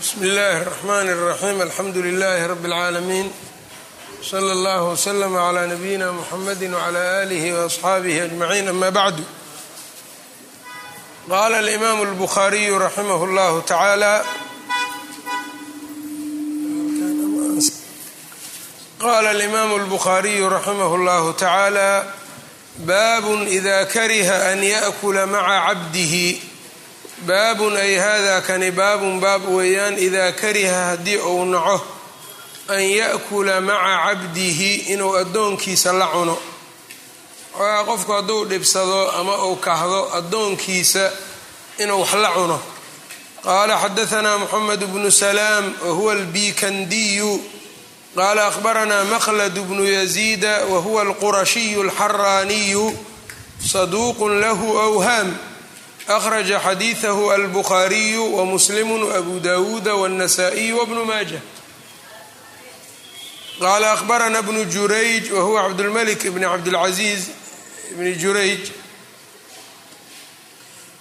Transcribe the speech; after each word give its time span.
bsm 0.00 0.22
اllahi 0.22 0.56
الرحmn 0.62 1.08
الرaxيm 1.08 1.60
alxamdu 1.60 2.02
لlh 2.02 2.46
rb 2.52 2.64
العaalamiin 2.64 3.28
slى 4.22 4.52
اllah 4.52 4.80
وslm 4.92 5.36
عlى 5.36 5.66
nabiyina 5.66 6.12
mxamedi 6.12 6.66
وعlى 6.74 7.02
آlih 7.22 7.44
وأصxaabih 7.54 8.22
أجmaعin 8.26 8.68
ama 8.68 8.90
bعd 8.90 9.16
qala 11.28 11.58
الإmam 11.64 11.98
الbkhariyu 12.08 12.78
raximah 12.78 13.20
اllah 13.28 13.52
taعalى 13.66 14.14
qala 19.00 19.30
الإmam 19.30 19.70
الbkhariyu 19.80 20.50
raximah 20.50 20.90
اllah 20.98 21.24
taعalى 21.36 21.92
bab 22.78 23.24
إda 23.56 23.86
kariha 23.86 24.52
an 24.52 24.62
yaأkula 24.62 25.26
maca 25.26 25.74
cabdihi 25.74 26.45
baabun 27.25 27.77
ay 27.77 27.95
haadaa 27.95 28.41
kani 28.41 28.71
baabun 28.71 29.19
baab 29.19 29.45
weeyaan 29.49 29.97
idaa 29.97 30.31
kariha 30.31 30.85
haddii 30.85 31.17
uu 31.17 31.45
naco 31.45 31.81
an 32.69 32.81
ya'kula 32.81 33.61
maca 33.61 33.97
cabdihi 34.05 34.75
inuu 34.93 35.15
addoonkiisa 35.15 35.93
la 35.93 36.07
cuno. 36.07 36.37
Waxaa 37.57 37.83
qofku 37.83 38.11
hadduu 38.11 38.45
dhibsado 38.45 39.11
ama 39.11 39.35
uu 39.45 39.55
kahdo 39.55 40.09
addoonkiisa 40.17 41.11
inuu 41.79 41.99
wax 42.01 42.13
la 42.13 42.29
cuno. 42.29 42.59
Qaala 43.43 43.75
xadaanaa 43.81 44.37
moxamed 44.37 44.83
bnu 44.85 45.11
salaam 45.11 45.73
wahuwa 45.85 46.13
albiikandiyu. 46.13 47.31
Qaala 48.15 48.47
ahbaranaa 48.47 49.03
maqlad 49.03 49.55
bnu 49.67 49.83
yaziida 49.85 50.65
wahuwa 50.71 51.01
alqurashiyu 51.01 51.81
alxaraaniyu 51.81 52.85
saduuqun 53.71 54.39
lahu 54.41 54.79
awhaam 54.79 55.33
akhraja 56.07 56.59
xadiidahu 56.59 57.31
albukhaariyu 57.31 58.35
wamuslimu 58.37 59.07
wabu 59.07 59.39
dawuuda 59.39 59.95
wاnnasaa-iy 59.95 60.71
wbnu 60.71 61.05
maaja 61.05 61.41
qaala 63.59 63.91
ahbarana 63.91 64.41
bnu 64.41 64.65
jurayj 64.65 65.31
wa 65.31 65.41
huwa 65.41 65.63
cabdulmalik 65.63 66.31
bn 66.31 66.41
cabdilcaziiz 66.41 67.23
bni 67.97 68.15
jurayj 68.15 68.59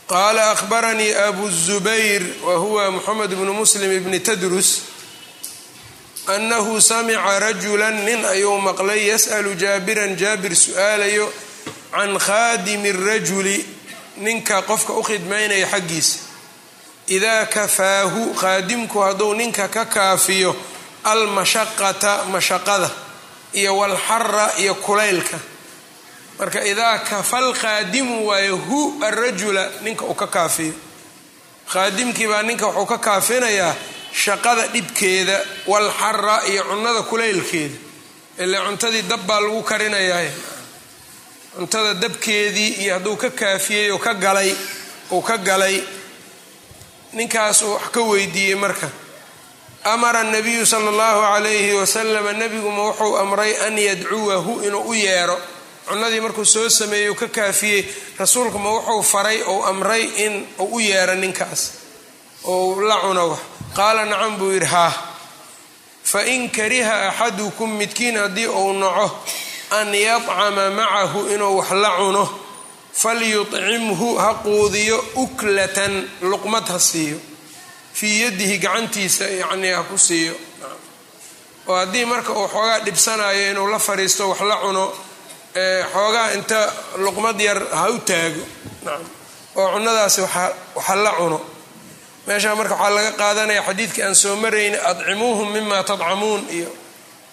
qaala 0.08 0.50
ahbaranii 0.50 1.12
abu 1.12 1.50
zubayr 1.50 2.22
wa 2.46 2.56
huwa 2.56 2.90
muxamed 2.90 3.30
bnu 3.30 3.52
muslim 3.54 4.04
bni 4.04 4.20
tadrus 4.20 4.80
annahu 6.26 6.80
samica 6.80 7.38
rajula 7.38 7.90
nin 7.90 8.24
ayuu 8.24 8.58
maqlay 8.58 9.06
yas'alu 9.06 9.54
jaabiran 9.54 10.16
jaabir 10.16 10.56
su'aalayo 10.56 11.32
can 11.92 12.18
khaadimi 12.18 12.92
rajuli 12.92 13.75
ninka 14.16 14.62
qofka 14.62 14.92
u 14.92 15.02
khidmaynaya 15.02 15.66
xaggiisa. 15.66 16.18
Idaa 17.08 17.46
kafaahu 17.46 18.34
qaadimku 18.34 18.98
hadduu 19.00 19.34
ninka 19.34 19.68
ka 19.68 19.84
kaafiyo 19.84 20.56
almashaqata 21.04 22.24
mashaqada 22.32 22.90
iyo 23.52 23.76
walxara 23.76 24.52
iyo 24.58 24.74
kulaylka. 24.74 25.38
Marka 26.38 26.64
idaa 26.64 26.98
kafal 26.98 27.54
qaadimu 27.54 28.26
waayo 28.28 28.56
hu 28.56 28.98
arajula 29.04 29.70
ninka 29.82 30.04
uu 30.04 30.14
ka 30.14 30.26
kaafiyo. 30.26 30.72
Qaadimkii 31.72 32.26
baa 32.26 32.42
ninka 32.42 32.66
wuxuu 32.66 32.86
ka 32.86 32.98
kaafinayaa 32.98 33.74
shaqada 34.12 34.66
dhibkeeda 34.66 35.40
walxara 35.66 36.42
iyo 36.50 36.64
cunnada 36.64 37.02
kulaylkeeda. 37.02 37.74
Ile 38.38 38.58
cuntadii 38.66 39.02
dab 39.02 39.20
baa 39.26 39.40
lagu 39.40 39.62
karinayaa 39.62 40.30
cuntada 41.56 41.94
dabkeedii 41.94 42.72
iyo 42.82 42.94
hadduu 42.94 43.16
ka 43.16 43.30
kaafiyey 43.30 43.90
oo 43.90 43.98
ka 43.98 44.14
galay 44.14 44.54
uu 45.10 45.22
ka 45.22 45.36
galay 45.38 45.80
ninkaasuu 47.12 47.72
wax 47.74 47.88
ka 47.92 48.00
weydiiyey 48.00 48.54
marka. 48.54 48.88
Amara 49.84 50.22
nabiyu 50.24 50.66
sala 50.66 50.90
allahu 50.90 51.20
calayhi 51.22 51.72
wasalama 51.74 52.32
nebiguma 52.32 52.82
wuxuu 52.90 53.16
amray 53.18 53.52
an 53.66 53.78
yadcuwahu 53.78 54.62
inuu 54.66 54.82
u 54.90 54.94
yeero. 54.94 55.38
Cunadii 55.88 56.20
markuu 56.20 56.44
soo 56.44 56.68
sameeyey 56.68 57.08
uu 57.10 57.14
ka 57.14 57.28
kaafiyey 57.28 57.84
rasuulkuma 58.18 58.70
wuxuu 58.70 59.02
faray 59.02 59.42
ou 59.42 59.64
amray 59.64 60.02
in 60.24 60.46
uu 60.58 60.74
u 60.76 60.80
yeero 60.80 61.14
ninkaas. 61.14 61.70
Ou 62.44 62.80
la 62.80 62.96
cuno 63.00 63.28
wax. 63.30 63.38
Qaala 63.76 64.04
nacam 64.04 64.36
buu 64.38 64.50
yidhi 64.52 64.66
haa 64.66 64.92
fa 66.04 66.22
in 66.26 66.50
kariha 66.50 67.08
axadukum 67.08 67.70
midkiin 67.78 68.16
haddii 68.18 68.46
uu 68.46 68.72
naco 68.72 69.10
an 69.80 69.92
yadcama 69.94 70.64
macahu 70.78 71.20
inuu 71.34 71.56
wax 71.58 71.70
la 71.82 71.90
cuno 71.98 72.24
falyucimhu 72.92 74.08
ha 74.22 74.34
quudiyo 74.44 74.98
uklatan 75.14 76.08
luqmad 76.22 76.66
ha 76.68 76.78
siiyo. 76.78 77.18
Fii 77.92 78.20
yadihi 78.22 78.58
gacantiisa 78.58 79.24
yacnii 79.40 79.72
ha 79.76 79.82
ku 79.82 79.98
siiyo. 79.98 80.34
Oo 81.68 81.76
haddii 81.76 82.04
marka 82.04 82.32
uu 82.32 82.48
xoogaa 82.48 82.80
dhibsanayo 82.84 83.50
inuu 83.50 83.68
la 83.68 83.78
fariisto 83.78 84.28
wax 84.28 84.40
la 84.40 84.56
cuno 84.56 84.84
xoogaa 85.92 86.32
inta 86.36 86.60
luqmad 87.04 87.40
yar 87.40 87.58
ha 87.78 87.90
u 87.90 87.98
taago. 87.98 88.42
Oo 89.56 89.68
cunadaasi 89.72 90.20
waxa 90.20 90.94
la 91.04 91.12
cuno. 91.18 91.40
Meeshaa 92.26 92.54
marka 92.54 92.74
waxaa 92.74 92.90
laga 92.96 93.12
qaadanaya 93.20 93.62
xadiidkii 93.62 94.02
aan 94.02 94.14
soo 94.14 94.36
marayna 94.36 94.78
adcimuuhum 94.90 95.48
mima 95.52 95.82
tadcamuun 95.82 96.42
iyo 96.50 96.70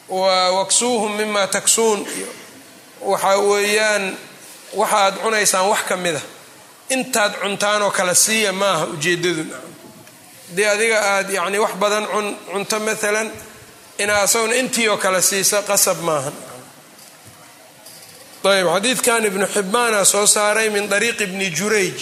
waksuuhum 0.09 1.15
mima 1.17 1.47
taksuun 1.47 1.99
iyo 2.17 2.27
waxaa 3.01 3.37
weeyaan 3.37 4.17
waxaad 4.73 5.13
cunaysaan 5.23 5.67
wax 5.69 5.81
ka 5.89 5.97
mida 5.97 6.21
intaad 6.89 7.33
cuntaanoo 7.41 7.91
kale 7.91 8.15
siiya 8.15 8.53
maaha 8.53 8.85
ujeedadu 8.85 9.45
haddii 10.47 10.65
adiga 10.65 10.99
aad 11.15 11.29
yani 11.29 11.57
wax 11.59 11.73
badan 11.81 12.05
cunto 12.51 12.79
maalan 12.79 13.31
inaa 13.97 14.21
asaguna 14.21 14.55
intii 14.55 14.87
oo 14.89 14.97
kale 14.97 15.21
siisa 15.21 15.61
qasab 15.61 15.99
maaha 16.01 16.31
ayb 18.43 18.67
xadiidkan 18.73 19.25
ibnu 19.25 19.45
xibbaana 19.47 20.05
soo 20.05 20.27
saaray 20.27 20.69
min 20.69 20.89
dariiqi 20.89 21.25
bni 21.25 21.47
jurayj 21.57 21.99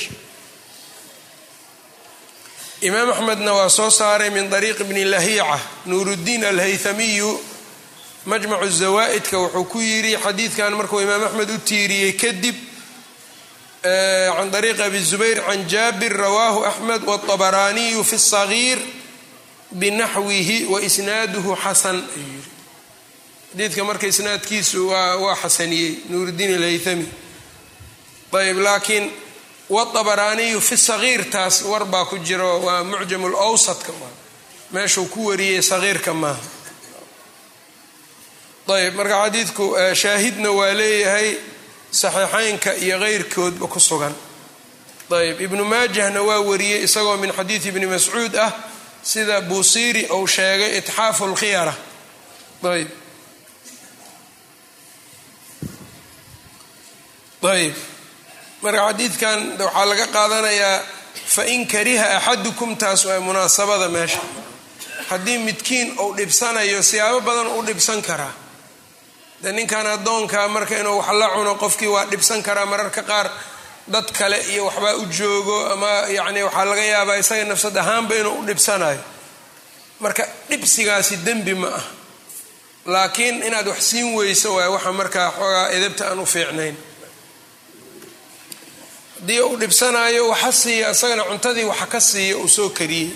imaam 2.82 3.10
axmedna 3.12 3.54
waa 3.54 3.70
soo 3.70 3.90
saaray 3.90 4.30
min 4.30 4.50
dariiqi 4.50 4.84
bni 4.84 5.06
lahiica 5.06 5.60
nuuruddiin 5.86 6.46
alhaythamiyu 6.46 7.32
majmacu 8.27 8.69
zawaa'idka 8.71 9.39
wuxuu 9.39 9.65
ku 9.65 9.79
yidhi 9.81 10.17
xadiidkan 10.25 10.73
markuu 10.75 11.01
imaam 11.01 11.25
axmed 11.25 11.51
u 11.51 11.59
tiiriyey 11.59 12.13
kadib 12.23 12.57
can 13.83 14.51
dariiqi 14.51 14.83
abi 14.83 15.01
zubayr 15.11 15.39
can 15.47 15.69
jaabir 15.69 16.13
rawaahu 16.13 16.65
axmed 16.65 17.03
wاطabaraaniyu 17.11 18.05
fi 18.05 18.17
الصagiir 18.17 18.79
binaxwihi 19.73 20.65
waisnaaduhu 20.73 21.57
xasan 21.65 21.97
ayuu 21.97 22.33
yidhi 22.35 22.51
xadiidka 23.53 23.85
marka 23.85 24.07
isnaadkiisu 24.07 24.89
waa 24.89 25.37
xasaniyey 25.43 25.91
nuuruddiin 26.11 26.55
alhaythami 26.59 27.07
ayb 28.37 28.59
laakiin 28.59 29.05
wاطabaraaniyu 29.71 30.61
fi 30.61 30.77
sagiir 30.77 31.25
taas 31.31 31.63
war 31.63 31.85
baa 31.85 32.05
ku 32.05 32.19
jiro 32.19 32.61
waa 32.67 32.85
mucjam 32.85 33.23
lwsadka 33.33 33.93
meeshuu 34.73 35.07
ku 35.07 35.27
wariyey 35.27 35.63
sagiirka 35.63 36.15
maaha 36.15 36.41
ayb 38.76 38.94
marka 38.96 39.18
xadiidku 39.24 39.66
shaahidna 40.02 40.50
waa 40.60 40.74
leeyahay 40.80 41.30
saxiixeynka 41.92 42.72
iyo 42.86 43.00
keyrkoodba 43.00 43.68
ku 43.68 43.80
sugan. 43.80 44.14
Ayb 45.12 45.42
ibnu 45.42 45.64
maajahna 45.66 46.22
waa 46.24 46.40
wariyey 46.50 46.84
isagoo 46.88 47.18
min 47.18 47.32
xadiidi 47.38 47.68
ibni 47.70 47.86
mascuud 47.86 48.36
ah 48.36 48.52
sida 49.04 49.42
buusiiri 49.42 50.04
uu 50.18 50.28
sheegay 50.28 50.78
itxaafu 50.80 51.28
lkhiyara 51.34 51.74
ayb. 52.74 52.90
Ayb. 57.44 57.76
Marka 58.62 58.82
xadiidkan 58.88 59.40
waxaa 59.60 59.86
laga 59.90 60.06
qaadanayaa 60.16 60.78
fain 61.36 61.68
kariha 61.68 62.08
axadukum 62.18 62.76
taas 62.78 63.06
waa 63.06 63.20
munaasabada 63.20 63.88
meesha. 63.90 64.22
Haddii 65.10 65.38
midkiin 65.38 66.00
uu 66.00 66.14
dhibsanayo 66.18 66.84
siyaabo 66.84 67.20
badan 67.28 67.48
u 67.58 67.66
dhibsan 67.68 68.02
karaa 68.02 68.34
de 69.44 69.52
ninkan 69.52 69.88
addoonka 69.88 70.48
marka 70.48 70.76
inuu 70.80 70.98
wax 70.98 71.10
la 71.20 71.28
cuno 71.30 71.56
qofkii 71.56 71.88
waa 71.88 72.06
dhibsan 72.06 72.44
karaa 72.44 72.66
mararka 72.66 73.04
qaar. 73.04 73.28
Dad 73.88 74.12
kale 74.12 74.38
iyo 74.52 74.66
waxbaa 74.66 74.96
u 74.96 75.06
joogo 75.18 75.58
ama 75.74 75.90
yacni 76.18 76.44
waxaa 76.44 76.66
laga 76.66 76.84
yaabaa 76.94 77.18
isaga 77.18 77.46
nafsad 77.46 77.78
ahaanba 77.78 78.16
inuu 78.16 78.40
u 78.40 78.46
dhibsanayo. 78.46 79.00
Marka 80.00 80.28
dhibsigaasi 80.50 81.18
dembi 81.26 81.54
ma 81.54 81.68
ah. 81.68 81.84
Laakiin 82.86 83.44
inaad 83.44 83.68
wax 83.68 83.82
siin 83.90 84.14
weyso 84.16 84.56
waay 84.56 84.70
waxa 84.70 84.92
markaa 84.92 85.32
xoogaa 85.38 85.70
edabta 85.76 86.04
aan 86.10 86.20
u 86.20 86.26
fiicnayn. 86.26 86.76
Haddii 89.20 89.40
uu 89.42 89.58
dhibsanayo 89.58 90.30
waxa 90.30 90.52
siiya 90.52 90.92
isagana 90.92 91.24
cuntadii 91.24 91.64
waxa 91.64 91.86
ka 91.86 92.00
siiya 92.00 92.38
uu 92.38 92.48
soo 92.48 92.70
kariyey. 92.70 93.10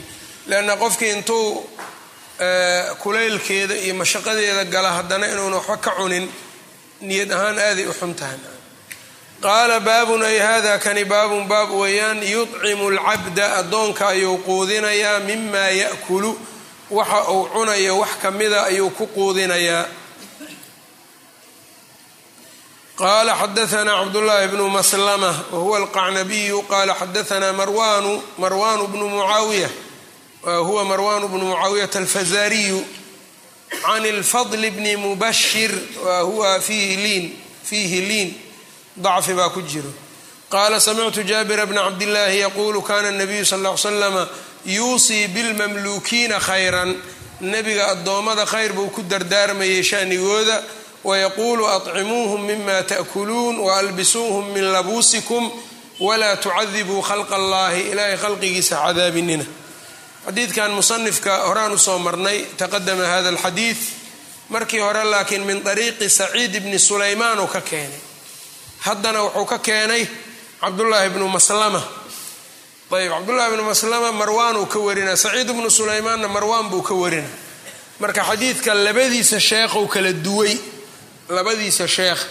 Leanna 0.48 0.76
qofkii 0.78 1.10
intuu 1.12 1.70
kulaylkeeda 3.04 3.76
iyo 3.86 3.94
mashaqadeeda 3.96 4.64
gala 4.66 4.92
haddana 4.98 5.28
inuuna 5.32 5.56
waxba 5.58 5.78
ka 5.78 5.92
cunin 5.98 6.26
niyad 7.02 7.32
ahaan 7.32 7.60
aaday 7.60 7.86
u 7.88 7.94
xun 8.00 8.14
tahay. 8.20 8.38
Qaala 9.44 9.80
baabun 9.80 10.24
ay 10.24 10.38
hada 10.40 10.80
kani 10.80 11.04
baabun 11.06 11.48
baab 11.48 11.70
weeyaan 11.82 12.20
yudcimu 12.34 12.86
alcabda 12.92 13.46
addoonka 13.60 14.08
ayuu 14.08 14.38
quudinayaa 14.48 15.20
mimaa 15.28 15.70
ya'kulu 15.84 16.32
waxa 16.98 17.20
uu 17.32 17.46
cunayo 17.54 17.94
wax 18.00 18.14
ka 18.22 18.32
mida 18.32 18.60
ayuu 18.70 18.90
ku 18.98 19.08
quudinayaa. 19.16 19.86
Qaala 23.00 23.34
xadaanaa 23.42 23.98
cabdulaahi 24.04 24.48
bnu 24.48 24.70
maslama 24.70 25.32
wahuwa 25.52 25.78
alqacnabiyu 25.82 26.62
qaala 26.72 26.94
xadaanaa 27.02 27.54
marwanu 27.60 28.12
marwanu 28.42 28.84
bnu 28.92 29.06
mucaawiya 29.10 29.70
huwa 30.45 30.85
marwanu 30.85 31.29
bnu 31.29 31.45
mucaawiyata 31.45 31.99
alfazariyu 31.99 32.85
can 33.83 34.05
اlfadl 34.07 34.71
bni 34.71 34.97
mubashir 34.97 35.71
wahuwa 36.07 36.61
fiihi 36.61 36.97
liin 36.97 37.37
fiihi 37.65 38.01
liin 38.01 38.35
dacfi 38.97 39.35
baa 39.35 39.49
ku 39.51 39.63
jiro 39.63 39.93
qaala 40.51 40.81
samictu 40.81 41.23
jaabira 41.23 41.67
bna 41.67 41.83
cabdillaahi 41.83 42.39
yaqulu 42.41 42.83
kana 42.83 43.09
الnabiyu 43.09 43.45
sal 43.47 43.61
ll 43.63 43.77
slama 43.79 44.29
yuusii 44.67 45.29
bilmamluukiina 45.29 46.41
khayran 46.41 46.97
nebiga 47.41 47.85
addoommada 47.93 48.45
khayr 48.47 48.73
buu 48.73 48.89
ku 48.91 49.03
dardaarmayay 49.03 49.83
shanigooda 49.83 50.63
wayaquulu 51.05 51.67
aطcimuuhum 51.69 52.41
mima 52.45 52.83
taأkuluun 52.83 53.57
waalbisuuhum 53.59 54.53
min 54.55 54.65
labuusikum 54.75 55.51
walaa 56.01 56.37
tucadibuu 56.37 57.01
khalqa 57.09 57.35
allahi 57.37 57.81
ilaahay 57.93 58.17
khalqigiisa 58.17 58.77
cadaabinina 58.85 59.45
xadiidkan 60.26 60.72
musanifka 60.72 61.38
horaan 61.48 61.72
u 61.72 61.78
soo 61.78 62.00
marnay 62.00 62.46
taqadama 62.58 63.06
hada 63.06 63.30
alxadiid. 63.30 63.78
Markii 64.50 64.80
hore 64.80 65.04
laakiin 65.04 65.44
min 65.46 65.62
طariiqi 65.64 66.10
saciid 66.10 66.54
bni 66.64 66.80
sulaymaan 66.80 67.40
uu 67.40 67.48
ka 67.48 67.62
keenay. 67.62 68.00
Haddana 68.86 69.24
wuxuu 69.24 69.46
ka 69.46 69.58
keenay 69.60 70.08
cabdullaahi 70.62 71.10
bnu 71.10 71.28
maslama. 71.28 71.82
Ayb 72.92 73.12
cabdullahi 73.12 73.52
bnu 73.54 73.64
maslama 73.64 74.12
marwaan 74.12 74.58
uu 74.58 74.66
ka 74.66 74.80
warina 74.80 75.16
saciid 75.16 75.48
bnu 75.50 75.70
sulaymaanna 75.70 76.28
marwaan 76.28 76.70
buu 76.70 76.82
ka 76.82 76.94
warina. 76.94 77.28
Marka 78.00 78.24
xadiidka 78.24 78.74
labadiisa 78.74 79.40
sheekhou 79.40 79.88
kala 79.88 80.14
duway 80.14 80.54
labadiisa 81.30 81.88
sheekh 81.88 82.22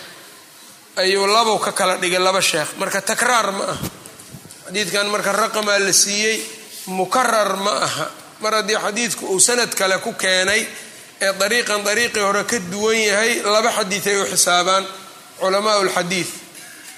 ayuu 0.96 1.26
labow 1.26 1.58
ka 1.58 1.73
kala 1.73 1.96
dhigay 1.96 2.19
laba 2.19 2.41
sheekh. 2.41 2.76
Marka 2.79 3.00
takraar 3.02 3.52
ma 3.52 3.64
aha. 3.64 3.76
Xadiidkan 4.67 5.06
marka 5.11 5.32
raqamaa 5.32 5.79
la 5.79 5.93
siiyey 5.93 6.38
mukarar 6.86 7.56
ma 7.56 7.70
aha. 7.86 8.06
Mar 8.40 8.52
haddii 8.54 8.76
xadiidku 8.84 9.26
uu 9.26 9.40
sanad 9.40 9.75
kale 9.75 9.98
ku 9.98 10.12
keenay 10.12 10.66
ee 11.20 11.32
dariiqan 11.32 11.84
dariiqii 11.84 12.20
hore 12.22 12.44
ka 12.44 12.58
duwan 12.58 12.96
yahay 12.98 13.42
laba 13.42 13.70
xadiid 13.72 14.06
ay 14.08 14.16
u 14.22 14.26
xisaabaan. 14.26 14.84
Culamaa 15.40 15.82
lxadiid 15.84 16.26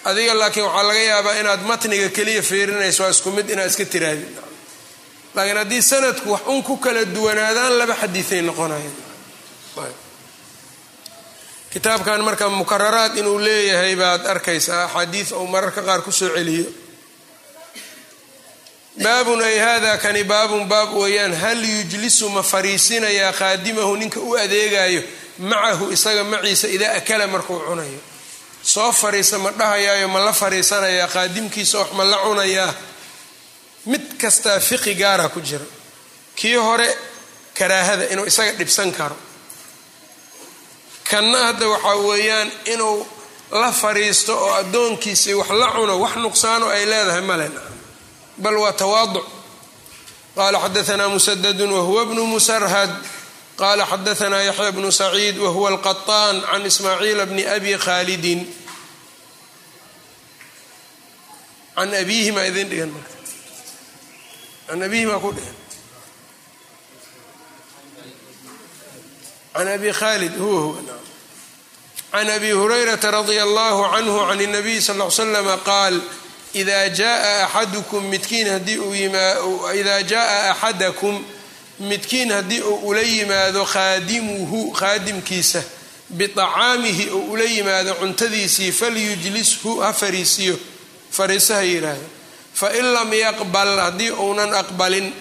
adiga 0.05 0.35
laakiin 0.35 0.65
waxaa 0.67 0.83
laga 0.89 1.03
yaabaa 1.11 1.35
inaad 1.41 1.63
matniga 1.71 2.09
keliya 2.17 2.43
fiirinayso 2.43 3.03
waa 3.03 3.11
isku 3.11 3.31
mid 3.31 3.51
inaad 3.51 3.71
iska 3.71 3.85
tiraadid 3.85 4.29
laakiin 5.35 5.57
haddii 5.57 5.83
sanadku 5.83 6.31
wax 6.33 6.43
un 6.47 6.63
ku 6.63 6.77
kala 6.77 7.05
duwanaadaan 7.05 7.79
laba 7.79 7.95
xadiiay 8.03 8.43
noqonayaan. 8.43 8.95
Kitaabkan 11.73 12.21
marka 12.25 12.49
mukararaad 12.49 13.17
inuu 13.21 13.39
leeyahay 13.39 13.97
baad 13.97 14.27
arkaysaa 14.27 14.85
axaadiid 14.85 15.33
ou 15.33 15.47
mararka 15.47 15.83
qaar 15.83 16.01
ku 16.03 16.13
soo 16.13 16.31
celiyo 16.37 16.67
baabun 19.03 19.43
ay 19.43 19.59
hada 19.59 19.99
kani 19.99 20.25
baabun 20.25 20.69
baab 20.69 20.93
weeyaan. 20.95 21.33
Hal 21.35 21.61
yujlisu 21.65 22.29
ma 22.31 22.43
fariisinayaa 22.43 23.33
khaadimahu 23.33 23.97
ninka 23.97 24.21
u 24.21 24.37
adeegayo 24.37 25.03
macahu 25.39 25.93
isaga 25.93 26.25
maciisa 26.25 26.69
idaa 26.69 26.93
akala 26.97 27.27
markuu 27.27 27.59
cunayo. 27.69 28.01
Soo 28.63 28.93
fariisa 28.93 29.39
ma 29.39 29.51
dhahayaayo 29.51 30.09
ma 30.09 30.21
la 30.21 30.33
fariisanayaa 30.33 31.09
khaadimkiisa 31.09 31.79
wax 31.79 31.93
ma 31.93 32.05
la 32.05 32.17
cunayaa. 32.17 32.75
Mid 33.87 34.05
kastaa 34.21 34.61
fiqi 34.61 34.95
gaara 34.95 35.29
ku 35.29 35.41
jira. 35.41 35.65
Kii 36.35 36.55
hore 36.55 36.89
karaahada 37.55 38.09
inuu 38.13 38.27
isaga 38.27 38.53
dhibsan 38.53 38.93
karo. 38.93 39.17
Kanna 41.11 41.39
hadda 41.47 41.69
waxaa 41.69 41.97
weeyaan 41.97 42.51
inuu 42.73 43.07
la 43.53 43.73
fariisto 43.73 44.33
oo 44.39 44.53
addoonkiisii 44.55 45.35
wax 45.35 45.51
la 45.51 45.67
cuno 45.73 46.01
wax 46.01 46.17
nuqsaano 46.17 46.67
ay 46.69 46.85
leedahay 46.87 47.21
male 47.21 47.49
bal 48.39 48.57
waa 48.57 48.73
tawaaduc. 48.73 49.27
Qala 50.37 50.61
xadaanaa 50.61 51.09
musadadu 51.09 51.65
wahuwa 51.65 52.05
bnu 52.07 52.27
musarhad. 52.27 52.93
Qala 53.57 53.87
xadaanaa 53.87 54.43
yaxya 54.43 54.73
bnu 54.73 54.93
saciid 54.93 55.39
wahuwa 55.39 55.69
alqaطaan 55.77 56.45
can 56.45 56.67
ismaaciila 56.67 57.27
bni 57.27 57.47
abi 57.47 57.73
khaalidin. 57.79 58.41
An 61.77 61.93
abiihima 61.95 62.45
idin 62.49 62.69
dhigan 62.69 62.91
marka. 62.93 63.15
An 64.73 64.83
abiihima 64.83 65.21
ku 65.21 65.33
dhigan. 65.33 65.57
Can 69.57 69.69
abi 69.69 69.93
khaalid 69.93 70.37
huwa 70.37 70.61
huwa 70.61 70.83
can 72.13 72.29
abi 72.29 72.51
hurayrata 72.51 73.11
radia 73.11 73.43
allahu 73.43 73.89
canhu 73.93 74.21
can 74.29 74.41
اnabiy 74.41 74.81
sal 74.81 75.01
l 75.01 75.11
slam 75.11 75.49
qaal 75.65 75.97
ida 76.61 76.89
jaa 76.99 77.45
axadukum 77.47 78.03
midkiin 78.13 78.49
haddii 78.49 78.79
uu 78.79 78.95
ida 79.81 80.03
jaa 80.03 80.51
axadakum 80.53 81.17
midkiin 81.81 82.31
haddii 82.33 82.61
uu 82.71 82.89
ula 82.89 83.01
yimaado 83.01 83.65
khaadimuhu 83.73 84.61
khaadimkiisa 84.79 85.63
biطacaamihi 86.11 87.05
uu 87.11 87.33
ula 87.33 87.45
yimaado 87.45 87.95
cuntadiisii 88.01 88.73
falyujlishu 88.73 89.77
ha 89.85 89.93
fariisiyo 89.93 90.57
fariiso 91.17 91.55
ha 91.55 91.63
yidhaahdo 91.63 92.07
fain 92.61 92.85
lam 92.95 93.13
yaqbal 93.25 93.73
haddii 93.85 94.11
uunan 94.11 94.55
aqbalin 94.63 95.13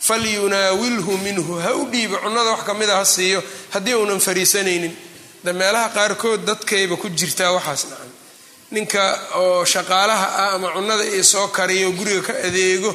falyunaawilhu 0.00 1.12
minhu 1.18 1.54
ha 1.64 1.74
u 1.74 1.84
dhiibo 1.92 2.16
cunnada 2.16 2.50
wax 2.50 2.62
kamida 2.66 2.96
ha 2.96 3.04
siiyo 3.04 3.42
haddii 3.70 3.94
uunan 3.94 4.20
fariisanaynin 4.20 4.94
de 5.44 5.52
meelaha 5.52 5.88
qaarkood 5.96 6.44
dadkayba 6.46 6.96
ku 6.96 7.08
jirtaa 7.08 7.52
waxaas 7.56 7.84
nacan 7.90 8.05
ninka 8.70 9.02
oo 9.34 9.64
shaqaalaha 9.64 10.26
ah 10.42 10.54
ama 10.54 10.68
cunnada 10.74 11.04
io 11.04 11.22
soo 11.24 11.48
kariyo 11.48 11.92
guriga 11.98 12.22
ka 12.28 12.32
adeego 12.48 12.90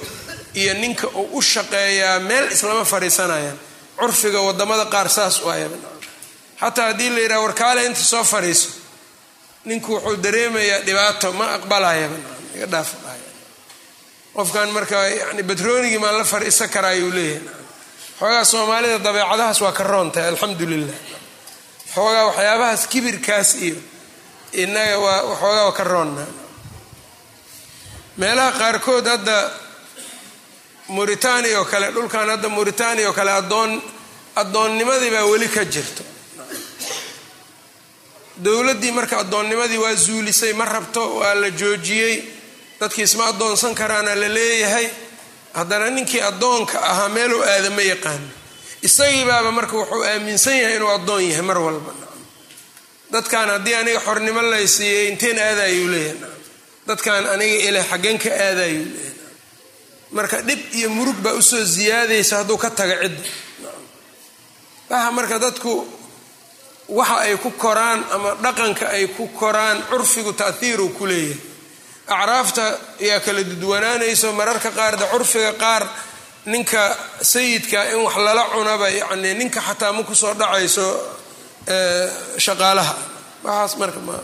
iyo 0.53 0.73
ninka 0.73 1.07
uu 1.07 1.37
u 1.37 1.41
shaqeeyaa 1.41 2.19
meel 2.19 2.51
islama 2.51 2.85
fariisanayaan. 2.85 3.57
Curfiga 3.97 4.39
waddamada 4.47 4.85
qaar 4.93 5.09
saas 5.09 5.39
u 5.45 5.49
ayaba 5.49 5.77
xataa 6.61 6.87
haddii 6.91 7.09
la 7.09 7.19
yidhaha 7.19 7.41
warkaale 7.45 7.85
inta 7.85 7.99
soo 8.13 8.23
fariiso. 8.23 8.69
Ninku 9.65 9.93
wuxuu 9.95 10.17
dareemayaa 10.25 10.79
dhibaato 10.85 11.27
ma 11.39 11.45
aqbalayaba 11.57 12.17
iga 12.55 12.65
dhaaf 12.73 12.89
qofkan 14.35 14.69
marka 14.75 14.97
yani 15.09 15.43
batroonigii 15.49 15.99
maan 16.03 16.17
la 16.17 16.23
fariisan 16.23 16.69
karaayuu 16.69 17.11
leeyahay. 17.17 17.41
Xoogaa 18.19 18.45
soomaalida 18.45 18.97
dabeecadahaas 18.99 19.59
waa 19.61 19.71
ka 19.71 19.83
roontahay 19.83 20.27
alxamdu 20.29 20.65
lilah 20.71 20.95
xoogaa 21.93 22.23
waxyaabahaas 22.29 22.83
kibirkaas 22.91 23.49
iyo 23.65 23.75
inaga 24.53 24.99
waa 24.99 25.21
waxoogaa 25.23 25.63
waa 25.65 25.71
ka 25.71 25.83
roonna. 25.83 26.25
Meelaha 28.17 28.51
qaarkood 28.59 29.05
hadda 29.07 29.51
mauritania 30.89 31.59
oo 31.59 31.65
kale 31.65 31.91
dhulkan 31.91 32.29
hadda 32.29 32.49
mauritania 32.49 33.07
oo 33.09 33.13
kale 33.13 33.31
adoon 33.31 33.81
addoonnimadii 34.35 35.11
baa 35.11 35.25
weli 35.25 35.47
ka 35.49 35.65
jirto. 35.65 36.03
Dowladdii 38.43 38.91
marka 38.91 39.17
addoonnimadii 39.19 39.77
waa 39.77 39.95
zuulisay 39.95 40.53
ma 40.53 40.65
rabto 40.65 41.15
waa 41.19 41.33
la 41.35 41.49
joojiyey 41.49 42.23
dadkii 42.79 43.03
isma 43.03 43.25
addoonsan 43.27 43.75
karaana 43.75 44.15
la 44.15 44.27
leeyahay. 44.27 44.87
Haddana 45.53 45.89
ninkii 45.89 46.21
addoonka 46.21 46.81
ahaa 46.81 47.09
meeluu 47.09 47.43
aada 47.43 47.69
ma 47.69 47.81
yaqaano 47.81 48.27
isagii 48.81 49.25
baaba 49.25 49.51
marka 49.51 49.75
wuxuu 49.77 50.03
aaminsan 50.03 50.57
yahay 50.57 50.75
inuu 50.75 50.89
addoon 50.91 51.23
yahay 51.23 51.41
mar 51.41 51.57
walba 51.57 51.91
dadkan 53.13 53.47
haddii 53.53 53.75
aniga 53.81 53.99
xornimo 54.07 54.41
lay 54.51 54.65
siiyey 54.67 55.03
inteen 55.11 55.37
aadayuu 55.47 55.87
leeyahay. 55.93 56.17
Dadkan 56.87 57.23
aniga 57.33 57.57
ileh 57.67 57.85
xaggen 57.91 58.17
ka 58.23 58.29
aadayuu 58.47 58.85
leeyahay. 58.85 59.09
Marka 60.15 60.37
dhib 60.47 60.59
iyo 60.77 60.89
murug 60.89 61.17
baa 61.23 61.33
u 61.33 61.41
soo 61.41 61.65
siyaadaysa 61.75 62.35
hadduu 62.43 62.57
ka 62.63 62.69
taga 62.79 62.95
cidda 63.03 63.29
waxa 64.91 65.11
marka 65.17 65.37
dadku 65.45 65.73
waxa 66.97 67.17
ay 67.25 67.35
ku 67.43 67.49
koraan 67.63 67.99
ama 68.15 68.29
dhaqanka 68.43 68.85
ay 68.95 69.05
ku 69.15 69.23
koraan 69.39 69.77
curfigu 69.89 70.33
taahiiruu 70.39 70.89
ku 70.97 71.05
leeyahay. 71.11 71.39
Acraafta 72.11 72.65
ayaa 73.03 73.19
kala 73.25 73.41
dudwanaanayso 73.51 74.27
mararka 74.39 74.69
qaar 74.77 74.93
de 74.99 75.05
curfiga 75.13 75.53
qaar 75.63 75.83
ninka 76.51 76.83
sayidka 77.33 77.79
in 77.93 77.99
wax 78.05 78.15
lala 78.25 78.43
cunaba 78.53 78.87
yacni 78.99 79.31
ninka 79.39 79.61
xataa 79.67 79.91
ma 79.95 80.03
ku 80.03 80.15
soo 80.15 80.33
dhacayso 80.41 80.87
shaqaalaha. 82.37 82.95
Waxaas 83.43 83.77
marka 83.77 83.99
ma 83.99 84.19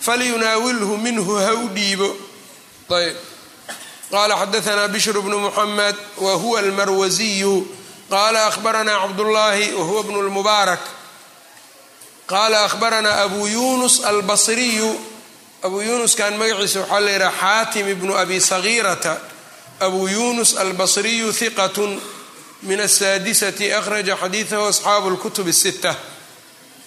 falyunaawilhu 0.00 0.98
minhu 0.98 1.34
ha 1.38 1.54
u 1.54 1.68
dhiibo. 1.68 2.16
Ayb. 2.90 3.16
Qala 4.10 4.36
xadaanaa 4.36 4.88
bishr 4.88 5.16
bnu 5.20 5.38
muxamed 5.38 5.96
wa 6.18 6.34
huwa 6.34 6.58
almarwasiyu 6.60 7.66
qala 8.10 8.46
ahbaranaa 8.46 9.00
cabdullaahi 9.00 9.74
wa 9.74 9.84
huwa 9.84 10.02
bnu 10.02 10.22
lmubaarak 10.22 10.80
qaala 12.26 12.64
ahbaranaa 12.64 13.22
abu 13.22 13.46
yunus 13.46 14.04
albasriyu. 14.04 15.00
Abu 15.64 15.80
yunuskan 15.80 16.36
magaciisa 16.36 16.80
waxaa 16.80 17.00
la 17.00 17.10
yidhaha 17.10 17.64
xaatim 17.64 17.88
ibnu 17.88 18.12
abi 18.16 18.40
sagiirata. 18.40 19.20
Abu 19.80 20.08
yunus 20.08 20.56
albasriyu 20.56 21.32
hiqat 21.32 21.76
min 22.62 22.80
asaadisati 22.80 23.72
akhraja 23.72 24.16
xadiidahu 24.16 24.68
asxaabu 24.68 25.10
lkutub 25.10 25.48
الsita 25.48 25.96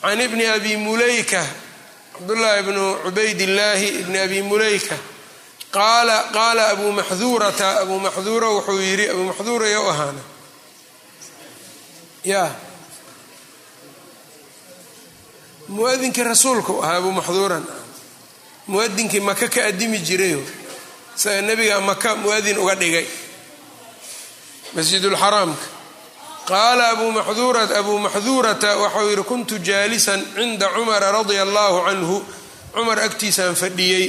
can 0.02 0.20
ibni 0.22 0.46
abi 0.46 0.78
muleyka 0.78 1.44
cabdullahi 2.14 2.64
bnu 2.64 2.86
cubaydillaahi 3.04 3.88
ibni 4.02 4.18
abi 4.18 4.42
muleyka 4.42 4.98
qaala 5.72 6.30
qaala 6.34 6.70
abu 6.74 6.92
maxduurata 6.92 7.80
abu 7.82 8.00
maxduura 8.00 8.48
wuxuu 8.56 8.82
yidhi 8.82 9.10
abu 9.10 9.24
maxduura 9.30 9.68
yo 9.70 9.90
ahaana 9.90 10.22
ya 12.24 12.56
muadinkii 15.68 16.24
rasuulku 16.24 16.84
ahaa 16.84 16.98
abu 16.98 17.12
maxduuran 17.12 17.66
muadinkii 18.68 19.20
maka 19.20 19.48
ka 19.48 19.66
adimi 19.66 20.00
jirayo 20.00 20.42
isaga 21.18 21.42
nebiga 21.42 21.82
maka 21.82 22.16
muadin 22.16 22.58
uga 22.58 22.76
dhigay 22.76 23.06
masjidulxaraamka 24.76 25.77
qaala 26.50 26.84
abuu 26.96 27.12
maxduurata 28.00 28.70
waxau 28.84 29.10
yidhi 29.10 29.24
kuntu 29.24 29.56
jaalisan 29.60 30.22
cinda 30.36 30.68
cumara 30.76 31.12
radia 31.12 31.42
allahu 31.48 31.78
canhu 31.88 32.18
cumar 32.76 33.00
agtiisaan 33.08 33.56
fadhiyey 33.56 34.06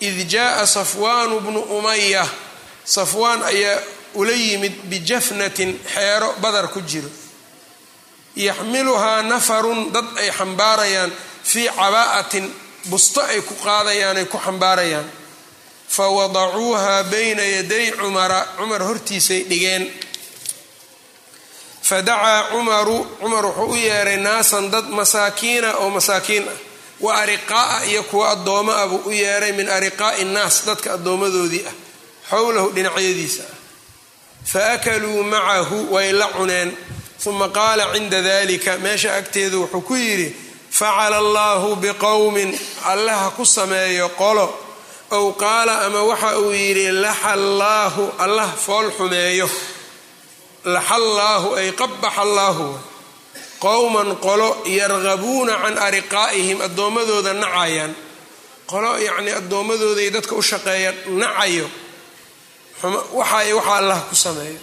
id 0.00 0.16
jaaa 0.34 0.66
safwaanu 0.66 1.40
bnu 1.40 1.60
umaya 1.78 2.24
safwaan 2.84 3.42
ayaa 3.52 3.78
ula 4.14 4.32
yimid 4.32 4.74
bijafnatin 4.90 5.70
xeero 5.94 6.28
badar 6.42 6.66
ku 6.74 6.80
jiro 6.90 7.08
yaxmiluhaa 8.36 9.22
nafarun 9.22 9.92
dad 9.94 10.04
ay 10.22 10.30
xambaarayaan 10.38 11.12
fii 11.50 11.68
cabaa'atin 11.78 12.46
busto 12.90 13.20
ay 13.22 13.40
ku 13.48 13.54
qaadayaan 13.64 14.16
ay 14.16 14.26
ku 14.26 14.38
xambaarayaan 14.38 15.06
fa 15.88 16.04
wadacuuha 16.18 17.02
bayna 17.12 17.42
yaday 17.56 17.92
cumara 18.00 18.40
cumar 18.58 18.82
hortiisay 18.88 19.40
dhigeen 19.50 19.84
fadacaa 21.88 22.42
cumaru 22.50 22.98
cumar 23.20 23.44
wuxuu 23.46 23.72
u 23.72 23.76
yeeray 23.76 24.16
naasan 24.16 24.70
dad 24.70 24.86
masaakiina 24.98 25.70
oo 25.82 25.90
masaakiin 25.90 26.48
ah. 26.48 26.58
Wa 27.00 27.14
ariqaa'a 27.22 27.84
iyo 27.84 28.02
kuwa 28.02 28.30
addooma 28.30 28.76
ah 28.82 28.86
buu 28.88 29.02
u 29.04 29.12
yeeray 29.12 29.52
min 29.52 29.68
ariqaa'i 29.68 30.24
nnaas 30.24 30.64
dadka 30.66 30.92
addoommadoodii 30.96 31.64
ah 31.68 31.74
xowlahu 32.30 32.72
dhinacyadiisa. 32.74 33.42
Ah 33.42 33.56
fa 34.52 34.72
akaluu 34.72 35.22
macahu 35.22 35.92
way 35.94 36.12
la 36.12 36.26
cuneen. 36.36 36.76
Uma 37.26 37.48
qaala 37.48 37.92
cinda 37.92 38.22
dalika 38.22 38.78
meesha 38.78 39.14
agteedu 39.16 39.60
wuxuu 39.62 39.80
ku 39.80 39.94
yidhi 39.94 40.36
facala 40.70 41.16
allahu 41.16 41.76
biqowmin 41.76 42.58
allaha 42.84 43.30
ku 43.30 43.44
sameeyo 43.44 44.08
qolo. 44.08 44.46
Ow 45.10 45.32
qaala 45.32 45.86
ama 45.86 46.02
waxa 46.02 46.38
uu 46.38 46.52
yidhi 46.52 46.92
laxallaahu 46.92 48.12
allah 48.18 48.48
fool 48.66 48.90
xumeeyo 48.98 49.50
laxallaahu 50.74 51.54
ay 51.60 51.72
qabaxa 51.72 52.24
qowman 53.60 54.16
qolo 54.20 54.62
yargabuuna 54.66 55.54
can 55.62 55.76
ariqaa'ihim 55.78 56.58
addoommadooda 56.60 57.32
nacayaan. 57.32 57.92
Qolo 58.66 58.98
yacnii 58.98 59.32
addoommadooday 59.40 60.10
dadka 60.10 60.34
u 60.34 60.42
shaqeeya 60.42 60.92
nacayo. 61.22 61.66
Waxay 63.18 63.52
waxa 63.52 63.74
allah 63.80 64.00
ku 64.10 64.14
sameeyo. 64.14 64.60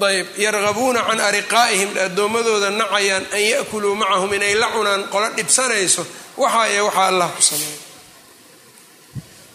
Ayb 0.00 0.26
yargabuuna 0.38 1.04
can 1.08 1.20
ariqaa'ihim 1.20 1.90
addoommadooda 2.06 2.70
nacayaan 2.70 3.24
an 3.36 3.40
ya'kuluu 3.52 3.94
macahum 3.94 4.32
inay 4.32 4.54
la 4.54 4.68
cunaan 4.72 5.02
qolo 5.12 5.28
dhibsanayso. 5.36 6.06
Waxaye 6.36 6.80
waxaa 6.80 7.08
allah 7.12 7.28
ku 7.36 7.42
sameeyo. 7.42 7.78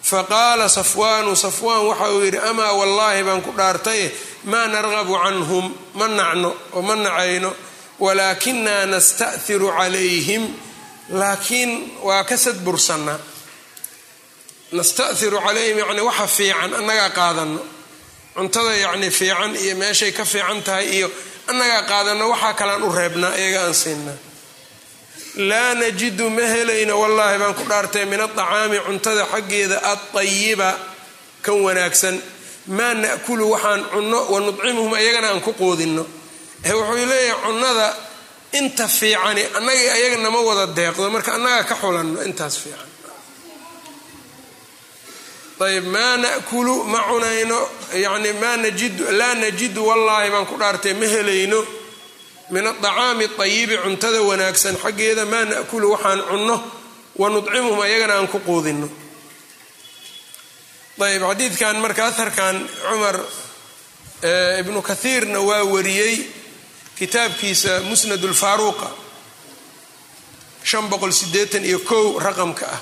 Faqaala 0.06 0.68
safwaanu 0.70 1.34
safwaan 1.36 1.82
waxa 1.90 2.10
uu 2.14 2.22
yidhi 2.24 2.38
amaa 2.38 2.72
wallaahi 2.78 3.22
baan 3.26 3.42
ku 3.42 3.50
dhaartaye 3.50 4.06
maa 4.50 4.66
nargabu 4.74 5.14
canhum 5.24 5.66
ma 5.98 6.06
nacno 6.18 6.50
oo 6.76 6.82
ma 6.88 6.94
nacayno 7.04 7.50
walaakinaa 8.04 8.84
nasta'hiru 8.92 9.68
calayhim 9.78 10.42
laakiin 11.20 11.70
waa 12.08 12.24
ka 12.28 12.36
sadbursannaa 12.44 13.18
nasta'hiru 14.78 15.38
calayhim 15.46 15.78
yacni 15.82 16.00
waxa 16.08 16.26
fiican 16.36 16.70
annagaa 16.78 17.10
qaadano 17.18 17.60
cuntada 18.36 18.72
yacni 18.84 19.08
fiican 19.18 19.52
iyo 19.62 19.74
meeshay 19.82 20.12
ka 20.18 20.24
fiican 20.32 20.58
tahay 20.66 20.86
iyo 20.96 21.08
annagaa 21.50 21.82
qaadano 21.90 22.24
waxaa 22.32 22.54
kalaan 22.60 22.82
u 22.82 22.90
reebnaa 22.98 23.34
iyaga 23.40 23.60
aan 23.66 23.74
siinaa 23.82 24.18
laa 25.50 25.72
najidu 25.80 26.26
ma 26.36 26.42
helayno 26.54 26.94
wallaahi 27.02 27.36
baan 27.42 27.54
ku 27.58 27.64
dhaartay 27.70 28.04
min 28.10 28.20
adacaami 28.26 28.78
cuntada 28.86 29.24
xaggeeda 29.32 29.76
adayiba 29.92 30.70
kan 31.44 31.56
wanaagsan 31.66 32.16
maa 32.68 32.94
na'kulu 32.94 33.50
waxaan 33.50 33.84
cunno 33.92 34.18
wa 34.32 34.40
nudcimuhum 34.40 34.92
ayagana 34.94 35.28
aan 35.30 35.40
ku 35.40 35.52
qoodinno 35.52 36.06
wuxuu 36.64 37.06
leeyahay 37.06 37.42
cunnada 37.44 37.94
inta 38.52 38.88
fiicani 38.88 39.42
annaga 39.56 39.92
ayaga 39.96 40.16
nama 40.16 40.40
wada 40.40 40.66
deeqdo 40.66 41.10
marka 41.10 41.34
annagaa 41.34 41.64
ka 41.64 41.74
xulanno 41.82 42.22
intaas 42.22 42.58
fiican. 42.58 42.90
Ayb 45.60 45.86
maa 45.86 46.16
nakulu 46.16 46.84
ma 46.84 47.00
cunayno 47.08 47.58
yani 47.94 48.32
maa 48.32 48.56
najidu 48.56 49.04
laa 49.18 49.34
najidu 49.34 49.86
wallaahi 49.86 50.30
baan 50.30 50.46
ku 50.46 50.56
dhaartay 50.60 50.94
ma 50.94 51.06
helayno. 51.06 51.64
Min 52.50 52.66
adacaami 52.66 53.28
ayibi 53.38 53.76
cuntada 53.84 54.22
wanaagsan 54.22 54.76
xaggeeda 54.82 55.24
maa 55.24 55.44
nakulu 55.44 55.90
waxaan 55.94 56.20
cunno 56.28 56.56
wa 57.16 57.28
nudcimuhum 57.30 57.80
ayagana 57.80 58.14
aan 58.18 58.28
ku 58.28 58.38
quudinno 58.38 58.88
ayb 61.00 61.22
xadiidkan 61.22 61.76
marka 61.80 62.08
aharkan 62.08 62.68
cumar 62.88 63.16
ibnu 64.60 64.82
kathiirna 64.82 65.40
waa 65.40 65.64
wariyey 65.64 66.24
kitaabkiisa 66.98 67.80
musnad 67.80 68.24
lfaaruuqa 68.24 68.88
shan 70.64 70.88
boqol 70.88 71.12
sideetan 71.12 71.64
iyo 71.64 71.78
kow 71.78 72.18
raqamka 72.18 72.66
ah. 72.66 72.80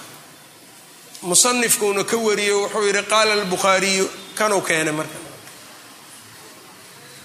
Musanifkuuna 1.25 2.05
ka 2.05 2.17
wariyo 2.17 2.63
wuxuu 2.63 2.87
yidhi 2.87 3.03
qaala 3.03 3.33
albukhaariyu 3.33 4.11
kanuu 4.35 4.61
keenay 4.61 4.93
marka. 4.93 5.19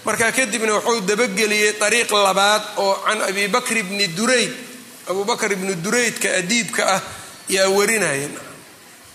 Markaa 0.04 0.32
kadibna 0.32 0.72
wuxuu 0.74 1.00
dabageliyey 1.00 1.76
ariiq 1.80 2.10
labaad 2.10 2.62
oo 2.76 2.94
can 3.04 3.22
abi 3.22 3.48
bakr 3.48 3.82
bni 3.82 4.08
durayd 4.16 4.52
abu 5.08 5.24
bakr 5.24 5.52
ibni 5.52 5.74
duraydka 5.74 6.28
adiibka 6.40 6.82
ah 6.96 7.02
yaa 7.48 7.68
warinaya 7.68 8.28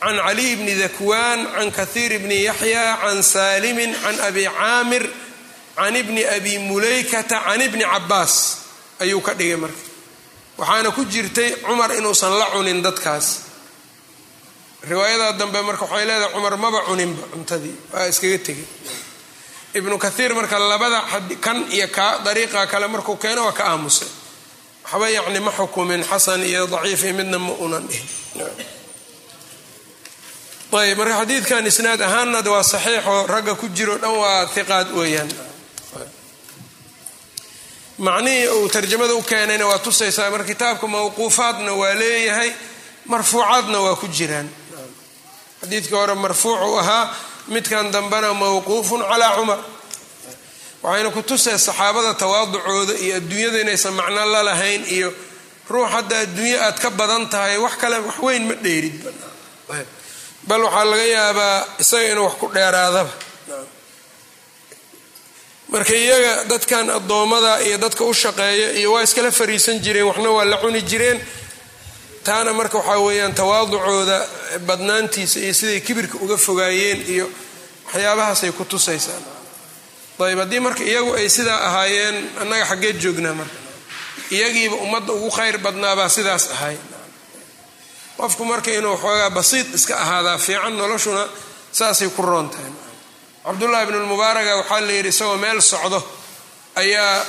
can 0.02 0.18
caliy 0.26 0.56
bni 0.60 0.74
dakwaan 0.84 1.40
can 1.56 1.70
kathiir 1.72 2.20
bni 2.24 2.38
yaxya 2.50 2.84
can 3.02 3.20
saalimin 3.24 3.92
can 4.04 4.16
abi 4.28 4.44
caamir 4.46 5.04
can 5.78 5.96
ibni 5.96 6.24
abi 6.36 6.54
mulaykata 6.70 7.38
can 7.46 7.62
ibni 7.62 7.84
cabaas 7.94 8.34
ayuu 9.02 9.22
ka 9.22 9.34
dhigay 9.34 9.58
marka 9.64 9.82
waxaana 10.58 10.90
ku 10.96 11.04
jirtay 11.06 11.52
cumar 11.66 11.92
inuusan 12.00 12.32
la 12.40 12.46
cunin 12.54 12.80
dadkaas 12.86 13.28
riwaayadaa 14.90 15.34
dambe 15.40 15.60
marka 15.68 15.86
waxay 15.86 16.06
leedahay 16.06 16.32
cumar 16.34 16.54
maba 16.58 16.80
cuninba 16.88 17.24
cuntadii 17.34 17.76
waa 17.94 18.08
iskaga 18.12 18.38
tegay 18.46 18.68
ibnu 19.78 19.98
kathiir 19.98 20.32
marka 20.38 20.60
labada 20.60 21.00
kan 21.46 21.58
iyo 21.76 21.88
ka 21.90 22.20
dariiqa 22.26 22.68
kale 22.72 22.88
markuu 22.88 23.18
keeno 23.24 23.42
waa 23.48 23.52
ka 23.60 23.64
aamusay 23.74 24.08
waxba 24.86 25.08
yacni 25.10 25.40
ma 25.46 25.52
xukumin 25.52 26.04
xasan 26.06 26.42
iyo 26.46 26.68
daciif 26.68 27.02
iyo 27.04 27.14
midna 27.20 27.40
ma 27.40 27.52
unan 27.66 27.84
dhihin 27.90 28.08
ayb 30.80 30.98
marka 30.98 31.16
xadiidkan 31.22 31.66
isnaad 31.72 32.02
ahaanna 32.02 32.40
waa 32.54 32.64
saxiixoo 32.64 33.28
ragga 33.28 33.56
ku 33.56 33.68
jiro 33.70 33.98
dhan 33.98 34.12
waa 34.22 34.46
hiqaad 34.56 34.88
weeyaan. 34.98 35.30
Macnihii 37.98 38.48
uu 38.50 38.68
tarjamada 38.70 39.14
u 39.16 39.22
keenayna 39.24 39.66
waa 39.68 39.80
tusaysaa 39.80 40.30
marka 40.32 40.48
kitaabka 40.52 40.88
mawquufaadna 40.88 41.72
waa 41.82 41.94
leeyahay 41.94 42.52
marfuucaadna 43.06 43.80
waa 43.86 43.96
ku 43.96 44.08
jiraan. 44.08 44.50
Xadiidkii 45.62 45.96
hore 45.96 46.14
marfuuc 46.16 46.60
u 46.72 46.78
ahaa 46.80 47.14
midkan 47.48 47.92
dambena 47.92 48.34
mawquufun 48.34 49.02
calaa 49.10 49.36
cumar. 49.38 49.60
Waxayna 50.84 51.10
ku 51.12 51.22
tusay 51.22 51.58
saxaabada 51.58 52.14
tawaaducooda 52.14 52.94
iyo 53.04 53.16
adduunyada 53.16 53.60
inaysan 53.62 53.94
macno 53.94 54.26
la 54.34 54.44
lahayn 54.44 54.84
iyo 54.96 55.14
ruux 55.70 55.88
hadda 55.94 56.20
adduunyo 56.20 56.58
aad 56.62 56.78
ka 56.84 56.90
badan 56.90 57.30
tahay 57.30 57.58
wax 57.58 57.76
kale 57.82 57.98
wax 58.08 58.18
weyn 58.26 58.44
ma 58.48 58.54
dheerid 58.66 58.98
bal 60.48 60.62
waxaa 60.68 60.86
laga 60.92 61.06
yaabaa 61.18 61.58
isaga 61.84 62.08
inuu 62.12 62.26
wax 62.28 62.36
ku 62.42 62.48
dheeraadaba. 62.56 63.12
Marka 65.72 65.94
iyaga 65.96 66.34
dadkan 66.50 66.90
addoommada 66.90 67.54
iyo 67.68 67.78
dadka 67.78 68.04
u 68.06 68.14
shaqeeya 68.14 68.72
iyo 68.80 68.94
waa 68.94 69.04
iskala 69.04 69.32
fariisan 69.32 69.80
jireen 69.84 70.06
waxna 70.10 70.30
waa 70.32 70.46
la 70.46 70.58
cuni 70.58 70.82
jireen. 70.82 71.20
Taana 72.24 72.54
marka 72.54 72.78
waxaa 72.78 73.00
weeyaan 73.06 73.34
tawaaducooda 73.40 74.18
badnaantiisa 74.68 75.40
iyo 75.40 75.54
siday 75.54 75.80
kibirka 75.82 76.18
uga 76.24 76.38
fogaayeen 76.38 77.00
iyo 77.14 77.26
waxyaabahaasay 77.86 78.52
ku 78.52 78.64
tusaysaa 78.66 79.20
ayb 80.26 80.40
haddii 80.40 80.60
marka 80.60 80.84
iyagu 80.84 81.12
ay 81.20 81.30
sidaa 81.30 81.60
ahaayeen 81.68 82.16
annaga 82.42 82.66
xaggeed 82.72 82.98
joognaa 83.04 83.34
marka. 83.34 83.58
Iyagiiba 84.32 84.76
ummadda 84.86 85.14
ugu 85.14 85.30
khayr 85.38 85.58
badnaabaa 85.66 86.10
sidaas 86.10 86.50
ahay 86.56 86.78
qofku 88.18 88.44
marka 88.52 88.72
inuu 88.80 88.98
xoogaa 89.04 89.30
basiid 89.38 89.68
iska 89.78 89.96
ahaadaa 90.04 90.38
fiican 90.38 90.74
noloshuna 90.78 91.24
saasay 91.72 92.10
ku 92.16 92.22
roon 92.22 92.48
tahay 92.54 92.72
cabdullaahi 93.46 93.86
bnu 93.90 94.00
lmubaaraga 94.06 94.54
waxaa 94.60 94.82
la 94.88 94.92
yidhi 94.98 95.10
isagoo 95.14 95.38
meel 95.44 95.60
socdo 95.62 96.00
ayaa 96.82 97.26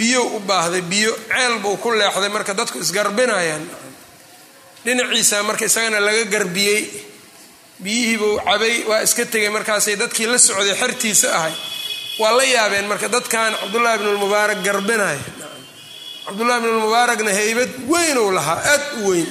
biyo 0.00 0.22
u 0.36 0.38
baahday 0.40 0.80
biyo 0.92 1.12
ceel 1.28 1.54
buu 1.62 1.76
ku 1.82 1.88
leexday 2.00 2.28
marka 2.36 2.52
dadku 2.58 2.78
isgarbinayaan. 2.84 3.64
Dhinaciisa 4.84 5.42
marka 5.48 5.64
isagana 5.70 6.00
laga 6.06 6.24
garbiyey 6.34 6.80
biyihiibuu 7.84 8.34
cabay 8.46 8.74
waa 8.88 9.00
iska 9.06 9.24
tegay 9.32 9.48
markaasay 9.56 9.96
dadkii 10.02 10.26
la 10.32 10.38
socday 10.38 10.74
xertiisa 10.80 11.28
ahay. 11.38 11.52
Waa 12.20 12.32
la 12.38 12.44
yaabeen 12.54 12.86
marka 12.90 13.08
dadkan 13.14 13.52
cabdullaahi 13.60 13.98
bnu 14.00 14.10
lmubaarak 14.16 14.58
garbinaya. 14.66 15.20
Cabdullahi 16.26 16.60
bnu 16.62 16.72
lmubaarakna 16.78 17.30
heybad 17.40 17.70
weynuu 17.92 18.30
lahaa 18.36 18.60
aad 18.72 18.84
u 19.04 19.08
weyn 19.10 19.28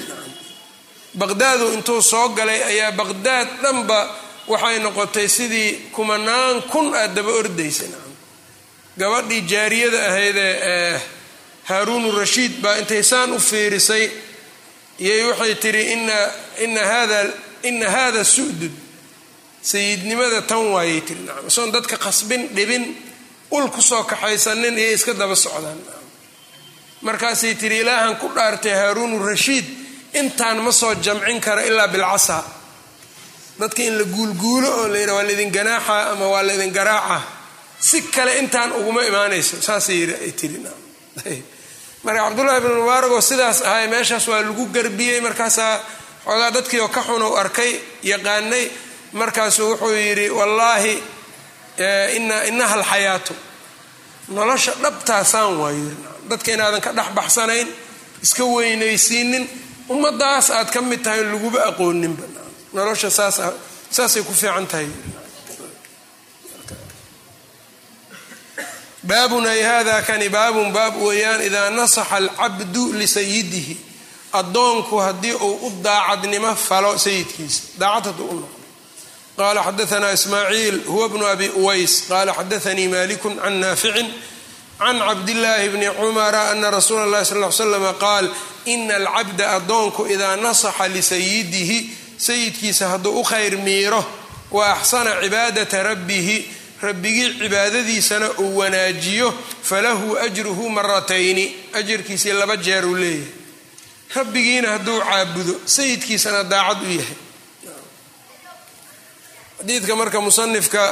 baqdaadu 1.22 1.74
intuu 1.74 2.02
soo 2.02 2.30
galay 2.38 2.62
ayaa 2.64 2.92
baqdaad 2.92 3.48
dhanba 3.64 4.00
waxay 4.48 4.80
noqotay 4.80 5.28
sidii 5.30 5.72
kumanaan 5.96 6.62
kun 6.72 6.94
aad 6.96 7.14
daba 7.16 7.32
ordaysa 7.42 7.86
gabadhii 8.98 9.42
jaariyada 9.52 10.00
ahaydee 10.10 10.54
ee 10.74 11.00
haaruunu 11.70 12.12
rashiid 12.22 12.54
baa 12.64 12.76
intay 12.82 13.04
saan 13.04 13.32
u 13.34 13.40
fiirisay 13.40 14.06
iyay 15.00 15.22
waxay 15.30 15.56
tidhi 15.64 15.84
ina 17.64 17.90
hada 17.90 18.24
sudud. 18.24 18.72
Sayidnimada 19.64 20.42
tan 20.50 20.60
waayay 20.76 21.02
tiri 21.08 21.22
nacam 21.24 21.48
isoon 21.48 21.72
dadka 21.72 21.96
qasbin 21.98 22.42
dhibin 22.56 22.84
ul 23.52 23.70
ku 23.72 23.82
soo 23.82 24.04
kaxaysanin 24.04 24.76
iyay 24.78 24.94
iska 24.98 25.14
daba 25.14 25.36
socdaan 25.36 25.80
markaasay 27.02 27.56
tiri 27.56 27.80
ilaahan 27.80 28.16
ku 28.20 28.28
dhaartay 28.36 28.76
haaruunu 28.76 29.24
rashiid 29.24 29.66
intaan 30.14 30.62
ma 30.62 30.72
soo 30.72 30.96
jamcin 30.96 31.42
kara 31.42 31.62
ilaa 31.62 31.88
bilcasa. 31.88 32.44
Dadka 33.60 33.84
in 33.84 33.98
la 33.98 34.04
guulguulo 34.04 34.68
oo 34.68 34.88
la 34.88 34.98
yidha 34.98 35.14
waa 35.14 35.24
laydin 35.24 35.52
ganaaxa 35.52 36.12
ama 36.12 36.28
waa 36.28 36.44
laydin 36.48 36.72
garaaca. 36.74 37.22
Si 37.80 38.02
kale 38.02 38.38
intaan 38.38 38.72
uguma 38.72 39.02
imaanayso 39.02 39.62
saasay 39.62 40.16
ay 40.22 40.32
tiri 40.32 40.60
marka 42.04 42.22
cabdullahi 42.24 42.62
bnu 42.62 42.76
mubaaragoo 42.82 43.22
sidaas 43.22 43.62
ahay 43.62 43.88
meeshaas 43.88 44.28
waa 44.28 44.42
lagu 44.42 44.66
garbiyey 44.66 45.22
markaasaa 45.22 45.80
xoogaa 46.26 46.52
dadkii 46.52 46.80
oo 46.80 46.88
ka 46.88 47.02
xun 47.04 47.24
u 47.24 47.36
arkay 47.36 47.80
yaqaanay. 48.04 48.72
Markaasuu 49.14 49.70
wuxuu 49.70 49.94
yidhi 49.94 50.30
wallaahi 50.30 51.04
inaha 52.48 52.76
alxayaatu. 52.76 53.34
Nolosha 54.28 54.72
dhabtaasaan 54.82 55.58
waa 55.60 55.72
yiri 55.72 55.98
dadka 56.30 56.52
inaadan 56.52 56.82
ka 56.82 56.94
dhex 56.96 57.10
baxsanayn 57.16 57.68
iska 58.24 58.44
weynaysiinin 58.46 59.63
ummadaas 59.90 60.50
aad 60.52 60.72
ka 60.72 60.82
mid 60.82 61.04
tahay 61.04 61.24
laguba 61.24 61.60
aqooninba 61.70 62.24
nolosha 62.74 63.10
saasay 63.10 64.24
ku 64.24 64.34
fiican 64.34 64.68
tahay. 64.68 64.88
Baabun 69.04 69.46
ay 69.46 69.62
hada 69.62 70.02
kani 70.08 70.30
baabun 70.30 70.72
baab 70.72 70.96
weeyaan 70.96 71.42
idaa 71.44 71.70
nasaxa 71.70 72.16
alcabdu 72.16 72.94
lisayidihi 72.94 73.78
addoonku 74.34 74.96
haddii 74.98 75.36
uu 75.36 75.68
u 75.68 75.70
daacadnimo 75.84 76.56
falo 76.56 76.98
sayidkiisa. 76.98 77.62
Daacad 77.78 78.06
hadduu 78.16 78.28
u 78.32 78.36
noqdo. 78.40 78.60
Qala 79.38 79.62
xadaana 79.64 80.12
ismaaciil 80.12 80.78
huwa 80.88 81.10
bnu 81.10 81.26
abi 81.28 81.50
uways. 81.50 82.08
Qala 82.08 82.34
xadaanii 82.34 82.88
maliku 82.88 83.30
can 83.36 83.60
naaficin 83.60 84.08
can 84.84 84.98
cabdillaahi 85.00 85.70
bni 85.74 85.88
cumara 86.00 86.42
ana 86.52 86.72
rasuula 86.72 87.04
اllahi 87.08 87.26
sal 87.26 87.44
l 87.44 87.52
slama 87.52 87.94
qaal 88.04 88.26
ina 88.74 88.96
alcabda 89.02 89.46
addoonku 89.58 90.02
idaa 90.14 90.36
nasaxa 90.46 90.88
lisayidihi 90.96 91.78
sayidkiisa 92.28 92.88
hadduu 92.92 93.20
u 93.20 93.24
khayr 93.24 93.58
miiro 93.68 94.02
wa 94.52 94.64
axsana 94.76 95.12
cibaadata 95.22 95.84
rabbihi 95.84 96.38
rabbigii 96.82 97.30
cibaadadiisana 97.42 98.28
uu 98.44 98.58
wanaajiyo 98.58 99.34
falahu 99.70 100.18
ajruhu 100.26 100.70
maratayni 100.70 101.46
ajarkiisii 101.74 102.32
laba 102.42 102.58
jeer 102.58 102.86
uu 102.86 102.96
leeyahay 102.96 103.28
rabbigiina 104.16 104.70
hadduu 104.72 105.00
caabudo 105.02 105.54
sayidkiisana 105.76 106.44
daacad 106.44 106.82
u 106.84 106.92
yahay 107.00 107.18
xadiidka 109.60 109.96
marka 109.96 110.20
musanifka 110.22 110.84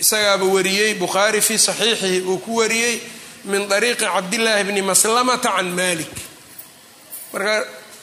isagaaba 0.00 0.44
wariyey 0.54 0.94
bukhaari 0.94 1.40
fii 1.40 1.58
saxiixihi 1.58 2.20
uu 2.20 2.38
ku 2.38 2.56
wariyey 2.56 2.94
min 3.50 3.62
ariiqi 3.76 4.04
cabdillaahi 4.14 4.64
bni 4.68 4.82
maslamata 4.90 5.50
can 5.56 5.68
malik 5.78 6.10
marka 7.32 7.54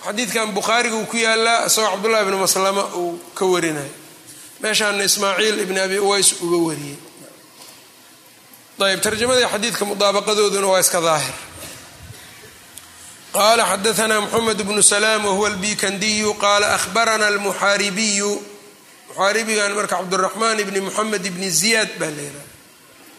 xadiidkan 0.05 0.47
bukhaariga 0.57 0.95
uu 1.01 1.05
ku 1.11 1.17
yaalaa 1.25 1.65
isagoo 1.69 1.91
cabdullahi 1.93 2.25
bni 2.27 2.37
maslama 2.45 2.83
uu 3.01 3.19
ka 3.37 3.45
warinayo. 3.53 3.93
Meeshaana 4.61 5.03
ismaaciil 5.09 5.57
ibni 5.63 5.79
abi 5.85 5.97
uways 6.05 6.29
uga 6.45 6.57
wariyey 6.67 6.97
ayb 8.83 8.99
tarjamadii 9.05 9.47
xadiidka 9.53 9.83
mudaabaqadooduna 9.89 10.67
waa 10.71 10.79
iska 10.83 10.99
daahir. 11.07 11.35
Qala 13.33 13.63
xadaana 13.71 14.15
mxamed 14.21 14.59
bnu 14.67 14.81
salaam 14.83 15.25
wahuwa 15.25 15.47
albikandiyu 15.51 16.33
qala 16.43 16.65
ahbarana 16.77 17.25
almuxaaribiyu 17.31 18.31
muxaaribigan 19.09 19.71
marka 19.77 19.95
cabduraxmaan 19.97 20.59
ibni 20.63 20.79
muxamed 20.87 21.23
ibni 21.29 21.49
ziyaad 21.59 21.91
baa 21.99 22.11
leedaha 22.17 22.45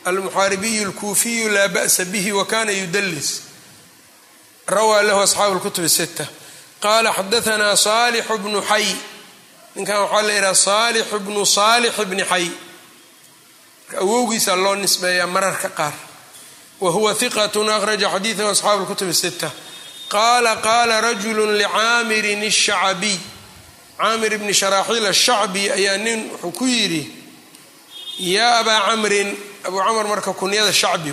almuxaaribiyu 0.05 0.87
alkuufiyu 0.87 1.49
laa 1.49 1.69
ba'sa 1.69 2.05
bihi 2.05 2.33
wakana 2.33 2.73
yudalis 2.73 3.43
rawaa 4.67 5.03
lahu 5.03 5.21
asxaabu 5.21 5.55
lkutub 5.59 5.87
sita 5.87 6.27
qala 6.81 7.13
xadaana 7.13 7.77
saalixu 7.77 8.39
bnu 8.39 8.61
xay 8.71 8.87
ninkan 9.77 9.99
waxaa 10.03 10.23
la 10.23 10.33
yidhaha 10.33 10.55
saalixu 10.55 11.19
bnu 11.21 11.47
saalix 11.47 11.97
bni 12.11 12.25
xay 12.25 12.47
awowgiisa 14.01 14.57
loo 14.57 14.75
nisbeeyaa 14.75 15.27
mararka 15.27 15.69
qaar. 15.69 15.93
Wa 16.81 16.91
huwa 16.91 17.15
hiqatun 17.15 17.69
akhraja 17.71 18.11
xadiidahu 18.11 18.49
asxaabu 18.51 18.83
lkutub 18.85 19.13
sita 19.13 19.51
qaala 20.09 20.57
qaala 20.57 21.01
rajulu 21.01 21.47
licaamirin 21.59 22.43
الshacbiy 22.43 23.19
caamir 23.99 24.39
bni 24.39 24.55
sharaaxiil 24.55 25.07
ashacbi 25.07 25.71
ayaa 25.71 25.97
nin 25.97 26.31
wuxuu 26.31 26.51
ku 26.59 26.67
yidhi 26.67 27.03
yaa 28.19 28.59
abaa 28.61 28.81
camrin 28.91 29.31
abuu 29.67 29.81
camr 29.87 30.07
marka 30.13 30.33
kunyada 30.41 30.73
shacbi 30.73 31.13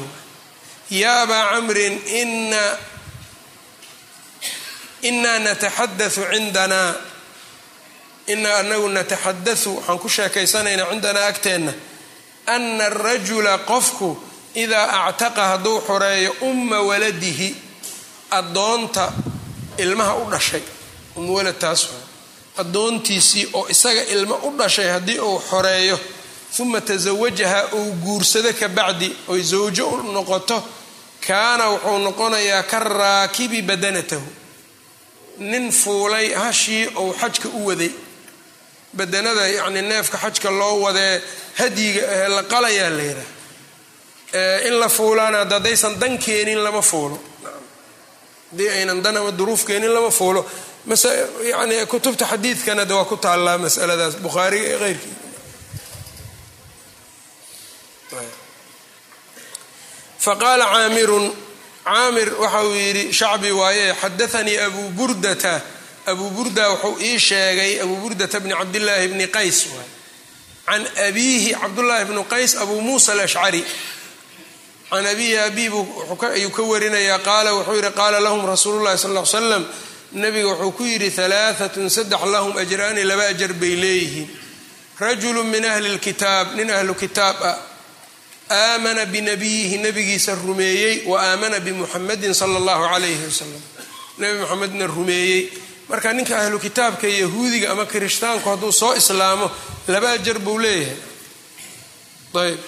yaa 1.01 1.21
abaa 1.23 1.43
camrin 1.53 1.95
inaa 5.09 5.39
nataxadau 5.39 6.09
cindanaa 6.31 6.93
inaa 8.33 8.57
anagu 8.61 8.87
nataxadau 8.97 9.71
waxaan 9.77 9.99
ku 10.03 10.09
sheekaysanaynaa 10.15 10.89
cindanaa 10.91 11.27
agteenna. 11.31 11.73
Ana 12.53 12.85
arajula 12.85 13.53
qofku 13.69 14.09
idaa 14.63 14.87
actaqa 15.07 15.43
hadduu 15.51 15.77
xoreeyo 15.87 16.31
umma 16.49 16.77
waladihi 16.89 17.49
addoonta 18.39 19.05
ilmaha 19.83 20.13
u 20.15 20.25
dhashay. 20.31 20.63
Umma 21.17 21.31
walad 21.37 21.57
taas 21.63 21.81
addoontiisii 22.61 23.45
oo 23.53 23.65
isaga 23.73 24.03
ilmo 24.15 24.35
u 24.35 24.49
dhashay 24.59 24.87
haddii 24.95 25.19
uu 25.19 25.39
xoreeyo 25.49 25.97
uma 26.59 26.81
tasawajaha 26.81 27.73
uu 27.73 27.91
guursado 28.03 28.53
ka 28.53 28.67
bacdi 28.67 29.15
oy 29.27 29.41
zawjo 29.41 29.87
u 29.87 30.11
noqoto 30.13 30.63
kaana 31.27 31.69
wuxuu 31.69 31.97
noqonayaa 31.99 32.63
ka 32.63 32.79
raakibi 32.79 33.61
badanatahu. 33.61 34.27
Nin 35.39 35.71
fuulay 35.71 36.33
hashii 36.33 36.87
ou 36.95 37.13
xajka 37.13 37.47
u 37.49 37.65
waday. 37.67 37.91
Badanada 38.93 39.47
yacni 39.47 39.81
neefka 39.81 40.17
xajka 40.17 40.49
loo 40.51 40.81
wadee 40.81 41.21
hadyiga 41.57 42.01
ahee 42.07 42.29
la 42.29 42.43
qalayaa 42.43 42.89
la 42.89 43.03
yidhaah 43.03 44.67
in 44.67 44.79
la 44.79 44.89
fuulaana 44.89 45.41
ad 45.41 45.51
haddaysan 45.51 45.99
dan 45.99 46.17
keenin 46.17 46.63
lama 46.63 46.81
fuulo. 46.81 47.19
Haddii 48.51 48.69
aynan 48.69 49.01
dan 49.03 49.17
ama 49.17 49.31
duruuf 49.31 49.65
keenin 49.65 49.93
lama 49.93 50.11
fuulo. 50.11 50.45
Yani 51.51 51.85
kutubta 51.85 52.25
xadiidkana 52.25 52.85
de 52.85 52.93
waa 52.93 53.05
ku 53.05 53.17
taallaa 53.17 53.57
masaladaas 53.57 54.15
bukhaariga 54.17 54.65
ee 54.65 54.77
keyrkii 54.79 55.20
faqaala 60.25 60.65
caamirun 60.73 61.25
caamir 61.85 62.29
waxa 62.39 62.63
uu 62.67 62.75
yidhi 62.75 63.13
shacbi 63.13 63.51
waaye 63.51 63.93
xadaanii 64.01 64.57
abu 64.67 64.89
burdata. 64.97 65.61
Abu 66.07 66.29
burda 66.35 66.69
wuxuu 66.71 66.97
ii 67.01 67.19
sheegay 67.19 67.81
abu 67.83 67.95
burdata 68.01 68.39
bni 68.39 68.53
cabdillaahi 68.59 69.07
bni 69.13 69.27
qays 69.27 69.57
can 70.65 70.81
abiihi 71.07 71.51
cabdullaahi 71.61 72.05
bni 72.09 72.23
qays 72.33 72.55
abu 72.63 72.81
muusa 72.81 73.11
alashcari 73.13 73.63
can 74.89 75.05
abiihi 75.05 75.37
abiibu 75.37 75.79
ayuu 76.33 76.49
ka 76.49 76.63
warinayaa 76.71 77.19
qaala 77.27 77.49
wuxuu 77.53 77.75
yidhi 77.77 77.91
qaala 77.99 78.19
lahum 78.19 78.41
rasuulu 78.45 78.97
sal 78.97 79.13
l 79.17 79.25
slam 79.25 79.63
nabiga 80.13 80.47
wuxuu 80.47 80.71
ku 80.77 80.83
yidhi 80.89 81.09
alaaatun 81.21 81.89
saddex 81.89 82.21
lahum 82.33 82.57
ajraani 82.57 83.03
laba 83.03 83.23
ajar 83.29 83.53
bay 83.53 83.75
leeyihiin. 83.83 84.29
Rajulu 84.99 85.43
min 85.43 85.65
ahli 85.65 85.89
lkitaab 85.97 86.47
nin 86.57 86.69
ahlu 86.77 86.93
kitaab 86.95 87.37
ah 87.45 87.57
aamana 88.51 89.05
binabiyihi 89.05 89.77
nabigiisa 89.77 90.35
rumeeyey 90.35 91.03
wa 91.07 91.17
aamana 91.23 91.59
bimuxamadin 91.59 92.33
sala 92.33 92.57
allahu 92.57 92.83
calayhi 92.93 93.23
wasalam 93.25 93.61
nebi 94.17 94.39
muxamedna 94.39 94.87
rumeeyey. 94.87 95.49
Marka 95.89 96.13
ninka 96.13 96.37
ahlu 96.39 96.59
kitaabka 96.59 97.07
yahuudiga 97.07 97.71
ama 97.71 97.85
kirishtaanku 97.85 98.49
hadduu 98.49 98.71
soo 98.71 98.95
islaamo 98.95 99.51
laba 99.87 100.11
ajar 100.11 100.39
buu 100.39 100.59
leeyahay. 100.59 100.95
Ayb. 102.33 102.59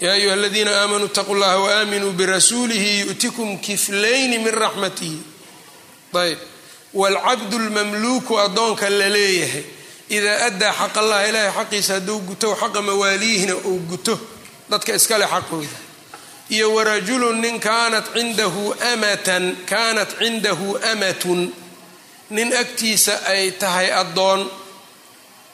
Yaa 0.00 0.12
ayuha 0.12 0.34
aladiina 0.34 0.70
aamanuu 0.80 1.06
itaquu 1.06 1.34
llaha 1.34 1.58
waaaaminuu 1.58 2.12
birasuulihi 2.12 3.00
yu'tikum 3.00 3.58
kiflayni 3.58 4.38
min 4.38 4.54
raxmatihi. 4.54 5.18
Ayb. 6.14 6.38
Waalcabdu 6.94 7.58
lmamluuku 7.58 8.38
addoonka 8.40 8.90
la 8.90 9.08
leeyahay. 9.08 9.64
Idaa 10.08 10.46
addaa 10.46 10.72
xaq 10.72 10.96
allah 10.96 11.28
ilaahay 11.28 11.52
xaqiisa 11.52 11.94
hadduu 12.00 12.18
guto 12.28 12.56
xaqa 12.60 12.80
mawaaliihina 12.82 13.54
uu 13.68 13.78
guto 13.90 14.14
dadka 14.70 14.92
iskale 14.94 15.26
xaqooda. 15.26 15.78
Iyo 16.54 16.66
warajulun 16.74 17.40
nin 17.40 17.60
kaanat 17.60 18.06
cindahu 18.14 18.64
amatan 18.92 19.44
kaanat 19.70 20.10
cindahu 20.18 20.68
amatun. 20.92 21.40
Nin 22.30 22.48
agtiisa 22.62 23.14
ay 23.32 23.50
tahay 23.60 23.88
addoon 23.92 24.40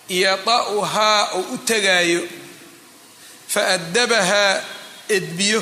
yada'uhaa 0.09 1.21
oo 1.39 1.45
u 1.55 1.59
tegaayo 1.69 2.23
fa 3.53 3.61
addabahaa 3.75 4.61
edbiyo. 5.09 5.61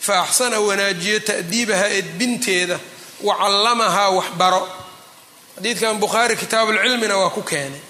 Fa 0.00 0.14
axsana 0.22 0.58
wanaajiyo 0.60 1.20
ta'diibahaa 1.20 1.86
edbinteeda. 2.00 2.78
Wa 3.26 3.34
callamahaa 3.40 4.10
waxbaro. 4.18 4.62
Xadiidkan 5.56 5.98
bukhaari 6.02 6.36
kitaabuulcilmina 6.36 7.16
waa 7.22 7.30
ku 7.30 7.42
keenay. 7.42 7.80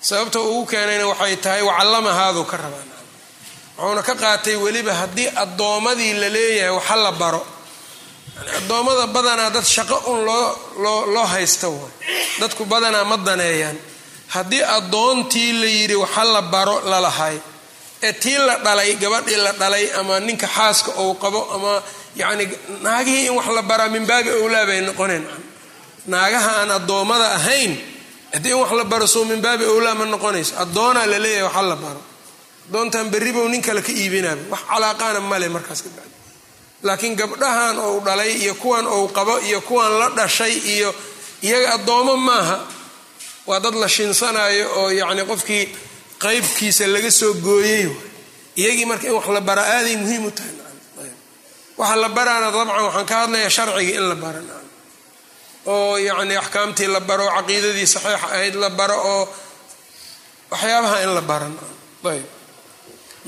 Sababta 0.00 0.40
ugu 0.40 0.66
keenayna 0.66 1.06
waxay 1.06 1.36
tahay 1.36 1.62
wacallamahaaduu 1.68 2.44
ka 2.50 2.56
rabaa 2.56 2.97
wuxuuna 3.78 4.02
ka 4.02 4.14
qaatay 4.14 4.56
weliba 4.64 4.92
haddii 5.00 5.28
addoommadii 5.42 6.12
la 6.20 6.28
leeyahay 6.28 6.70
waxa 6.78 6.96
la 6.96 7.12
baro. 7.12 7.46
Addoommada 8.58 9.06
badanaa 9.06 9.50
dad 9.50 9.64
shaqo 9.64 9.96
un 10.12 10.24
loo 10.24 11.06
loo 11.14 11.26
haysta 11.32 11.68
way 11.68 11.90
dadku 12.40 12.64
badanaa 12.64 13.04
ma 13.04 13.16
daneeyaan. 13.16 13.76
Haddii 14.34 14.62
addoontii 14.76 15.52
la 15.60 15.66
yidhi 15.66 15.94
waxa 15.94 16.24
la 16.24 16.42
baro 16.42 16.80
lalahay 16.90 17.36
ee 18.02 18.12
tii 18.12 18.38
la 18.46 18.54
dhalay 18.64 18.94
gabadhii 19.02 19.36
la 19.36 19.52
dhalay 19.52 19.84
ama 20.00 20.20
ninka 20.20 20.46
xaaska 20.46 20.90
ou 21.02 21.14
qabo 21.22 21.40
ama 21.54 21.82
yacni 22.16 22.44
naagihii 22.82 23.26
in 23.26 23.34
wax 23.38 23.46
la 23.56 23.62
baraa 23.62 23.88
min 23.88 24.04
baabi 24.06 24.30
owlaa 24.42 24.66
bay 24.66 24.80
noqoneen. 24.88 25.24
Naagaha 26.06 26.50
aan 26.60 26.70
addoommada 26.78 27.26
ahayn 27.38 27.72
haddii 28.34 28.50
in 28.54 28.58
wax 28.62 28.70
la 28.78 28.84
baro 28.84 29.06
soo 29.06 29.24
min 29.24 29.40
baabi 29.46 29.64
owlaa 29.74 29.94
ma 29.94 30.04
noqonayso 30.14 30.52
addoonaa 30.62 31.06
la 31.12 31.18
leeyahay 31.24 31.42
waxa 31.48 31.62
la 31.72 31.76
baro 31.84 32.00
addoontan 32.68 33.10
berribow 33.10 33.48
nin 33.48 33.62
kale 33.62 33.80
ka 33.82 33.92
iibinaaba 33.92 34.42
wax 34.52 34.60
calaaqaana 34.70 35.20
male 35.20 35.48
markaas 35.48 35.80
ka 35.82 35.90
laakiin 36.86 37.14
gabdhahan 37.16 37.76
ou 37.78 38.00
dhalay 38.06 38.32
iyo 38.44 38.54
kuwan 38.54 38.86
ou 38.86 39.08
qabo 39.08 39.38
iyo 39.48 39.60
kuwan 39.60 39.92
la 40.00 40.08
dhashay 40.18 40.54
iyo 40.74 40.94
iyaga 41.42 41.74
addoomo 41.80 42.16
maaha 42.16 42.58
waa 43.48 43.60
dad 43.60 43.74
la 43.74 43.88
shinsanayo 43.88 44.66
oo 44.80 44.90
yacni 45.00 45.24
qofkii 45.30 45.64
qaybkiisa 46.22 46.86
laga 46.94 47.10
soo 47.10 47.34
gooyey 47.34 47.88
iyagii 48.60 48.84
marka 48.90 49.06
in 49.08 49.14
wax 49.18 49.26
la 49.36 49.40
bara 49.40 49.62
aaday 49.74 49.96
muhiim 49.96 50.24
u 50.26 50.30
tahay 50.30 50.54
waxa 51.78 51.96
la 51.96 52.08
baraana 52.08 52.50
dabcan 52.54 52.84
waxaan 52.86 53.06
ka 53.10 53.14
hadlayaa 53.22 53.50
sharciga 53.56 53.92
in 53.98 54.04
la 54.10 54.14
bara 54.14 54.40
oo 55.66 55.96
yacni 55.98 56.34
axkaamtii 56.42 56.86
la 56.94 57.00
baro 57.00 57.24
oo 57.26 57.34
caqiidadii 57.38 57.86
saxiixa 57.94 58.26
ahayd 58.34 58.54
la 58.54 58.70
baro 58.70 58.94
oo 59.12 59.22
waxyaabaha 60.50 60.96
in 61.04 61.10
la 61.14 61.20
baran 61.30 61.54
ayb 62.12 62.24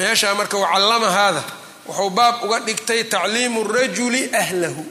meesha 0.01 0.29
marka 0.39 0.57
wacallama 0.65 1.09
haada 1.17 1.43
wuxuu 1.87 2.11
baab 2.19 2.37
uga 2.45 2.59
dhigtay 2.67 3.05
tacliimu 3.13 3.61
rajuli 3.75 4.23
ahlahu. 4.43 4.85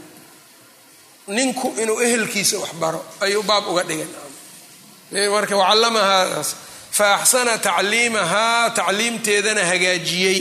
Ninku 1.38 1.68
inuu 1.82 1.98
ehelkiisa 2.06 2.58
wax 2.64 2.72
baro 2.82 3.02
ayuu 3.26 3.44
baab 3.50 3.66
uga 3.72 3.84
dhigay. 3.90 4.08
Marka 5.34 5.56
wacallama 5.62 6.00
haadaas 6.10 6.50
fa 6.98 7.06
axsana 7.18 7.58
tacliimahaa 7.58 8.70
tacliimteedana 8.78 9.62
hagaajiyey. 9.72 10.40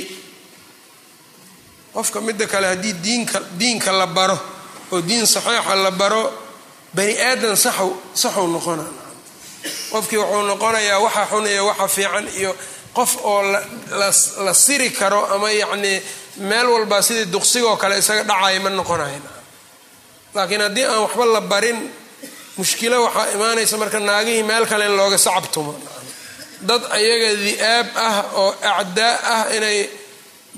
Qofka 1.95 2.21
midda 2.21 2.47
kale 2.47 2.67
haddii 2.73 2.93
diinka 3.05 3.41
diinka 3.59 3.93
la 3.93 4.07
baro 4.07 4.39
oo 4.93 5.01
diin 5.09 5.27
saxiixa 5.27 5.75
la 5.85 5.91
baro 5.91 6.23
bani 6.95 7.15
aadan 7.29 7.57
saxw 7.65 7.91
saxuu 8.23 8.47
noqona 8.55 8.85
qofkii 9.93 10.17
wuxuu 10.23 10.43
noqonayaa 10.51 10.99
waxa 11.05 11.25
xun 11.31 11.47
iyo 11.53 11.63
waxa 11.67 11.89
fiican 11.89 12.27
iyo 12.41 12.51
qof 12.97 13.13
oo 13.31 13.43
la 14.47 14.55
siri 14.65 14.91
karo 14.91 15.21
ama 15.35 15.49
yacnii 15.63 15.99
meel 16.51 16.67
walba 16.75 17.03
sidii 17.03 17.27
duqsigoo 17.35 17.77
kale 17.83 17.95
isaga 18.03 18.23
dhacaya 18.31 18.61
ma 18.65 18.71
noqonayo 18.71 19.21
laakiin 20.35 20.61
haddii 20.67 20.85
aan 20.91 21.01
waxba 21.05 21.25
la 21.37 21.41
barin 21.53 21.79
mushkilo 22.59 22.97
waxaa 23.07 23.27
imaanaysa 23.37 23.77
marka 23.83 23.99
naagihii 24.01 24.43
meel 24.51 24.65
kale 24.71 24.85
in 24.87 24.95
looga 25.01 25.19
sacabtumo 25.27 25.73
dad 26.69 26.83
ayaga 26.97 27.29
di'aab 27.45 27.87
ah 28.07 28.17
oo 28.43 28.51
acdaa 28.81 29.15
ah 29.35 29.45
inay 29.57 29.79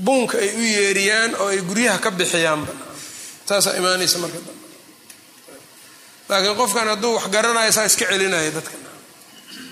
buunka 0.05 0.37
ay 0.45 0.51
u 0.57 0.63
yeeriyaan 0.77 1.31
oo 1.41 1.49
ay 1.53 1.61
guryaha 1.69 1.99
ka 2.05 2.11
bixiyaanba. 2.19 2.73
Taasaa 3.47 3.75
imaanaysa 3.81 4.17
marka. 4.23 4.39
Laakiin 6.29 6.57
qofkan 6.61 6.89
hadduu 6.93 7.13
wax 7.17 7.25
garanayo 7.35 7.73
saa 7.77 7.85
iska 7.91 8.05
celinaya 8.11 8.51
dadka 8.57 8.77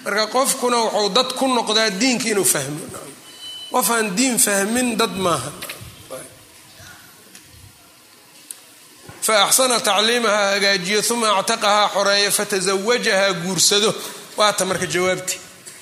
marka 0.09 0.27
qofkuna 0.27 0.77
wuxuu 0.77 1.09
dad 1.12 1.33
ku 1.37 1.47
noqdaa 1.47 1.90
diinka 1.90 2.29
inuu 2.29 2.44
fahmo. 2.44 2.81
Qof 3.71 3.90
aan 3.90 4.16
diin 4.16 4.38
fahmin 4.38 4.97
dad 4.97 5.12
maaha. 5.16 5.53
Fa 9.21 9.44
axsana 9.44 9.81
tacliimahaa 9.81 10.51
hagaajiyo 10.55 11.03
uma 11.11 11.29
actaqahaa 11.38 11.88
xoreeyo 11.88 12.31
fatasawajahaa 12.31 13.33
guursado. 13.44 13.94
Waata 14.37 14.64
marka 14.64 14.87
jawaabtii 14.87 15.40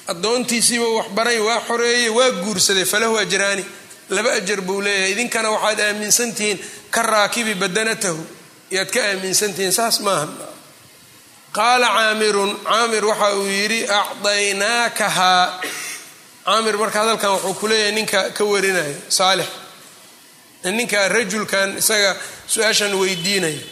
addoontiisiiba 0.08 0.88
waxbaray 0.88 1.38
waa 1.38 1.60
xoreeyey 1.60 2.08
waa 2.08 2.30
guursaday. 2.30 2.84
Falahu 2.84 3.18
ajraani. 3.18 3.64
Laba 4.10 4.32
ajar 4.32 4.60
buu 4.60 4.80
leeyahay. 4.80 5.12
Idinkana 5.12 5.50
waxaad 5.50 5.80
aaminsantihiin 5.80 6.58
ka 6.90 7.02
raakibi 7.02 7.54
badanatahu. 7.54 8.26
Yaad 8.70 8.90
ka 8.90 9.00
aaminsantihiin 9.00 9.72
saas 9.72 10.00
maaha 10.00 10.26
qaala 11.56 11.86
caamirun 11.96 12.50
caamir 12.68 13.04
waxa 13.10 13.28
uu 13.38 13.46
yidhi 13.58 13.80
acdaynaakahaa 14.00 15.44
caamir 16.46 16.74
marka 16.82 16.98
hadalkan 17.02 17.30
wuxuu 17.34 17.54
ku 17.60 17.66
leeyahay 17.70 17.92
ninka 17.98 18.20
ka 18.36 18.42
warinayo 18.52 18.96
saalix. 19.18 19.48
Ninka 20.78 21.00
rajulkan 21.14 21.68
isaga 21.80 22.10
su'aashan 22.52 22.92
weydiinaya. 23.00 23.62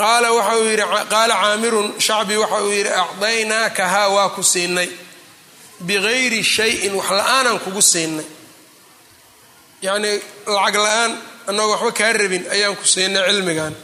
Qaala 0.00 0.28
waxa 0.36 0.54
uu 0.60 0.66
yidhi 0.72 0.84
qaala 1.12 1.34
caamirun 1.42 1.88
shacbi 2.06 2.34
waxa 2.42 2.58
uu 2.66 2.72
yidhi 2.78 2.90
acdaynaakahaa 3.04 4.08
waa 4.16 4.28
ku 4.36 4.42
siinay. 4.52 4.90
Bigayri 5.86 6.40
shayin 6.54 6.92
wax 6.98 7.08
la'aanaan 7.18 7.58
kugu 7.64 7.82
siinay. 7.92 8.26
Yacnii 9.86 10.16
lacag 10.54 10.76
la'aan 10.84 11.12
annagoo 11.48 11.72
waxba 11.74 11.92
kaa 11.98 12.12
rabin 12.20 12.44
ayaan 12.54 12.74
ku 12.80 12.84
siinay 12.94 13.22
cilmigan 13.28 13.74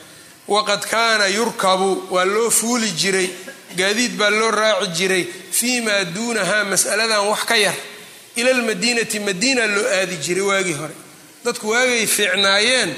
waqad 0.48 0.82
kaana 0.92 1.26
yurkabu 1.28 1.90
waa 2.10 2.24
loo 2.24 2.50
fuuli 2.50 2.90
jiray 3.00 3.28
gaadiid 3.76 4.12
baa 4.20 4.30
loo 4.30 4.50
raaci 4.50 4.88
jiray 4.98 5.24
fii 5.58 5.80
maa 5.80 6.04
duunahaa 6.04 6.64
mas'aladan 6.64 7.26
wax 7.30 7.42
ka 7.50 7.56
yar 7.56 7.74
ila 8.36 8.50
almadiinati 8.50 9.18
madiina 9.20 9.66
loo 9.66 9.86
aadi 9.98 10.16
jiray 10.24 10.42
waagii 10.50 10.76
hore 10.80 10.94
dadku 11.44 11.68
waagay 11.74 12.06
fiicnaayeen 12.06 12.90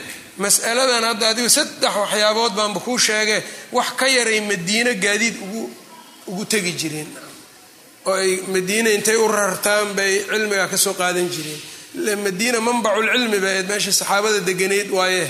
mas'aladan 0.45 1.05
hadda 1.11 1.29
adigu 1.33 1.49
saddex 1.59 1.95
waxyaabood 2.03 2.53
baanba 2.59 2.81
kuu 2.87 2.99
sheegee 2.99 3.43
wax 3.73 3.89
ka 4.01 4.07
yaray 4.17 4.41
madiino 4.51 4.95
gaadiid 5.05 5.37
ugu 6.31 6.45
tegi 6.53 6.73
jireen 6.81 7.11
oo 8.07 8.15
ay 8.15 8.33
madiina 8.55 8.91
intay 8.97 9.17
u 9.17 9.27
rartaan 9.29 9.89
bay 9.99 10.13
cilmiga 10.31 10.69
ka 10.73 10.77
soo 10.85 10.95
qaadan 11.01 11.29
jireen 11.35 11.61
madiina 12.25 12.59
manbaculcilmi 12.61 13.39
ba 13.45 13.51
eed 13.59 13.67
meesha 13.69 13.93
saxaabada 13.93 14.39
deganayd 14.49 14.89
waaye 14.99 15.25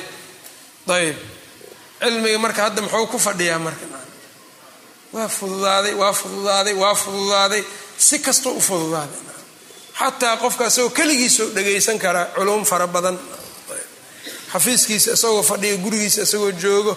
ayb 0.99 1.17
cilmiga 2.01 2.39
marka 2.45 2.61
hadda 2.67 2.81
muxuu 2.83 3.07
ku 3.13 3.19
fadhiyaa 3.19 3.59
marka? 3.67 3.87
Waa 5.15 5.29
fududaaday 5.29 5.95
waa 6.03 6.13
fududaaday 6.21 6.75
waa 6.83 6.95
fududaaday. 6.95 7.63
Si 8.07 8.19
kastoo 8.19 8.53
u 8.53 8.61
fududaaday. 8.61 9.21
Xataa 9.99 10.37
qofka 10.43 10.65
isagoo 10.71 10.91
keligiisoo 10.99 11.49
dhagaysan 11.57 11.99
karaa 12.05 12.27
culum 12.37 12.65
fara 12.65 12.87
badan. 12.87 13.17
Xafiiskiisa 14.53 15.13
isagoo 15.13 15.43
fadhiga 15.43 15.77
gurigiisa 15.85 16.23
isagoo 16.23 16.53
joogo 16.63 16.93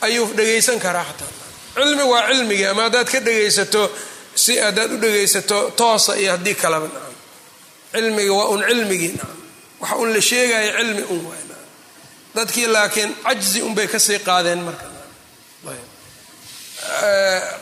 ayuu 0.00 0.26
dhagaysan 0.36 0.78
karaa 0.80 1.04
xataa. 1.08 1.32
Cilmi 1.74 2.02
waa 2.12 2.22
cilmigii 2.28 2.64
ama 2.72 2.82
haddaad 2.86 3.08
ka 3.12 3.20
dhagaysato 3.26 3.82
si 4.34 4.52
haddaad 4.58 4.92
u 4.92 4.98
dhagaysato 5.02 5.58
toosa 5.76 6.12
iyo 6.20 6.30
haddii 6.34 6.54
kaleba 6.54 6.86
nacam 6.88 7.14
cilmiga 7.92 8.32
waa 8.38 8.48
un 8.54 8.62
cilmigii 8.68 9.12
nacam 9.12 9.36
waxa 9.80 9.96
un 10.02 10.08
la 10.14 10.20
sheegaya 10.28 10.70
cilmi 10.78 11.02
un 11.14 11.20
waay 11.28 11.42
dadkii 12.36 12.66
laakiin 12.74 13.10
cajzi 13.24 13.60
unbay 13.68 13.86
ka 13.92 13.98
sii 14.06 14.18
qaadeen 14.28 14.60
marka. 14.66 14.86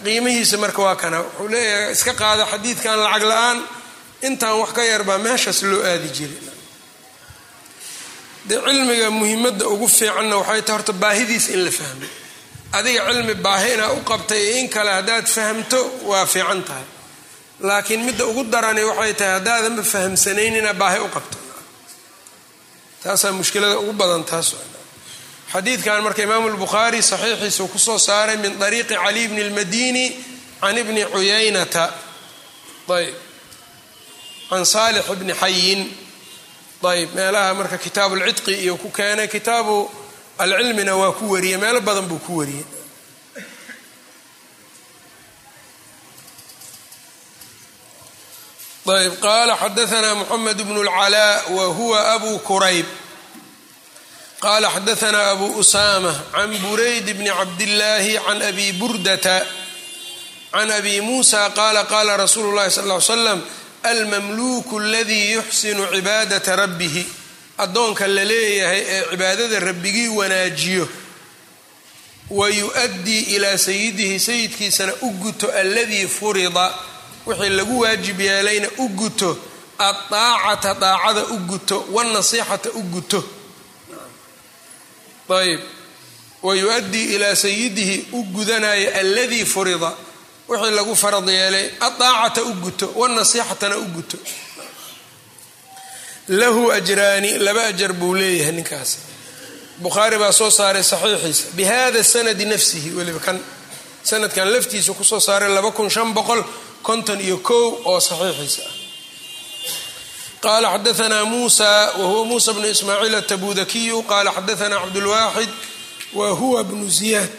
Qiimihiisa 0.05 0.57
marka 0.59 0.83
waa 0.83 0.97
kana. 1.03 1.19
Wuxuu 1.23 1.49
leeyahay 1.53 1.93
iska 1.93 2.13
qaada 2.21 2.45
xadiidkan 2.53 2.99
lacag 3.05 3.23
la'aan 3.31 3.59
intaan 4.29 4.57
wax 4.61 4.71
ka 4.77 4.83
yarbaa 4.93 5.19
meeshaas 5.27 5.61
loo 5.71 5.83
aadi 5.91 6.09
jiray 6.17 6.41
de 8.49 8.55
cilmiga 8.67 9.09
muhimadda 9.21 9.65
ugu 9.75 9.87
fiicanna 9.97 10.37
waxay 10.41 10.63
tahay 10.67 10.77
horta 10.77 10.93
baahidiisa 11.03 11.49
in 11.57 11.63
la 11.67 11.71
fahmo. 11.79 12.07
Adiga 12.79 13.01
cilmi 13.09 13.35
baahi 13.47 13.69
inaa 13.75 13.93
u 13.93 14.01
qabtay 14.11 14.41
iyo 14.47 14.57
in 14.61 14.69
kale 14.75 14.91
haddaad 14.99 15.27
fahamto 15.37 15.81
waa 16.11 16.27
fiican 16.27 16.61
tahay. 16.69 16.85
Laakiin 17.69 18.01
midda 18.07 18.25
ugu 18.31 18.43
darani 18.53 18.83
waxay 18.91 19.15
tahay 19.19 19.33
haddaadanba 19.39 19.83
fahamsanayn 19.93 20.55
inaa 20.61 20.75
baahi 20.83 20.99
u 20.99 21.09
qabto 21.17 21.37
taasaa 23.05 23.33
mushkilada 23.39 23.79
ugu 23.79 23.93
badan 23.93 24.25
taas 24.31 24.49
xadiidkan 25.53 26.03
marka 26.07 26.23
imaamu 26.27 26.49
lbukhaari 26.57 27.03
saxiixiisuu 27.11 27.69
ku 27.73 27.79
soo 27.79 27.99
saaray 27.99 28.37
min 28.37 28.53
ariiqi 28.63 28.95
cali 29.05 29.29
bni 29.29 29.43
lmadini 29.51 30.07
can 30.61 30.77
ibni 30.83 31.03
cuyaynata 31.13 31.85
ayb 32.97 33.15
can 34.51 34.65
saalix 34.75 35.05
bni 35.21 35.33
xayin 35.43 35.81
ayb 36.93 37.09
meelaha 37.17 37.55
marka 37.59 37.77
kitaabu 37.85 38.15
lcidqi 38.21 38.53
iyo 38.65 38.77
ku 38.83 38.89
keenay 38.91 39.29
kitaabu 39.29 39.77
alcilmina 40.39 40.93
waa 40.97 41.13
ku 41.13 41.25
wariyey. 41.33 41.57
Meelo 41.63 41.81
badan 41.81 42.07
buu 42.11 42.19
ku 42.27 42.33
wariyey 42.41 42.65
ayb 48.87 49.15
qaala 49.21 49.57
xadaana 49.57 50.15
moxamed 50.15 50.63
bnu 50.63 50.81
اlcalaa 50.83 51.43
wa 51.57 51.65
huwa 51.67 52.13
abu 52.15 52.39
kurayb 52.39 52.87
qala 54.41 54.69
xadaana 54.71 55.31
abu 55.33 55.47
usama 55.59 56.13
can 56.33 56.51
burayd 56.65 57.07
bni 57.19 57.31
cabdillaahi 57.31 58.19
can 58.27 58.43
abi 58.43 58.73
burdata 58.73 59.47
can 60.53 60.71
abi 60.71 61.01
muusa 61.01 61.51
qaala 61.51 61.85
qaala 61.85 62.17
rasuulu 62.17 62.53
llahi 62.57 62.71
sal 62.71 62.89
ly 62.89 63.01
slam 63.01 63.41
almamluuku 63.83 64.79
aladii 64.81 65.33
yuxsinu 65.33 65.87
cibaadata 65.95 66.57
rabbihi 66.57 67.07
addoonka 67.59 68.07
la 68.07 68.25
leeyahay 68.25 68.81
ee 68.95 69.03
cibaadada 69.11 69.61
rabbigii 69.61 70.09
wanaajiyo 70.09 70.89
wa 72.31 72.49
yu-addii 72.51 73.21
ilaa 73.37 73.59
sayidihi 73.59 74.21
sayidkiisana 74.21 74.93
u 75.03 75.11
guto 75.11 75.49
alladii 75.53 76.07
furida 76.07 76.73
wixii 77.27 77.51
lagu 77.51 77.81
waajib 77.81 78.21
yeelayna 78.21 78.69
u 78.79 78.89
guto 78.89 79.39
addaacata 79.79 80.75
daacada 80.75 81.25
u 81.27 81.39
guto 81.39 81.85
wanasiixata 81.93 82.71
u 82.71 82.83
guto. 82.83 83.25
Wa 86.43 86.55
yu-addii 86.57 87.15
ilaa 87.15 87.35
sayidihi 87.37 88.09
u 88.13 88.23
gudanayo 88.23 88.95
alladii 88.95 89.45
furida. 89.45 89.93
Wixii 90.49 90.75
lagu 90.75 90.97
farad 90.97 91.29
yeelay 91.29 91.71
adaacata 91.81 92.43
u 92.43 92.53
guto 92.55 92.93
wanasiixatana 92.97 93.77
u 93.79 93.85
guto. 93.85 94.19
Lahu 96.29 96.73
ajraani 96.73 97.39
laba 97.39 97.65
ajar 97.67 97.93
buu 97.93 98.15
leeyahay 98.15 98.53
ninkaas. 98.53 98.99
Bukhaari 99.79 100.19
baa 100.19 100.33
soo 100.33 100.51
saaray 100.51 100.83
saxiixiisa. 100.83 101.45
Bihada 101.53 102.05
sanadi 102.05 102.45
nafsihi 102.45 102.91
weliba 102.91 103.19
kan 103.21 103.41
sanadkan 104.03 104.49
laftiisa 104.53 104.93
ku 104.93 105.05
soo 105.05 105.21
saaray 105.21 105.49
laba 105.49 105.71
kun 105.73 105.91
shan 105.91 106.13
boqol 106.15 106.45
konton 106.89 107.21
iyo 107.27 107.37
kow 107.49 107.65
oo 107.91 108.01
saxiixiisa 108.09 108.63
ah. 108.69 108.75
Qaala 110.45 110.69
xadaanaa 110.75 111.25
muusa 111.33 111.69
wa 111.99 112.05
huwa 112.11 112.25
muusa 112.31 112.51
bnu 112.57 112.67
ismaaciil 112.75 113.15
atabudakiyu 113.21 113.99
qaala 114.11 114.31
xadaanaa 114.37 114.81
cabdulwaaxid 114.85 115.51
wa 116.19 116.27
huwa 116.41 116.61
bnu 116.69 116.85
ziyaad. 116.99 117.33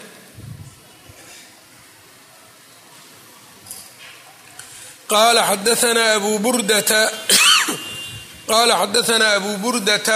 Qala 5.11 5.41
xadaanaa 5.49 6.09
abu 6.17 6.31
burdata 6.43 7.01
qala 8.49 8.73
xadaanaa 8.81 9.33
abu 9.39 9.51
burdata 9.63 10.15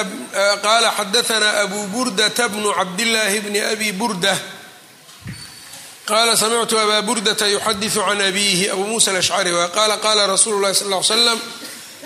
qaala 0.66 0.90
xadaanaa 0.98 1.54
abu 1.64 1.80
burdata 1.94 2.44
bnu 2.54 2.70
cabdillaahi 2.80 3.40
bni 3.46 3.60
abi 3.74 3.90
burda 4.00 4.34
qaala 6.10 6.34
samictu 6.42 6.76
abaa 6.84 7.02
burdata 7.08 7.46
yuxadiثu 7.56 8.02
can 8.08 8.22
abiihi 8.30 8.66
abu 8.74 8.84
muusa 8.90 9.12
alashcari 9.12 9.52
wa 9.58 9.68
qaala 9.78 9.96
qaala 10.06 10.22
rasuulu 10.34 10.60
lahi 10.64 10.76
sal 10.76 10.90
ly 10.94 11.04
slam 11.04 11.40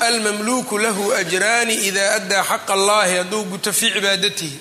almamluuku 0.08 0.76
lahu 0.86 1.04
ajraani 1.22 1.74
ida 1.88 2.06
addaa 2.18 2.44
xaqa 2.50 2.74
allahi 2.78 3.12
hadduu 3.18 3.44
guto 3.52 3.72
fii 3.80 3.92
cibaadatihi 3.96 4.58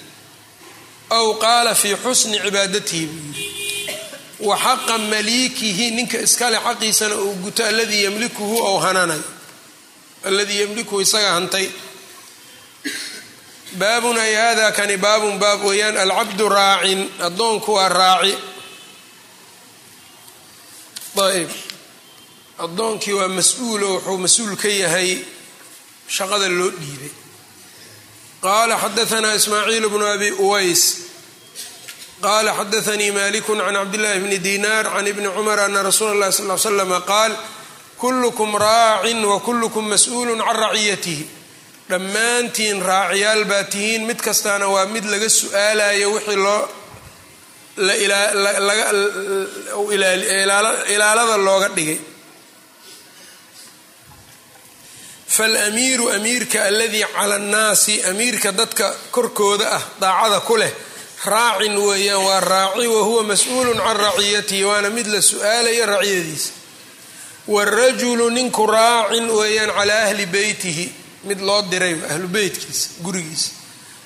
aw 1.19 1.27
qaala 1.45 1.75
fii 1.83 1.97
xusni 2.05 2.37
cibaadatihi 2.45 3.07
buu 3.07 3.33
yiri 3.37 3.51
wa 4.49 4.57
xaqa 4.65 4.95
maliikihi 5.13 5.87
ninka 5.97 6.19
iskale 6.27 6.59
xaqiisana 6.67 7.15
uu 7.25 7.35
guto 7.45 7.63
aladii 7.71 8.05
ymlikuhu 8.11 8.57
ou 8.69 8.77
hananayo 8.85 9.25
aladii 10.29 10.61
ymlikuhu 10.67 11.01
isaga 11.07 11.31
hantay 11.37 11.67
baabun 13.81 14.17
ay 14.25 14.35
hada 14.35 14.67
kani 14.79 14.97
baabun 15.05 15.39
baab 15.43 15.61
weeyaan 15.69 15.97
alcabdu 16.05 16.49
raacin 16.49 17.01
addoonku 17.27 17.71
waa 17.79 17.89
raaci 17.89 18.35
ayb 21.21 21.51
addoonkii 22.59 23.13
waa 23.13 23.29
mas'uulo 23.29 23.89
wuxuu 23.95 24.19
mas'uul 24.19 24.57
ka 24.57 24.69
yahay 24.69 25.25
shaqada 26.09 26.49
loo 26.49 26.71
dhiibay. 26.71 27.11
Qaala 28.43 28.75
xadaanaa 28.79 29.35
ismaaciil 29.35 29.89
bnu 29.89 30.07
abi 30.07 30.31
uways. 30.33 30.83
Qala 32.23 32.55
xadaanii 32.59 33.11
maliku 33.13 33.53
can 33.57 33.75
cabdillahi 33.75 34.21
bni 34.21 34.39
dinar 34.39 34.85
can 34.85 35.07
ibni 35.07 35.29
cumar 35.37 35.59
ana 35.61 35.83
rasuula 35.83 36.13
اllahi 36.15 36.33
sal 36.33 36.51
l 36.51 36.59
slama 36.59 37.01
qaal 37.01 37.33
kullukum 37.99 38.55
raacin 38.57 39.25
wa 39.25 39.41
kullukum 39.41 39.85
mas'uulu 39.89 40.37
can 40.39 40.57
raciyatihi 40.65 41.25
dhammaantiin 41.91 42.79
raaciyaal 42.83 43.45
baa 43.45 43.65
tihiin 43.65 44.07
mid 44.07 44.17
kastaana 44.27 44.67
waa 44.69 44.87
mid 44.87 45.05
laga 45.05 45.29
su'aalayo 45.29 46.13
wixii 46.15 46.37
loo 46.37 46.69
ilaalada 50.89 51.37
looga 51.37 51.69
dhigay. 51.77 51.99
Falamiiru 55.29 56.11
amiirka 56.11 56.65
aladii 56.65 57.05
cala 57.15 57.35
annaasi 57.37 58.03
amiirka 58.11 58.53
dadka 58.53 58.95
korkooda 59.11 59.71
ah 59.73 59.83
daacada 60.01 60.41
ku 60.41 60.57
leh 60.57 60.73
raacin 61.25 61.77
weeyaan 61.77 62.21
waa 62.25 62.41
raaci 62.41 62.87
wahuwa 62.87 63.23
mas'uulun 63.25 63.79
can 63.81 63.97
raciyatihi 63.97 64.65
waana 64.65 64.91
mid 64.91 65.07
la 65.07 65.21
su'aalayo 65.23 65.87
raciyadiisa 65.87 66.51
warajulu 67.49 68.31
ninku 68.31 68.67
raacin 68.67 69.31
weeyaan 69.31 69.71
calaa 69.73 70.03
ahli 70.07 70.27
beytihi 70.27 70.93
mid 71.25 71.41
loo 71.41 71.63
diray 71.71 71.97
ahlu 72.13 72.29
beytkiisa 72.29 72.89
gurigiisa 73.03 73.51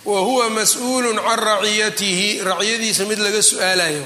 wa 0.07 0.21
huwa 0.21 0.51
mas'uulun 0.51 1.19
can 1.19 1.38
raciyatihi 1.38 2.40
raciyadiisa 2.45 3.05
mid 3.05 3.19
laga 3.19 3.42
su'aalayo 3.42 4.05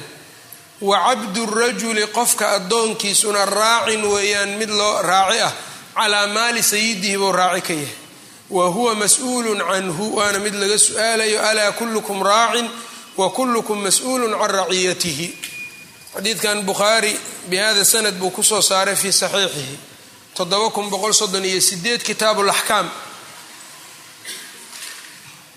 wa 0.80 0.96
cabdu 1.06 1.46
rajuli 1.46 2.06
qofka 2.06 2.50
addoonkiisuna 2.56 3.44
raacin 3.44 4.04
weeyaan 4.04 4.56
mid 4.58 4.70
loo 4.70 5.02
raaci 5.02 5.40
ah 5.40 5.52
calaa 5.94 6.26
maali 6.26 6.62
sayidihi 6.62 7.16
buu 7.18 7.32
raaci 7.32 7.60
ka 7.62 7.72
yahay. 7.72 7.94
Wa 8.50 8.66
huwa 8.68 8.94
mas'uulun 8.94 9.58
canhu 9.58 10.16
waana 10.16 10.38
mid 10.38 10.54
laga 10.54 10.78
su'aalayo 10.78 11.42
alaa 11.50 11.72
kullukum 11.72 12.22
raacin 12.22 12.70
wa 13.16 13.30
kullukum 13.30 13.78
mas'uulun 13.82 14.32
can 14.40 14.50
raciyatihi. 14.50 15.28
Xadiidkan 16.14 16.62
bukhaari 16.64 17.12
bihada 17.50 17.84
sanad 17.84 18.14
buu 18.18 18.30
ku 18.30 18.42
soo 18.42 18.62
saaray 18.62 18.96
fii 18.96 19.12
saxiixihi. 19.12 19.76
Toddoba 20.34 20.70
kun 20.70 20.90
boqol 20.90 21.12
soddon 21.12 21.44
iyo 21.44 21.60
sideed 21.60 22.02
kitaabu 22.02 22.42
laxkaam 22.42 22.88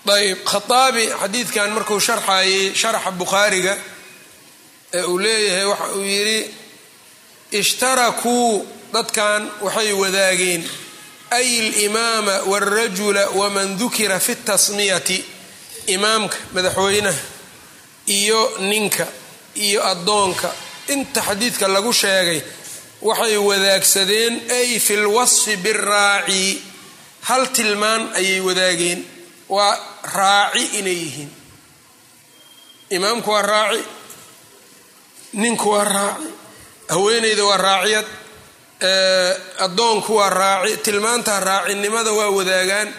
ayb 0.06 0.38
khaaabi 0.44 1.04
xadiidkan 1.20 1.70
markuu 1.76 2.00
sharxayay 2.00 2.74
sharxa 2.80 3.10
bukhaariga 3.20 3.74
ee 4.98 5.02
uu 5.02 5.18
leeyahay 5.24 5.64
waxa 5.72 5.86
uu 5.96 6.02
yidhi 6.14 6.40
ishtarakuu 7.60 8.66
dadkan 8.92 9.42
waxay 9.64 9.92
wadaageen 9.92 10.62
ay 11.30 11.48
limaama 11.80 12.34
wاlrajula 12.50 13.24
waman 13.40 13.78
dukira 13.78 14.20
fi 14.20 14.34
tasmiyati 14.48 15.24
imaamka 15.86 16.36
madaxweynaha 16.54 17.18
iyo 18.06 18.40
ninka 18.60 19.06
iyo 19.54 19.80
addoonka. 19.92 20.50
Inta 20.88 21.20
xadiidka 21.22 21.68
lagu 21.68 21.92
sheegay 21.92 22.40
waxay 23.02 23.36
wadaagsadeen 23.36 24.34
ay 24.58 24.78
fi 24.86 24.96
lwasfi 24.96 25.56
biraaci 25.56 26.62
hal 27.28 27.46
tilmaan 27.56 28.02
ayay 28.14 28.40
wadaageen. 28.40 29.00
Waa 29.48 29.78
raaci 30.16 30.64
inay 30.78 30.92
yihiin. 31.02 31.30
Imaamku 32.90 33.30
waa 33.30 33.42
raaci 33.42 33.82
ninku 35.32 35.70
waa 35.70 35.84
raaci 35.84 36.28
haweeneyda 36.88 37.44
waa 37.44 37.56
raaciyad 37.56 38.06
addoonku 39.58 40.16
waa 40.16 40.30
raaci 40.30 40.76
tilmaanta 40.76 41.40
raacinimada 41.40 42.12
waa 42.12 42.28
wadaagaan 42.30 42.92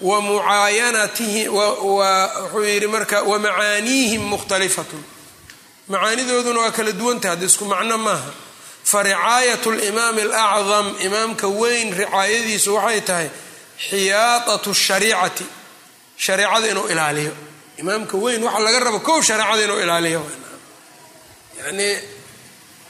wa 0.00 0.20
mucaayanatihi 0.20 1.48
wuxuu 1.48 2.64
yidhi 2.64 2.86
marka 2.86 3.22
wa 3.22 3.38
macaaniihim 3.38 4.22
mukhtalifatun 4.22 5.02
macaanidooduna 5.88 6.60
waa 6.60 6.70
kala 6.70 6.92
duwantah 6.92 7.30
hadda 7.30 7.46
isku 7.46 7.64
macno 7.64 7.98
maaha. 7.98 8.30
Fa 8.84 9.02
ricaayat 9.02 9.66
limaami 9.66 10.22
alacdam 10.22 10.96
imaamka 11.06 11.46
weyn 11.48 11.94
ricaayadiisu 11.98 12.74
waxay 12.74 13.00
tahay 13.00 13.28
xiyaadatu 13.88 14.74
shariicati 14.74 15.46
shareecada 16.16 16.66
inuu 16.68 16.88
ilaaliyo. 16.88 17.32
Imaamka 17.78 18.16
weyn 18.16 18.42
waxa 18.42 18.60
laga 18.60 18.80
rabo 18.80 19.00
kow 19.00 19.22
shareecada 19.22 19.62
inuu 19.64 19.80
ilaaliyo. 19.80 20.30
Yani 21.58 21.98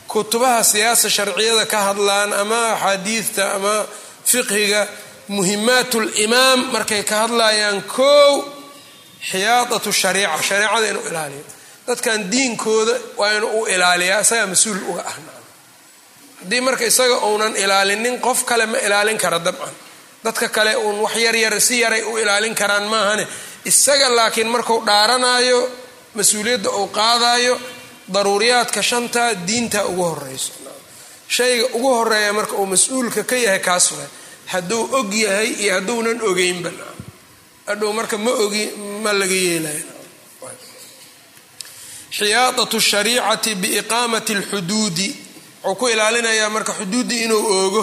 kutubaha 0.09 0.65
siyaasa 0.65 1.11
sharciyada 1.11 1.67
ka 1.67 1.79
hadlaan 1.81 2.33
ama 2.33 2.73
axaadiidta 2.73 3.55
ama 3.55 3.87
fiqhiga 4.25 4.89
muhimaat 5.29 5.95
limaam 5.95 6.73
markay 6.73 7.03
ka 7.03 7.17
hadlayaan 7.27 7.83
kow 7.83 8.45
xiyaadatu 9.31 9.93
shariica 9.93 10.43
shareecada 10.43 10.87
inuu 10.91 11.07
ilaaliyo. 11.11 11.45
Dadkan 11.87 12.31
diinkooda 12.31 12.95
waa 13.17 13.33
inuu 13.33 13.63
u 13.63 13.67
ilaaliyaa 13.67 14.21
isagaa 14.21 14.47
mas'uul 14.47 14.83
uga 14.91 15.03
ah. 15.07 15.17
Haddii 16.41 16.61
marka 16.61 16.85
isaga 16.85 17.17
uunan 17.27 17.57
ilaalinin 17.57 18.21
qof 18.21 18.45
kale 18.45 18.67
ma 18.67 18.79
ilaalin 18.79 19.19
kara 19.19 19.39
dabcan 19.39 19.75
dadka 20.27 20.49
kale 20.57 20.73
uun 20.85 20.99
wax 21.05 21.15
yaryar 21.27 21.55
si 21.67 21.75
yaray 21.83 22.03
u 22.11 22.19
ilaalin 22.23 22.55
karaan 22.61 22.87
maahane. 22.93 23.25
Isaga 23.71 24.09
laakiin 24.19 24.49
marku 24.55 24.75
dhaaranaayo 24.89 25.61
mas'uuliyadda 26.17 26.71
uu 26.81 26.87
qaadayo 26.99 27.55
daruuriyaadka 28.15 28.81
shanta 28.91 29.23
diinta 29.49 29.81
ugu 29.91 30.03
horeyso 30.11 30.53
shayga 31.37 31.65
ugu 31.77 31.89
horreeya 31.99 32.33
marka 32.39 32.55
uu 32.61 32.67
mas'uulka 32.73 33.23
ka 33.31 33.37
yahay 33.45 33.59
kaas 33.69 33.87
waay 33.97 34.09
hadduu 34.53 34.83
og 34.99 35.11
yahay 35.25 35.49
iyo 35.63 35.73
hadduunan 35.77 36.19
ogeynba. 36.31 36.71
Hadhow 37.69 37.91
marka 37.99 38.17
ma 38.25 38.31
ogi 38.45 38.65
ma 39.05 39.11
laga 39.21 39.35
yeelay. 39.47 39.81
Xiyaadatu 42.19 42.81
shariicati 42.91 43.55
biiqaamati 43.63 44.33
alxuduudi. 44.39 45.09
Wuxuu 45.65 45.75
ku 45.81 45.89
ilaalinayaa 45.93 46.51
marka 46.57 46.73
xuduuddii 46.79 47.23
inuu 47.27 47.43
oogo 47.59 47.83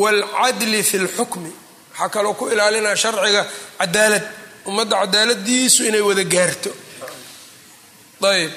waalcadli 0.00 0.82
fi 0.90 0.98
lxukmi 1.04 1.50
waxaa 1.98 2.08
kaloo 2.08 2.34
ku 2.34 2.48
ilaalinaya 2.48 2.96
sharciga 2.96 3.46
cadaalad 3.78 4.22
ummadda 4.66 4.96
cadaaladiisu 5.02 5.84
inay 5.88 6.00
wada 6.00 6.24
gaarto. 6.24 6.70
Ayb 8.22 8.52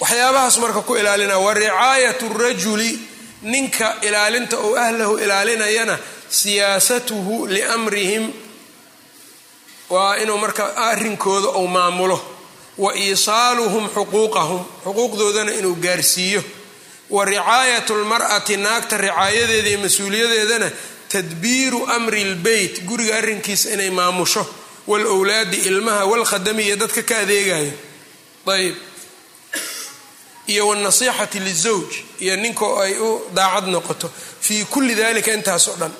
waxyaabahaas 0.00 0.56
marka 0.58 0.82
ku 0.82 0.96
ilaalinaya 0.96 1.38
wa 1.38 1.54
ricaayat 1.54 2.20
rajuli 2.38 2.98
ninka 3.42 3.96
ilaalinta 4.02 4.56
ou 4.58 4.76
ahlahu 4.76 5.18
ilaalinayana 5.18 5.98
siyaasatuhu 6.30 7.46
liamrihim 7.46 8.32
waa 9.90 10.16
inuu 10.22 10.38
marka 10.38 10.64
arrinkooda 10.76 11.48
ou 11.48 11.66
maamulo. 11.66 12.18
Wa 12.78 12.94
iisaaluhum 12.94 13.88
xuquuqahum 13.94 14.62
xuquuqdoodana 14.84 15.52
inuu 15.58 15.74
gaarsiiyo. 15.74 16.42
Wa 17.10 17.24
ricaayatu 17.24 17.94
lmar'ati 18.02 18.56
naagta 18.56 18.96
ricaayadeeda 18.96 19.68
iyo 19.68 19.78
mas'uuliyadeedana 19.78 20.70
tadbiiru 21.08 21.86
amri 21.96 22.24
lbeyt 22.24 22.84
guriga 22.84 23.16
arrinkiisa 23.18 23.70
inay 23.74 23.90
maamusho 23.90 24.46
walowlaadi 24.86 25.56
ilmaha 25.56 26.04
walkhadami 26.04 26.62
iyo 26.66 26.76
dadka 26.76 27.02
ka 27.02 27.18
adeegayo 27.18 27.72
ayb 28.54 28.74
iyo 30.46 30.68
wاnasixati 30.68 31.40
lizawj 31.40 31.90
iyo 32.24 32.36
ninkoo 32.36 32.80
ay 32.80 32.94
u 32.98 33.20
daacad 33.34 33.66
noqoto. 33.68 34.10
Fii 34.40 34.64
kulli 34.64 34.94
dalika 34.94 35.32
intaas 35.32 35.68
oo 35.68 35.76
dhan. 35.76 35.92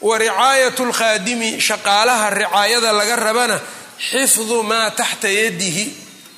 Wa 0.00 0.18
ricaayat 0.18 0.78
lkhaadimi 0.78 1.60
shaqaalaha 1.60 2.30
ricaayada 2.30 2.92
laga 2.92 3.16
rabana 3.16 3.60
xifdu 4.10 4.62
maa 4.62 4.90
taxta 4.90 5.28
yadihi. 5.28 5.84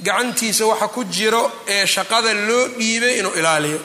Gacantiisa 0.03 0.67
waxa 0.67 0.89
ku 0.89 1.05
jiro 1.05 1.53
ee 1.69 1.87
shaqada 1.87 2.33
loo 2.49 2.69
dhiibay 2.79 3.19
inuu 3.19 3.35
ilaaliyo 3.41 3.81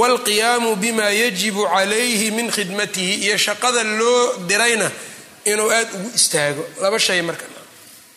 wاlqiyaamu 0.00 0.70
bima 0.82 1.06
yajibu 1.22 1.62
calayhi 1.74 2.30
min 2.36 2.48
khidmatihi 2.56 3.14
iyo 3.26 3.36
shaqada 3.46 3.82
loo 4.00 4.22
dirayna 4.48 4.88
inuu 5.50 5.70
aada 5.76 5.90
ugu 5.98 6.10
istaago 6.18 6.62
laba 6.82 6.98
shay 7.06 7.20
marka 7.28 7.44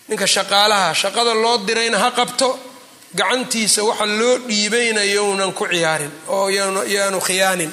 ninka 0.10 0.28
shaqaalaha 0.36 0.88
shaqada 1.02 1.34
loo 1.44 1.58
dirayna 1.68 1.98
ha 2.04 2.10
qabto 2.20 2.50
gacantiisa 3.20 3.82
waxa 3.90 4.06
loo 4.20 4.36
dhiibayna 4.48 5.02
younan 5.16 5.52
ku 5.60 5.64
ciyaarin 5.72 6.12
oo 6.36 6.48
yaanu 6.96 7.20
khiyaanin 7.28 7.72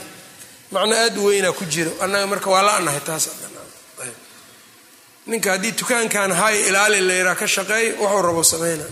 macno 0.75 0.95
aada 1.03 1.19
u 1.21 1.25
weynaa 1.29 1.53
ku 1.59 1.65
jiro 1.73 1.93
annaga 2.05 2.27
marka 2.33 2.49
waa 2.55 2.63
la 2.69 2.73
anahay 2.81 3.01
taas 3.09 3.25
ninka 5.31 5.51
haddii 5.53 5.73
dukaankan 5.79 6.31
hay 6.41 6.57
ilaali 6.69 7.01
layraa 7.09 7.35
ka 7.41 7.47
shaqeey 7.57 7.87
wuxuu 8.01 8.23
rabo 8.29 8.43
sameyna 8.53 8.85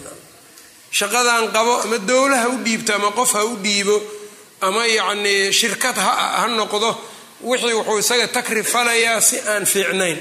shaqadan 0.98 1.44
qabo 1.56 1.72
ama 1.84 1.98
dowla 2.10 2.36
ha 2.42 2.48
u 2.48 2.56
dhiibto 2.64 2.90
ama 2.98 3.10
qof 3.18 3.30
ha 3.36 3.42
u 3.44 3.54
dhiibo 3.64 3.96
ama 4.66 4.82
yacnii 4.98 5.52
shirkad 5.60 5.96
ha 6.06 6.46
noqdo 6.58 6.90
wixii 7.48 7.72
wuxuu 7.78 7.98
isaga 8.02 8.26
takrifalayaa 8.36 9.20
si 9.28 9.36
aan 9.52 9.64
fiicnayn. 9.72 10.18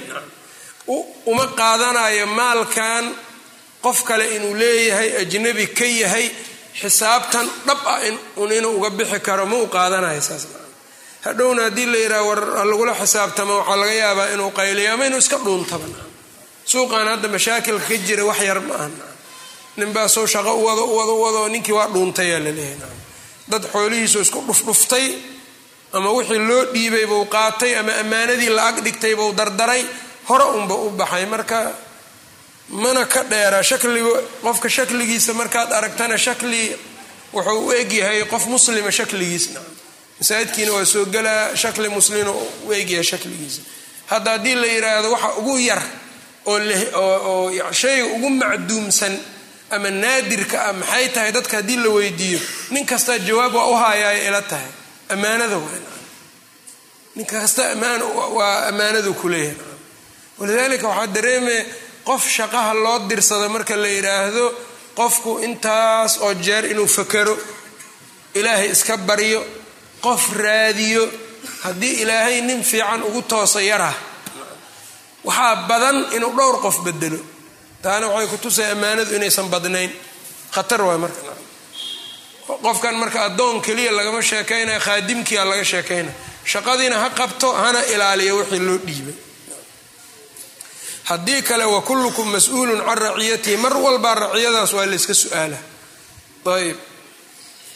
Uma 1.32 1.46
qaadanayo 1.60 2.26
maalkan 2.40 3.06
qof 3.86 4.00
kale 4.08 4.26
inuu 4.36 4.54
leeyahay 4.62 5.10
ajnabi 5.22 5.66
ka 5.78 5.86
yahay 6.02 6.28
xisaabtan 6.82 7.48
dhab 7.68 7.78
ah 7.94 8.00
un 8.44 8.52
inuu 8.58 8.74
uga 8.80 8.90
bixi 8.98 9.20
karo 9.28 9.46
ma 9.52 9.56
u 9.64 9.68
qaadanayo 9.76 10.22
saas 10.28 10.44
hadhowna 11.26 11.62
haddii 11.68 11.86
la 11.94 11.98
yidhaha 12.04 12.24
war 12.30 12.40
lagula 12.72 12.94
xisaabtamo 13.02 13.54
waxaa 13.60 13.76
laga 13.82 13.94
yaabaa 14.04 14.28
inuu 14.36 14.52
qayliyo 14.60 14.90
ama 14.94 15.04
inuu 15.08 15.18
iska 15.24 15.38
dhuuntaba 15.46 15.86
suuqan 16.72 17.08
hadda 17.12 17.28
mashaakilka 17.36 17.86
ka 17.90 17.98
jira 18.08 18.24
wax 18.30 18.40
yar 18.50 18.60
ma 18.68 18.74
aha 18.76 18.90
ninbaa 19.80 20.08
soo 20.16 20.26
shaqo 20.34 20.52
u 20.60 20.64
wado 20.68 20.84
u 20.92 20.96
wado 21.00 21.14
u 21.16 21.22
wado 21.26 21.42
ninkii 21.54 21.72
waa 21.80 21.88
dhuuntayaa 21.94 22.40
la 22.46 22.52
leeyahay 22.58 22.92
dad 23.52 23.64
xoolihiisu 23.74 24.20
isku 24.22 24.40
dhufdhuftay 24.48 25.08
ama 25.94 26.10
wixii 26.18 26.40
loo 26.50 26.64
dhiibay 26.74 27.06
buu 27.06 27.26
qaatay 27.26 27.76
ama 27.80 27.94
ammaanadii 28.02 28.50
la 28.50 28.68
ag 28.70 28.78
dhigtay 28.86 29.16
buu 29.16 29.32
dardaray 29.34 29.84
hore 30.28 30.44
unba 30.58 30.76
u 30.76 30.90
baxay. 30.90 31.26
Marka 31.26 31.60
mana 32.70 33.06
ka 33.06 33.24
dheera. 33.24 33.64
Shakligu 33.64 34.12
qofka 34.44 34.70
shakligiisa 34.70 35.34
markaad 35.34 35.72
aragtana 35.74 36.18
shakli 36.18 36.76
wuxuu 37.34 37.68
u 37.68 37.72
egyahay 37.82 38.24
qof 38.32 38.46
muslima 38.48 38.92
shakligiisna. 38.92 39.60
Masaajidkiina 40.20 40.72
waa 40.74 40.86
soo 40.86 41.06
gelaa 41.06 41.56
shakli 41.56 41.90
muslina 41.90 42.32
u 42.68 42.72
egyahay 42.74 43.04
shakligiisa. 43.04 43.62
Hadda 44.06 44.32
haddii 44.32 44.56
la 44.56 44.68
yidhaahdo 44.68 45.12
waxa 45.12 45.30
ugu 45.40 45.58
yar 45.60 45.82
oo 46.46 47.72
shayga 47.72 48.06
ugu 48.16 48.30
macduumsan 48.30 49.14
ama 49.76 49.90
naadirka 49.92 50.58
ah 50.70 50.74
maxay 50.74 51.08
tahay 51.16 51.32
dadka 51.32 51.58
haddii 51.58 51.78
la 51.84 51.90
weydiiyo? 51.90 52.40
Nin 52.72 52.86
kastaa 52.86 53.18
jawaab 53.28 53.54
waa 53.56 53.68
u 53.68 53.76
hayaay 53.84 54.28
ila 54.28 54.42
tahay. 54.42 54.72
Ammaanada 55.14 55.58
waa 55.58 55.80
nin 57.16 57.26
kasta 57.26 57.64
waa 58.38 58.68
ammaanadu 58.70 59.14
kuleeyahay 59.14 59.56
walidaalika 60.40 60.88
waxaa 60.88 61.08
dareemaya 61.16 61.64
qof 62.08 62.24
shaqaha 62.36 62.74
loo 62.74 63.00
dirsado 63.10 63.50
marka 63.50 63.76
la 63.76 63.88
yidhaahdo 63.88 64.46
qofku 64.98 65.32
intaas 65.48 66.18
oo 66.26 66.34
jeer 66.34 66.66
inuu 66.72 66.88
fakero 66.88 67.36
ilaahay 68.34 68.70
iska 68.76 68.98
baryo 68.98 69.42
qof 70.06 70.24
raadiyo 70.44 71.04
haddii 71.64 71.94
ilaahay 72.02 72.42
nin 72.42 72.64
fiican 72.64 73.04
ugu 73.08 73.22
toosa 73.22 73.62
yarah 73.62 73.94
waxaa 75.24 75.56
badan 75.70 75.98
inuu 76.16 76.34
dhowr 76.38 76.56
qof 76.66 76.78
bedelo 76.86 77.20
taana 77.84 78.08
waxay 78.14 78.28
ku 78.32 78.38
tusay 78.44 78.72
ammaanadu 78.72 79.12
inaysan 79.16 79.48
badnayn. 79.54 79.92
Khatar 80.56 80.82
waay 80.88 80.98
marka. 81.04 81.22
Qofkan 82.66 82.96
marka 83.02 83.20
addoon 83.28 83.62
keliya 83.66 83.92
lagama 83.98 84.22
sheekaynaya 84.30 84.80
khaadimkiia 84.86 85.44
laga 85.52 85.64
sheekaynaya 85.72 86.16
shaqadiina 86.52 86.96
ha 87.04 87.10
qabto 87.20 87.48
hana 87.62 87.82
ilaaliyo 87.94 88.34
wixii 88.40 88.60
loo 88.68 88.78
dhiibay. 88.88 89.16
Haddii 91.10 91.42
kale 91.44 91.66
wa 91.66 91.82
kullukum 91.82 92.28
mas'uulun 92.32 92.80
can 92.86 92.98
raciyatihi. 92.98 93.58
Mar 93.58 93.74
walbaa 93.86 94.16
raciyadaas 94.16 94.74
waa 94.74 94.86
layska 94.92 95.14
su'aala. 95.14 95.58
Ayb 96.56 96.78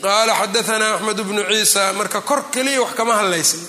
qaala 0.01 0.33
xadaanaa 0.41 0.93
axmed 0.95 1.19
bnu 1.27 1.41
ciisa 1.49 1.93
marka 1.93 2.21
kor 2.21 2.41
keliya 2.53 2.81
wax 2.83 2.93
kama 2.99 3.13
hadlaysna 3.19 3.65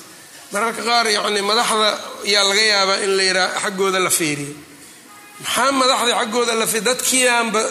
mararka 0.53 0.83
qaar 0.89 1.07
yacni 1.17 1.41
madaxda 1.51 1.91
yaa 2.33 2.45
laga 2.51 2.63
yaabaa 2.73 2.99
in 3.05 3.13
la 3.17 3.23
yidhaha 3.29 3.61
xaggooda 3.65 3.99
la 4.07 4.11
fiiriyo 4.19 4.55
maxaa 5.41 5.73
madaxda 5.81 6.15
xaggooda 6.21 6.55
la 6.61 6.67
fiir 6.67 6.83
dadkiiaanba 6.89 7.63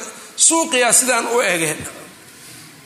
suuqiyaa 0.48 0.94
sidaan 1.00 1.26
u 1.36 1.40
egeen 1.54 1.80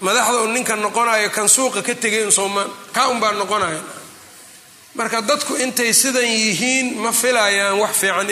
madaxda 0.05 0.37
un 0.45 0.53
ninka 0.53 0.75
noqonayo 0.75 1.29
kan 1.35 1.47
suuqa 1.55 1.81
ka 1.87 1.93
tegay 2.03 2.31
sooma 2.31 2.63
kaa 2.95 3.07
unbaa 3.13 3.31
noqonaya 3.41 3.81
marka 4.97 5.21
dadku 5.21 5.53
intay 5.55 5.93
sidan 5.93 6.25
yihiin 6.25 6.87
ma 7.03 7.11
filayaan 7.11 7.75
wax 7.81 7.93
fiican 8.01 8.29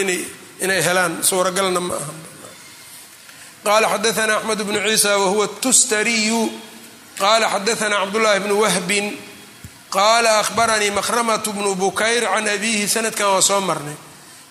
inay 0.64 0.82
helaan 0.88 1.14
suuragalna 1.30 1.80
ma 1.80 1.96
aha. 1.96 2.14
Qala 3.64 3.88
xadaana 3.94 4.34
axmed 4.38 4.62
bnu 4.68 4.80
ciisa 4.88 5.18
wahuwa 5.22 5.48
tustariyu. 5.62 6.42
Qala 7.20 7.46
xadaana 7.54 7.96
cabdullahi 8.02 8.40
bnu 8.40 8.56
wahbin. 8.64 9.06
Qala 9.96 10.40
ahbaranii 10.40 10.92
makhramatu 10.92 11.50
bnu 11.54 11.76
bukayr 11.76 12.24
can 12.24 12.48
abihi 12.48 12.88
sanadkan 12.88 13.28
waa 13.34 13.42
soo 13.42 13.60
marnay 13.62 13.96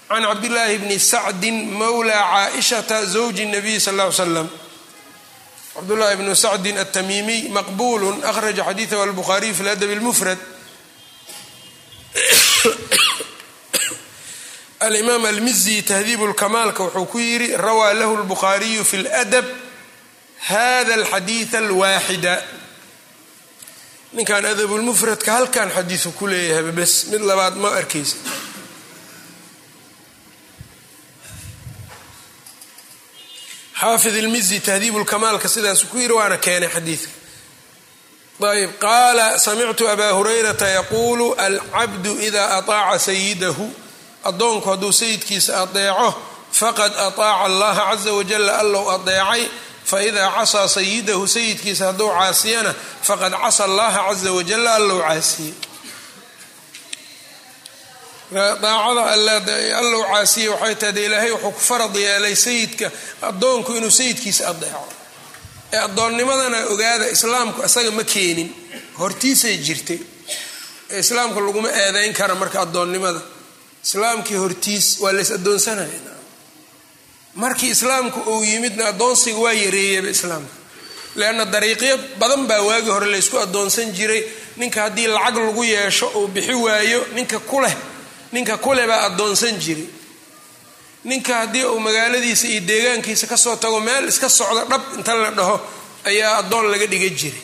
can 0.09 0.23
cabdillaahi 0.23 0.79
bni 0.79 0.99
sacdin 0.99 1.57
mawla 1.81 2.13
caaishata 2.33 3.05
zawji 3.07 3.47
nabiy 3.47 3.79
sal 3.81 3.97
ly 3.97 4.13
slam 4.13 4.49
cabdullahi 5.75 6.17
bnu 6.17 6.35
sacdin 6.35 6.79
atamiimiy 6.79 7.49
maqbulu 7.49 8.09
akhraja 8.25 8.65
xadiidahu 8.65 9.03
albukhariy 9.03 9.53
fi 9.55 9.63
ladab 9.63 9.91
lmufrad 10.01 10.39
alimaam 14.81 15.25
almizi 15.25 15.83
tahdiib 15.83 16.21
lkamaalka 16.31 16.83
wuxuu 16.85 17.07
ku 17.07 17.19
yidhi 17.19 17.57
rawaa 17.57 17.93
lahu 17.95 18.17
lbukhaariyu 18.17 18.85
fi 18.85 18.97
ladab 19.03 19.45
hada 20.49 20.95
alxadiid 20.95 21.55
alwaaxida 21.55 22.43
ninkan 24.13 24.45
adabulmufradka 24.45 25.33
halkan 25.33 25.69
xadiisu 25.71 26.13
ku 26.19 26.27
leeyahay 26.27 26.73
bes 26.73 27.07
mid 27.11 27.21
labaad 27.21 27.55
ma 27.57 27.69
arkaysa 27.81 28.17
xaafid 33.81 34.15
ilmizi 34.17 34.61
tahdiibulkamaalka 34.61 35.49
sidaasu 35.49 35.87
ku 35.87 35.99
yiri 35.99 36.15
waana 36.19 36.37
keenay 36.37 36.69
xadiidka 36.69 37.11
ayb 38.53 38.71
qaala 38.79 39.39
samictu 39.39 39.89
abaa 39.89 40.13
hurayrata 40.13 40.69
yaquulu 40.69 41.35
alcabdu 41.47 42.13
idaa 42.21 42.49
ataaca 42.59 42.99
sayidahu 42.99 43.67
addoonku 44.25 44.71
hadduu 44.71 44.93
sayidkiisa 44.93 45.63
adeeco 45.63 46.15
faqad 46.61 46.93
ataaca 47.07 47.45
allaha 47.47 47.83
caza 47.91 48.13
wajala 48.13 48.59
allow 48.59 48.85
adeecay 48.97 49.43
faidaa 49.91 50.31
casaa 50.37 50.69
sayidahu 50.69 51.29
sayidkiisa 51.29 51.87
hadduu 51.87 52.09
caasiyana 52.19 52.75
faqad 53.09 53.33
casa 53.43 53.65
allaha 53.65 54.01
caza 54.09 54.33
wajala 54.33 54.75
allow 54.75 54.99
caasiyey 55.01 55.55
daacada 58.33 59.03
allow 59.79 60.03
caasiye 60.13 60.49
waxay 60.49 60.75
tahay 60.75 61.05
ilaahay 61.07 61.31
wuxuu 61.33 61.53
ku 61.53 61.61
farad 61.61 61.95
yeelay 61.97 62.35
sayidka 62.37 62.91
addoonku 63.29 63.71
inuu 63.79 63.91
sayidkiisa 63.91 64.49
adeeco 64.53 64.85
ee 65.73 65.77
addoonnimadana 65.87 66.59
ogaada 66.73 67.07
islaamku 67.17 67.59
isaga 67.69 67.91
ma 67.99 68.05
keenin. 68.05 68.49
Hortiisay 69.01 69.57
jirtay. 69.67 69.99
Ee 70.91 70.99
islaamka 71.05 71.41
laguma 71.47 71.69
eedeyn 71.83 72.13
kara 72.19 72.35
marka 72.35 72.59
addoonnimada. 72.65 73.21
Islaamkii 73.87 74.37
hortiis 74.43 74.87
waa 75.03 75.13
lays 75.17 75.31
addoonsanaya 75.31 76.01
markii 77.35 77.71
islaamku 77.71 78.21
uu 78.31 78.45
yimidna 78.45 78.85
addoonsiga 78.93 79.39
waa 79.45 79.53
yareeyaba 79.53 80.09
islaamka. 80.17 80.55
Leanna 81.17 81.45
dariiqyo 81.45 81.95
badan 82.21 82.47
baa 82.51 82.61
waagi 82.69 82.91
hore 82.91 83.07
laysku 83.15 83.37
addoonsan 83.45 83.93
jiray. 83.99 84.23
Ninka 84.57 84.81
haddii 84.83 85.07
lacag 85.07 85.37
lagu 85.37 85.65
yeesho 85.65 86.07
uu 86.19 86.27
bixi 86.35 86.55
waayo 86.55 87.07
ninka 87.15 87.39
kuleh 87.39 87.75
ninka 88.33 88.57
kule 88.65 88.87
baa 88.91 89.01
addoonsan 89.09 89.57
jiray 89.65 89.89
ninka 91.05 91.35
haddii 91.41 91.65
uu 91.65 91.81
magaaladiisa 91.81 92.47
iyo 92.49 92.61
deegaankiisa 92.61 93.27
ka 93.27 93.37
soo 93.37 93.57
tago 93.57 93.81
meel 93.81 94.09
iska 94.09 94.29
socdo 94.29 94.65
dhab 94.71 94.83
inta 94.99 95.15
la 95.15 95.31
dhaho 95.31 95.57
ayaa 96.05 96.37
addoon 96.41 96.67
laga 96.73 96.87
dhiga 96.93 97.09
jiray 97.21 97.43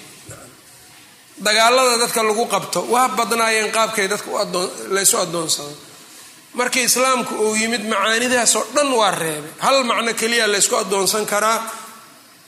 dagaalada 1.39 1.99
dadka 1.99 2.22
lagu 2.22 2.45
qabto 2.55 2.80
waa 2.93 3.09
badnaayeen 3.09 3.70
qaabkay 3.76 4.07
dadka 4.09 4.30
laysu 4.97 5.16
addoonsado. 5.18 5.74
Markii 6.55 6.85
islaamku 6.87 7.35
uu 7.35 7.57
yimid 7.57 7.82
macaanidaasoo 7.93 8.64
dhan 8.74 8.93
waa 8.95 9.11
reebay. 9.11 9.51
Hal 9.59 9.85
macno 9.85 10.12
keliya 10.14 10.47
laysku 10.53 10.76
addoonsan 10.76 11.26
karaa 11.26 11.59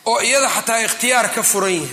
oo 0.07 0.21
iyada 0.21 0.49
xataa 0.57 0.79
ikhtiyaar 0.87 1.29
ka 1.35 1.43
furan 1.43 1.75
yahay. 1.75 1.89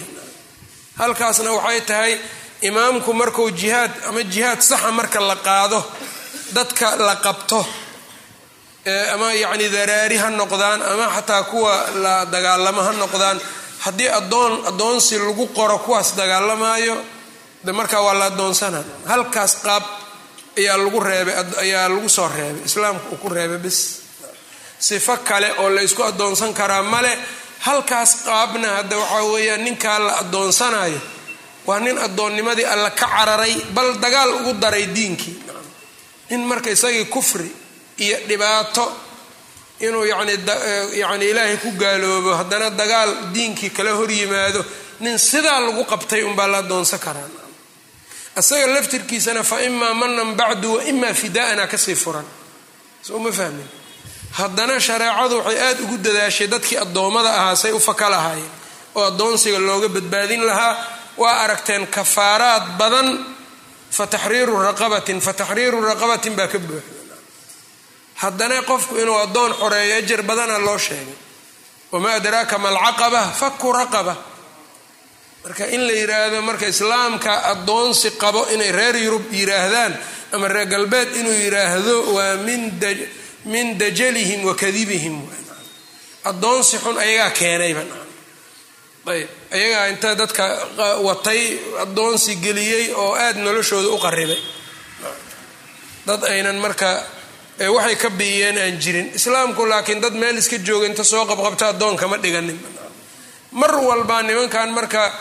Halkaasna 1.00 1.52
waxay 1.58 1.82
tahay 1.82 2.14
imaamku 2.62 3.14
markuu 3.14 3.50
jihaad 3.52 3.92
ama 4.10 4.22
jihaad 4.24 4.62
saxa 4.62 4.92
marka 4.92 5.20
la 5.30 5.36
qaado 5.36 5.80
dadka 6.52 6.96
la 6.96 7.16
qabto 7.16 7.66
ama 9.14 9.34
yacni 9.34 9.70
daraari 9.70 10.18
ha 10.18 10.30
noqdaan 10.30 10.82
ama 10.82 11.08
xataa 11.16 11.44
kuwa 11.44 11.74
la 12.04 12.26
dagaalamo 12.26 12.82
ha 12.82 12.92
noqdaan 12.92 13.40
haddii 13.86 14.10
adoon 14.20 14.54
addoonsi 14.68 15.18
lagu 15.20 15.48
qoro 15.58 15.78
kuwaas 15.80 16.16
dagaalamaayo 16.16 16.96
de 17.66 17.72
markaa 17.72 18.02
waa 18.04 18.14
la 18.14 18.26
addoonsana. 18.26 18.84
Halkaas 19.08 19.56
qaab 19.64 19.84
ayaa 20.58 20.78
lagu 20.78 21.00
reebay 21.00 21.36
ayaa 21.64 21.88
lagu 21.90 22.10
soo 22.10 22.28
reebay 22.28 22.64
islaamka 22.66 23.06
uu 23.12 23.18
ku 23.24 23.30
reebay 23.30 23.58
bis 23.58 23.80
sifo 24.80 25.18
kale 25.24 25.48
oo 25.64 25.70
la 25.70 25.82
ysku 25.82 26.04
addoonsan 26.04 26.54
karaa 26.54 26.84
male. 26.84 27.18
Halkaas 27.60 28.12
qaabna 28.28 28.68
hadda 28.84 28.98
waxaa 28.98 29.24
weeyaan 29.34 29.64
ninkaa 29.64 30.00
la 30.00 30.14
addoonsanayo 30.22 31.00
waa 31.68 31.80
nin 31.80 31.98
addoonnimadii 31.98 32.66
alla 32.66 32.90
ka 32.92 33.08
cararay 33.08 33.56
bal 33.76 33.96
dagaal 34.04 34.30
ugu 34.44 34.54
daray 34.60 34.86
diinkii 34.96 35.36
nin 36.30 36.42
marka 36.46 36.70
isagii 36.72 37.06
kufri 37.06 37.52
iyo 37.98 38.18
dhibaato 38.28 38.86
inuu 39.80 40.06
yani 40.06 40.34
yani 41.02 41.26
ilaahay 41.26 41.58
ku 41.58 41.72
gaaloobo 41.72 42.36
haddana 42.36 42.70
dagaal 42.70 43.12
diinkii 43.34 43.70
kala 43.70 43.92
hor 43.92 44.12
yimaado 44.12 44.66
nin 45.00 45.18
sidaa 45.18 45.60
lagu 45.60 45.84
qabtay 45.86 46.22
unbaa 46.24 46.48
la 46.48 46.58
addoonsan 46.58 47.00
karaa. 47.00 47.30
Isaga 48.40 48.68
laftirkiisana 48.68 49.44
fa 49.44 49.62
imaa 49.62 49.94
manan 49.94 50.36
bacdu 50.36 50.74
wa 50.76 50.84
imaa 50.84 51.14
fidaana 51.14 51.68
ka 51.68 51.78
sii 51.78 51.96
furan. 51.96 52.26
Soo 53.02 53.20
ma 53.20 53.32
fahmin? 53.32 53.68
Haddana 54.32 54.80
shareecadu 54.80 55.36
waxay 55.38 55.60
aada 55.62 55.82
ugu 55.84 55.98
dadaashay 55.98 56.48
dadkii 56.48 56.78
addoommada 56.78 57.30
ahaa 57.40 57.56
say 57.56 57.72
u 57.72 57.80
faka 57.80 58.10
lahaayeen 58.10 58.50
oo 58.96 59.04
addoonsiga 59.06 59.60
looga 59.60 59.88
badbaadin 59.90 60.42
lahaa 60.46 60.78
waa 61.18 61.36
aragteen 61.44 61.88
kafaaraad 61.88 62.64
badan 62.80 63.08
fa 63.98 64.06
taxriiru 64.14 64.54
raqabatin 64.68 65.20
fa 65.26 65.34
taxriiru 65.34 65.78
raqabatin 65.90 66.34
baa 66.38 66.48
ka 66.54 66.58
buuxda 66.60 67.16
haddana 68.22 68.58
qofku 68.70 68.94
inuu 69.02 69.18
addoon 69.26 69.52
xoreeyo 69.62 69.96
ajar 70.02 70.22
badana 70.30 70.58
loo 70.68 70.78
sheegay 70.78 71.18
wamaa 71.92 72.16
adraaka 72.20 72.56
malcaqaba 72.66 73.22
faku 73.42 73.72
raqaba 73.80 74.16
marka 75.44 75.66
in 75.76 75.82
la 75.88 75.94
yiraahdo 75.94 76.42
marka 76.50 76.68
islaamka 76.74 77.32
addoonsi 77.54 78.10
qabo 78.24 78.42
inay 78.54 78.72
reer 78.72 78.96
yurub 79.06 79.26
yiraahdaan 79.40 79.94
ama 80.36 80.48
reer 80.48 80.68
galbeed 80.74 81.10
inuu 81.20 81.38
yiraahdo 81.44 81.96
waa 82.16 82.36
min 83.46 83.66
dajalihim 83.78 84.42
wa 84.48 84.56
kadibihim 84.56 85.16
addoonsi 86.32 86.76
xun 86.84 86.98
ayagaa 86.98 87.30
keenayba 87.40 87.84
ayb 89.06 89.28
ayagaa 89.52 89.88
inta 89.92 90.16
dadka 90.16 90.46
watay 91.08 91.42
addoonsi 91.84 92.36
geliyey 92.46 92.94
oo 92.96 93.14
aada 93.16 93.40
noloshooda 93.42 93.90
u 93.92 93.98
qaribay. 94.00 94.40
Dad 96.08 96.24
aynan 96.24 96.56
marka 96.60 97.04
waxay 97.60 97.96
ka 97.96 98.10
biiyeen 98.10 98.58
aan 98.58 98.80
jirin. 98.80 99.12
Islaamku 99.16 99.66
laakiin 99.66 100.02
dad 100.02 100.14
meel 100.16 100.38
iska 100.38 100.58
jooga 100.68 100.86
inta 100.88 101.04
soo 101.04 101.26
qabqabta 101.26 101.68
addoonka 101.76 102.08
ma 102.08 102.18
dhiganin. 102.18 102.60
Mar 103.52 103.72
walba 103.76 104.22
nimankan 104.24 104.70
marka 104.72 105.12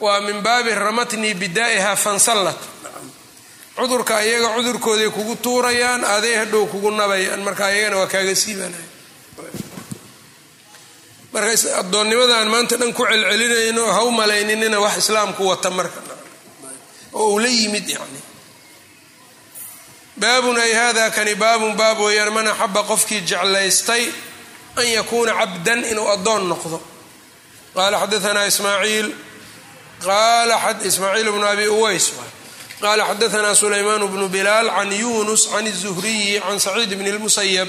waa 0.00 0.20
min 0.20 0.42
baabi 0.42 0.74
ramatnii 0.74 1.34
bidaa'iha 1.34 1.96
fansallat. 1.96 2.58
Cudurka 3.76 4.16
ayaga 4.16 4.48
cudurkooday 4.58 5.10
kugu 5.10 5.36
tuurayaan 5.36 6.04
aday 6.04 6.34
hadhow 6.42 6.66
kugu 6.66 6.90
nabayaan. 6.90 7.40
Marka 7.46 7.66
ayagana 7.70 7.96
waa 8.02 8.06
kaaga 8.10 8.34
siibanay 8.34 8.86
marka 11.33 11.79
addoonnimadaan 11.81 12.47
maanta 12.53 12.75
dhan 12.81 12.93
ku 12.97 13.03
celcelinayno 13.09 13.83
ha 13.95 14.01
u 14.03 14.11
malayninina 14.19 14.77
wax 14.85 14.95
islaamku 15.03 15.41
wata 15.51 15.69
marka 15.69 15.99
oo 17.13 17.27
uu 17.33 17.39
la 17.39 17.47
yimid 17.47 17.87
yani 17.89 18.21
baabun 20.17 20.57
ay 20.59 20.73
hada 20.73 21.09
kani 21.11 21.35
baabun 21.35 21.73
baab 21.81 21.99
weeyaan 22.05 22.33
man 22.33 22.47
axaba 22.47 22.81
qofkii 22.83 23.21
jeclaystay 23.29 24.03
an 24.79 24.85
yakuuna 24.97 25.33
cabdan 25.39 25.81
inuu 25.91 26.07
addoon 26.15 26.43
noqdo 26.51 26.77
qala 27.75 27.97
xadaanaa 28.03 28.45
ismaaciil 28.51 29.07
qala 30.05 30.55
ismaaciil 30.89 31.29
bnu 31.35 31.45
abi 31.53 31.67
uways 31.77 32.05
qala 32.83 33.03
xadaanaa 33.09 33.55
sulaymaan 33.61 34.03
bnu 34.13 34.25
bilaal 34.35 34.67
can 34.77 34.91
yunus 35.03 35.43
can 35.51 35.65
الzuhriyi 35.73 36.41
can 36.45 36.59
saciid 36.65 36.91
bn 36.99 37.07
اlmusayab 37.13 37.67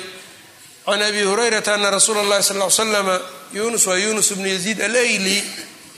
can 0.89 1.01
abi 1.01 1.21
hurayrata 1.21 1.73
ana 1.73 1.89
rasuula 1.91 2.21
اllahi 2.21 2.43
sal 2.43 2.57
l 2.61 2.71
slama 2.71 3.19
yunus 3.53 3.85
waa 3.87 3.97
yunus 3.97 4.33
bnu 4.33 4.47
yaziid 4.47 4.81
alayli 4.81 5.43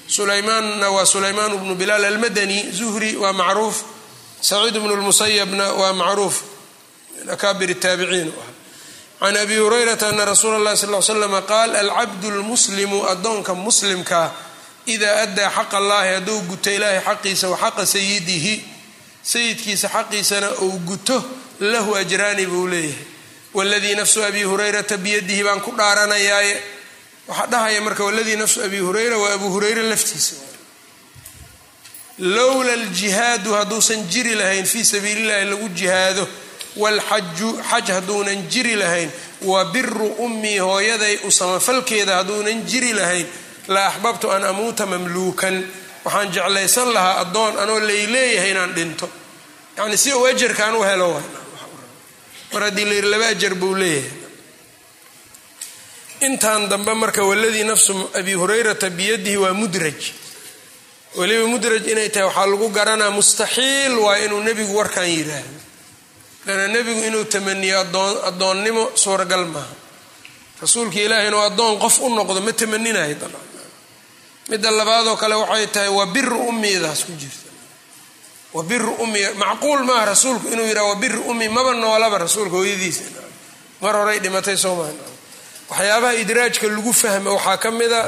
sulaymaanna 0.07 0.89
waa 0.91 1.05
sulaymaan 1.05 1.57
bnu 1.61 1.75
bilaal 1.75 2.05
almadani 2.05 2.59
zuhri 2.79 3.15
waa 3.15 3.33
macruuf 3.33 3.77
saciid 4.41 4.75
bnu 4.83 4.95
lmusayabna 4.95 5.65
waa 5.73 5.93
macruuf 5.93 6.35
min 7.19 7.29
akaabir 7.29 7.69
taabiciin 7.79 8.31
can 9.19 9.37
abi 9.37 9.55
hurayrata 9.55 10.07
ana 10.09 10.25
rasuula 10.25 10.57
اllahi 10.59 10.77
sal 10.77 10.93
l 10.95 11.03
slama 11.03 11.41
qaal 11.51 11.75
alcabdu 11.75 12.27
lmuslimu 12.31 12.97
addoonka 13.11 13.53
muslimkaa 13.65 14.27
idaa 14.93 15.15
addaa 15.23 15.49
xaqa 15.57 15.77
allahi 15.81 16.09
hadduu 16.15 16.39
guto 16.49 16.69
ilaahay 16.71 16.99
xaqiisa 17.07 17.45
wa 17.53 17.57
xaqa 17.63 17.85
sayidihi 17.85 18.55
sayidkiisa 19.23 19.87
xaqiisana 19.95 20.49
uu 20.65 20.79
guto 20.89 21.17
lahu 21.59 21.95
ajraani 22.01 22.45
buu 22.51 22.67
leeyahay 22.67 23.05
waladii 23.53 23.95
nafsu 23.95 24.23
abi 24.23 24.43
hurayrata 24.43 24.97
biyadihi 24.97 25.43
baan 25.43 25.59
ku 25.61 25.71
dhaaranayaaye 25.71 26.55
waxaa 27.27 27.47
dhahaya 27.47 27.81
marka 27.81 28.03
waladii 28.03 28.35
nafsu 28.35 28.63
abi 28.63 28.77
hurayra 28.79 29.17
waa 29.17 29.33
abu 29.33 29.49
hurayra 29.51 29.83
laftiisa 29.83 30.35
lowla 32.19 32.73
aljihaadu 32.73 33.53
hadduusan 33.53 34.07
jiri 34.09 34.35
lahayn 34.35 34.65
fii 34.65 34.85
sabiili 34.85 35.25
llahi 35.27 35.45
lagu 35.45 35.69
jihaado 35.69 36.27
waalxaju 36.77 37.49
xaj 37.69 37.89
hadduunan 37.91 38.47
jiri 38.49 38.75
lahayn 38.75 39.09
wa 39.41 39.65
biru 39.65 40.07
ummii 40.07 40.57
hooyaday 40.59 41.17
u 41.27 41.31
samafalkeeda 41.31 42.15
hadduunan 42.15 42.63
jiri 42.65 42.93
lahayn 42.93 43.25
la 43.67 43.85
axbabtu 43.87 44.31
an 44.31 44.43
amuuta 44.43 44.85
mamluukan 44.85 45.63
waxaan 46.05 46.31
jeclaysan 46.31 46.93
lahaa 46.93 47.17
addoon 47.23 47.57
anoo 47.59 47.79
layleeyahay 47.79 48.51
inaan 48.51 48.73
dhinto 48.73 49.09
yani 49.77 49.97
si 49.97 50.13
uu 50.13 50.25
ajarkaan 50.25 50.75
u 50.75 50.83
helo 50.83 51.23
mar 52.53 52.61
haddii 52.63 52.85
la 52.85 52.93
yiri 52.93 53.09
laba 53.13 53.27
ajar 53.33 53.53
buu 53.55 53.75
leeyahay. 53.75 54.11
Intan 56.21 56.69
dambe 56.69 56.93
marka 56.93 57.23
waladii 57.23 57.63
nafsu 57.63 57.93
abi 58.19 58.33
hurayrata 58.33 58.89
biyadihi 58.89 59.37
waa 59.37 59.53
mudraj. 59.53 59.99
Weliba 61.17 61.47
mudraj 61.47 61.87
inay 61.87 62.09
tahay 62.09 62.27
waxaa 62.29 62.45
lagu 62.51 62.67
garanaa 62.69 63.09
mustaxiil 63.17 63.93
waa 64.05 64.17
inuu 64.25 64.41
nebigu 64.43 64.75
warkan 64.77 65.07
yidhaahdo. 65.09 65.59
Lana 66.45 66.67
nebigu 66.67 67.01
inuu 67.09 67.23
tamaniyo 67.25 67.79
addoonnimo 68.29 68.91
suuragal 68.95 69.45
maaha. 69.45 69.75
Rasuulka 70.61 70.99
ilaahi 71.05 71.27
inuu 71.27 71.41
addoon 71.49 71.79
qof 71.79 71.99
u 72.05 72.09
noqdo 72.15 72.39
ma 72.41 72.53
tamaninayo 72.53 73.15
dabcan 73.15 73.49
midda 74.49 74.71
labaadoo 74.71 75.17
kale 75.17 75.35
waxay 75.41 75.67
tahay 75.67 75.89
waa 75.97 76.05
biru 76.05 76.37
ummidaas 76.49 77.01
ku 77.05 77.11
jirta 77.21 77.40
wa 78.53 78.63
biru 78.63 78.93
ummi 79.03 79.21
macquul 79.37 79.83
maaha 79.83 80.05
rasuulku 80.05 80.47
inuu 80.53 80.65
yidhaha 80.67 80.87
wa 80.89 80.95
biru 80.95 81.21
ummi 81.31 81.47
maba 81.49 81.73
noolaba 81.73 82.17
rasuulka 82.17 82.55
hooyadiisa. 82.57 83.03
Mar 83.81 83.95
horay 83.95 84.19
dhimatay 84.19 84.57
soo 84.57 84.75
maha 84.75 84.91
waxyaabaha 85.69 86.13
idraajka 86.23 86.67
lagu 86.67 86.93
fahma 86.93 87.31
waxaa 87.37 87.57
ka 87.57 87.71
mida 87.71 88.01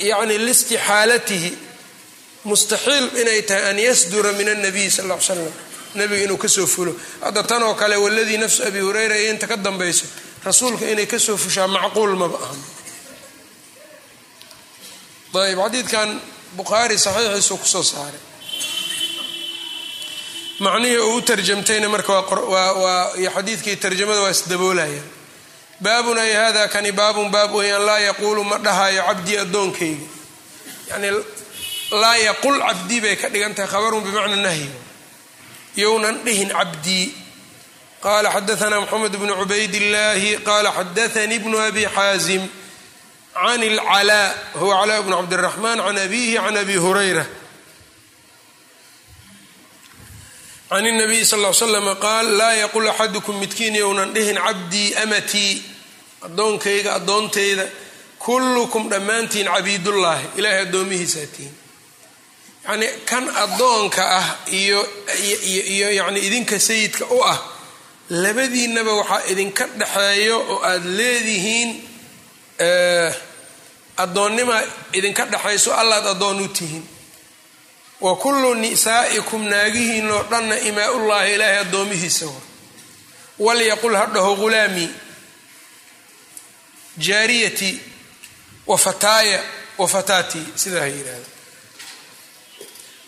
yani 0.00 0.38
listixaalatihi. 0.46 1.52
Mustaxiil 2.44 3.06
inay 3.20 3.42
tahay 3.42 3.70
an 3.70 3.78
yasdura 3.78 4.32
min 4.38 4.48
annabiy 4.48 4.90
sal 4.90 5.06
l 5.10 5.20
slam 5.20 5.48
nebiga 5.94 6.24
inuu 6.26 6.36
ka 6.36 6.48
soo 6.48 6.66
fulo. 6.66 6.92
Hadda 7.22 7.42
tan 7.42 7.62
oo 7.62 7.74
kale 7.74 7.96
waladii 7.96 8.36
nafsu 8.38 8.62
abi 8.66 8.80
hureyra 8.80 9.16
iyo 9.16 9.30
inta 9.32 9.46
ka 9.46 9.56
dambayso 9.56 10.04
rasuulka 10.44 10.84
inay 10.90 11.06
ka 11.06 11.18
soo 11.18 11.36
fushaa 11.36 11.68
macquul 11.68 12.12
maba 12.18 12.36
aha 12.36 12.54
ayb 15.48 15.58
xadiidkan 15.58 16.20
bukhaari 16.56 16.98
saxiixiisuu 16.98 17.56
ku 17.62 17.66
soo 17.66 17.82
saaray. 17.82 18.20
Macnihii 20.60 20.98
uu 20.98 21.16
u 21.16 21.22
tarjamtayna 21.22 21.88
marka 21.88 22.12
waa 22.20 23.10
xadiidkii 23.34 23.76
tarjamada 23.76 24.20
waa 24.22 24.30
isdaboolayaan 24.30 25.08
baabun 25.80 26.18
ay 26.18 26.32
hada 26.32 26.68
kani 26.68 26.92
baabun 26.92 27.30
baab 27.30 27.52
weyaan 27.54 27.84
laa 27.86 27.98
yaquulu 27.98 28.44
ma 28.44 28.56
dhahayo 28.58 29.02
cabdii 29.08 29.36
addoonkayga. 29.44 30.06
Yani 30.90 31.08
laa 31.90 32.16
yaqul 32.16 32.58
cabdii 32.66 33.00
bay 33.00 33.16
ka 33.16 33.28
dhigan 33.28 33.54
tahay 33.54 33.70
khabarun 33.72 34.02
bimacna 34.06 34.36
nahyi. 34.36 34.70
Younan 35.76 36.16
dhihin 36.24 36.48
cabdii 36.48 37.06
qala 38.04 38.28
xadaana 38.30 38.80
mxamed 38.80 39.14
bnu 39.20 39.34
cubayd 39.40 39.74
illaahi 39.74 40.30
qala 40.48 40.70
xadaanii 40.78 41.38
bnu 41.44 41.58
abi 41.58 41.84
xaazim 41.96 42.42
can 43.33 43.61
اlclaa 43.63 44.27
huwa 44.59 44.75
calaa 44.81 45.01
bnu 45.05 45.15
cabdiraxmaan 45.19 45.79
can 45.85 45.97
abihi 46.05 46.35
can 46.43 46.57
abi 46.57 46.75
hurayra 46.83 47.25
can 50.69 50.85
الnabiy 50.85 51.23
sal 51.25 51.39
l 51.45 51.53
slam 51.53 51.87
qaal 52.05 52.27
laa 52.39 52.53
yaqul 52.63 52.87
axadukum 52.91 53.35
midkiin 53.41 53.75
younan 53.75 54.13
dhihin 54.15 54.35
cabdii 54.45 54.89
amatii 55.03 55.53
addoonkayga 56.27 56.91
addoontayda 56.99 57.65
kullukum 58.25 58.83
dhammaantiin 58.91 59.47
cabiidullaahi 59.55 60.25
ilaahay 60.39 60.61
addoomihiisaa 60.67 61.27
tihin 61.35 61.53
yacnii 62.67 62.89
kan 63.09 63.25
addoonka 63.43 64.03
ah 64.19 64.27
iyo 64.59 64.79
iyo 65.75 65.89
yani 65.99 66.19
idinka 66.27 66.59
sayidka 66.59 67.05
u 67.05 67.17
ah 67.31 67.39
labadiinnaba 68.09 68.93
waxaa 68.99 69.23
idinka 69.31 69.63
dhexeeyo 69.79 70.37
oo 70.53 70.57
aada 70.69 70.85
leedihiin 70.99 71.69
addoonnima 73.96 74.62
idinka 74.92 75.24
dhexayso 75.24 75.74
allaad 75.74 76.06
addoon 76.06 76.40
u 76.40 76.48
tihiin 76.48 76.86
wa 78.00 78.16
kullu 78.16 78.54
nisaa'ikum 78.54 79.48
naagihiinoo 79.48 80.22
dhanna 80.22 80.58
imaa-ullaahi 80.58 81.34
ilaahay 81.34 81.58
addoomihiisa 81.58 82.26
wa 82.26 82.32
walyaqul 83.38 83.96
ha 83.96 84.06
dhaho 84.06 84.36
ghulaamii 84.36 84.90
jaariyatii 86.98 87.80
wa 88.66 88.78
fataaya 88.78 89.42
wa 89.78 89.88
fataatii 89.88 90.46
sidaa 90.54 90.80
ha 90.80 90.86
yidhaahda 90.86 91.34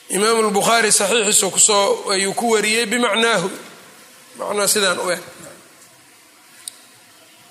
imaamu 0.08 0.42
lbukhaari 0.42 0.92
saxiixiisu 0.92 1.50
ku 1.50 1.60
soo 1.60 2.10
ayuu 2.12 2.34
ku 2.34 2.50
wariyey 2.50 2.86
bimacnaahu. 2.86 3.50
Macnaa 4.38 4.68
sidaan 4.68 4.98
u 4.98 5.10
eg. 5.10 5.20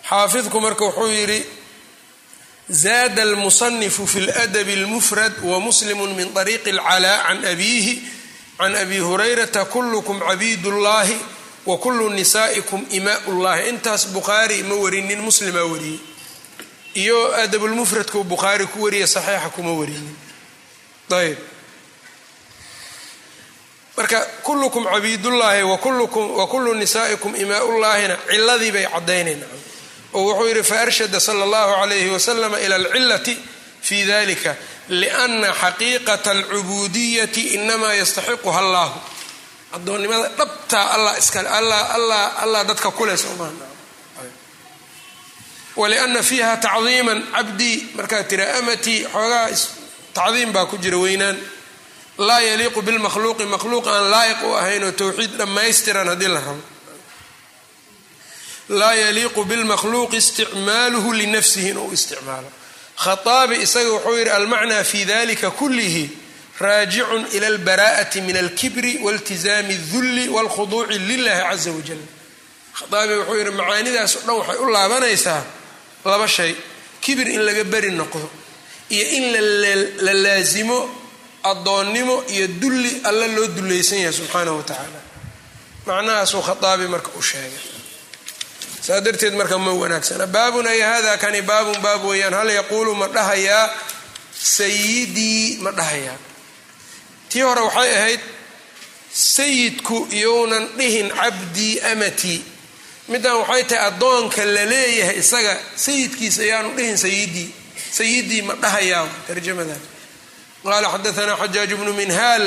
Xaafidku 0.09 0.61
marka 0.61 0.85
wuxuu 0.85 1.07
yidhi 1.07 1.45
zaada 2.70 3.22
almusanifu 3.22 4.06
fi 4.06 4.20
ladabi 4.20 4.72
اlmufrad 4.72 5.32
wamuslimu 5.42 6.06
min 6.14 6.34
طariiqi 6.34 6.70
اlcalaa 6.70 7.22
can 7.26 7.44
abiihi 7.44 8.02
can 8.58 8.76
abi 8.76 8.98
hurayrata 8.98 9.64
kullukum 9.64 10.20
cabiid 10.20 10.66
ullaahi 10.66 11.16
wa 11.66 11.78
kullu 11.78 12.11
nisaa'ikum 12.11 12.86
imaa 12.90 13.18
ullahi 13.26 13.68
intaas 13.68 14.08
bukhaari 14.08 14.62
ma 14.62 14.74
warinin 14.74 15.20
muslimaa 15.20 15.64
wariyey 15.72 15.98
iyo 16.94 17.34
adabulmufradkuu 17.34 18.24
bukhaari 18.24 18.66
ku 18.66 18.82
wariya 18.82 19.06
saxiixa 19.06 19.50
kuma 19.50 19.72
warinin 19.72 20.16
ayb 21.11 21.38
marka 23.96 24.20
kullukum 24.42 24.84
cabiidullaahi 24.84 25.62
wa 25.62 26.46
kullu 26.46 26.74
nisaa'ikum 26.74 27.36
imaa 27.36 27.62
ullaahina 27.64 28.16
ciladii 28.30 28.70
bay 28.72 28.86
caddaynayna 28.86 29.46
oo 30.18 30.22
wuxuu 30.28 30.47
yidhi 30.49 30.63
faarshada 30.72 31.20
sala 31.28 31.41
allahu 31.47 31.72
calayhi 31.82 32.09
wasalama 32.16 32.57
ila 32.66 32.76
alcilati 32.76 33.34
fi 33.88 33.97
dalika 34.11 34.51
liana 34.99 35.49
xaqiiqata 35.61 36.30
alcubuudiyati 36.38 37.41
inamaa 37.57 37.93
yastaxiquha 38.01 38.59
allahu 38.63 38.95
addoonnimada 39.76 40.28
dhabtaa 40.39 40.86
allah 40.95 41.13
iskale 41.22 41.49
allah 42.43 42.61
dadka 42.70 42.89
kuleh 42.97 43.18
soomaa 43.24 43.51
waliana 45.76 46.22
fiiha 46.30 46.57
tacdiiman 46.66 47.20
cabdii 47.36 47.76
markaad 47.97 48.28
tira 48.30 48.45
amatii 48.59 48.99
xoogaa 49.13 49.49
tacdiim 50.18 50.51
baa 50.55 50.66
ku 50.72 50.78
jira 50.78 50.97
weynaan. 50.97 51.38
Laa 52.18 52.39
yaliiqu 52.39 52.82
bilmakhluuqi 52.82 53.45
makhluuq 53.45 53.88
aan 53.88 54.05
laayiq 54.13 54.41
u 54.47 54.53
ahayn 54.59 54.84
oo 54.84 54.91
towxiid 54.91 55.32
dhammaystiran 55.39 56.07
haddii 56.07 56.32
la 56.36 56.39
rabo 56.39 56.61
laa 58.70 58.93
yaliiqu 58.93 59.45
bilmakhluuqi 59.45 60.18
isticmaaluhu 60.18 61.13
linafsihi 61.13 61.70
inuu 61.70 61.91
isticmaalo. 61.93 62.51
Khaaabi 63.03 63.55
isaga 63.55 63.89
wuxuu 63.89 64.18
yidhi 64.18 64.30
almacnaa 64.30 64.84
fi 64.84 65.05
dalika 65.05 65.51
kullihi 65.51 66.09
raajicun 66.59 67.26
ila 67.32 67.47
albaraa'ati 67.47 68.22
min 68.22 68.38
alkibri 68.38 68.97
waltizaami 69.03 69.74
اdulli 69.74 70.30
wاlkhuduuci 70.30 70.99
lilahi 70.99 71.41
caza 71.49 71.72
wajal 71.72 71.99
khaaabi 72.80 73.13
wuxuu 73.13 73.36
yidhi 73.38 73.51
macaanidaas 73.51 74.16
o 74.16 74.20
dhan 74.26 74.36
waxay 74.38 74.57
u 74.57 74.70
laabanaysaa 74.70 75.43
laba 76.05 76.28
shay 76.28 76.55
kibir 77.01 77.28
in 77.28 77.41
laga 77.41 77.63
beri 77.63 77.91
noqdo 77.91 78.30
iyo 78.89 79.05
in 79.18 79.26
la 80.05 80.13
laasimo 80.13 80.89
addoonnimo 81.43 82.24
iyo 82.28 82.47
dulli 82.47 83.01
alla 83.03 83.28
loo 83.28 83.47
dullaysan 83.47 83.99
yahay 83.99 84.13
subxaanahu 84.13 84.57
wa 84.57 84.63
tacaala. 84.63 84.99
Macnahaasuu 85.86 86.41
khaaabi 86.41 86.88
marka 86.88 87.11
u 87.20 87.22
sheegay 87.22 87.74
saa 88.86 88.99
darteed 89.05 89.33
marka 89.39 89.57
ma 89.65 89.71
wanaagsana. 89.81 90.25
Baabun 90.36 90.67
ay 90.67 90.79
hada 90.89 91.17
kani 91.23 91.41
baabun 91.49 91.77
baab 91.86 92.03
weeyaan. 92.09 92.33
Hal 92.39 92.49
yaquulu 92.59 92.91
ma 93.01 93.07
dhahayaa 93.15 93.65
sayidii 94.55 95.57
ma 95.63 95.71
dhahayaa 95.79 96.17
tii 97.29 97.41
hore 97.47 97.61
waxay 97.67 97.91
ahayd 97.99 98.21
sayidku 99.11 100.07
iyounan 100.11 100.65
dhihin 100.77 101.07
cabdii 101.19 101.79
amatii 101.91 102.41
middan 103.09 103.36
waxay 103.41 103.63
tahay 103.69 103.88
addoonka 103.89 104.43
la 104.55 104.63
leeyahay 104.71 105.17
isaga 105.23 105.53
sayidkiisa 105.86 106.41
ayaanu 106.45 106.69
dhihin 106.77 106.97
sayidii 107.05 107.49
sayidii 107.97 108.41
ma 108.47 108.53
dhahayaa 108.63 109.07
tarjamadan 109.27 109.81
qaala 110.63 110.88
xadaanaa 110.93 111.38
xajaaj 111.41 111.71
bnu 111.79 111.93
minhaal 112.01 112.45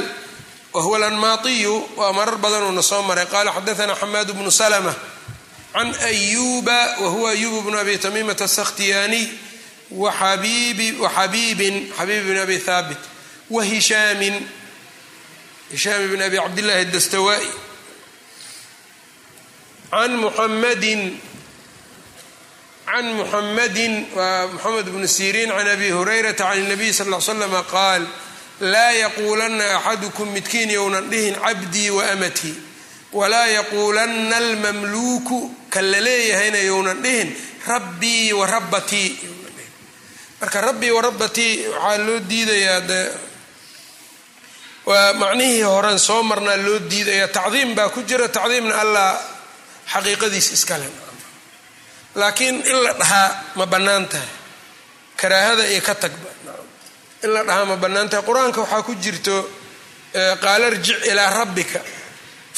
wahuwa 0.75 0.97
alanmaatiyu. 1.01 1.75
Waa 1.97 2.13
marar 2.13 2.37
badanuuna 2.37 2.83
soo 2.83 3.03
maray. 3.09 3.27
Qaala 3.27 3.51
xadaanaa 3.57 3.97
xamaad 4.01 4.29
bnu 4.37 4.51
salma 4.61 4.93
can 5.79 5.95
ayuba 6.11 6.97
wahuwa 7.01 7.31
ayubu 7.31 7.63
bnu 7.63 7.79
abi 7.79 7.99
tamiimata 7.99 8.45
asakhtiyaaniy 8.51 9.27
waxabiibin 9.95 10.97
xabiib 11.97 12.25
bn 12.27 12.39
abi 12.45 12.57
haabit 12.67 12.99
wa 13.51 13.63
hishaamin 13.65 14.37
hishaam 15.71 16.03
bn 16.11 16.23
abi 16.27 16.37
cabdillahi 16.37 16.83
adastawaa'i 16.91 17.51
can 19.91 20.13
muxamadin 20.23 21.03
can 22.87 23.07
muxamadin 23.19 23.95
waa 24.17 24.47
moxamed 24.53 24.87
bnu 24.95 25.07
siriin 25.09 25.49
can 25.57 25.69
abi 25.75 25.89
hurayrata 25.97 26.45
can 26.53 26.59
اnabiy 26.65 26.93
sal 26.99 27.07
l 27.15 27.21
slama 27.23 27.63
qaal 27.75 28.03
laa 28.73 28.93
yaquulanna 29.03 29.67
axadukum 29.79 30.29
midkiin 30.35 30.71
younan 30.71 31.07
dhihin 31.11 31.35
cabdii 31.45 31.91
wa 31.97 32.03
amatii 32.13 32.55
walaa 33.13 33.47
yaquulanna 33.47 34.37
almamluuku 34.37 35.39
kan 35.71 35.85
la 35.91 36.01
leeyahayna 36.01 36.59
younan 36.59 37.03
dhihin 37.03 37.31
rabbii 37.67 38.33
wa 38.33 38.47
rabbatii. 38.47 39.11
Marka 40.41 40.61
rabbii 40.61 40.91
wa 40.91 41.03
rabbatii 41.03 41.67
waxaa 41.67 41.99
loo 42.07 42.19
diidayaa 42.31 42.81
de 42.81 43.01
waa 44.87 45.13
macnihii 45.13 45.63
horen 45.63 45.99
soo 45.99 46.23
marnaa 46.23 46.57
loo 46.57 46.79
diidaya 46.91 47.29
tacdiim 47.29 47.75
baa 47.75 47.89
ku 47.89 48.03
jira 48.09 48.29
tacdiimna 48.29 48.75
allah 48.83 49.21
xaqiiqadiis 49.93 50.49
iskale 50.53 50.89
laakiin 52.15 52.57
in 52.71 52.79
la 52.85 52.93
dhahaa 52.93 53.29
ma 53.57 53.67
bannaan 53.67 54.09
tahay. 54.09 54.29
Karaahada 55.17 55.65
iyo 55.73 55.81
ka 55.83 55.95
tagba. 55.95 56.31
In 57.25 57.31
la 57.35 57.43
dhahaa 57.45 57.65
ma 57.65 57.77
bannaan 57.77 58.09
tahay. 58.09 58.25
Qur'aanka 58.25 58.61
waxaa 58.61 58.83
ku 58.83 58.95
jirto 58.95 59.37
qaala 60.43 60.67
irjic 60.73 60.99
ilaa 61.11 61.31
rabbika 61.41 61.81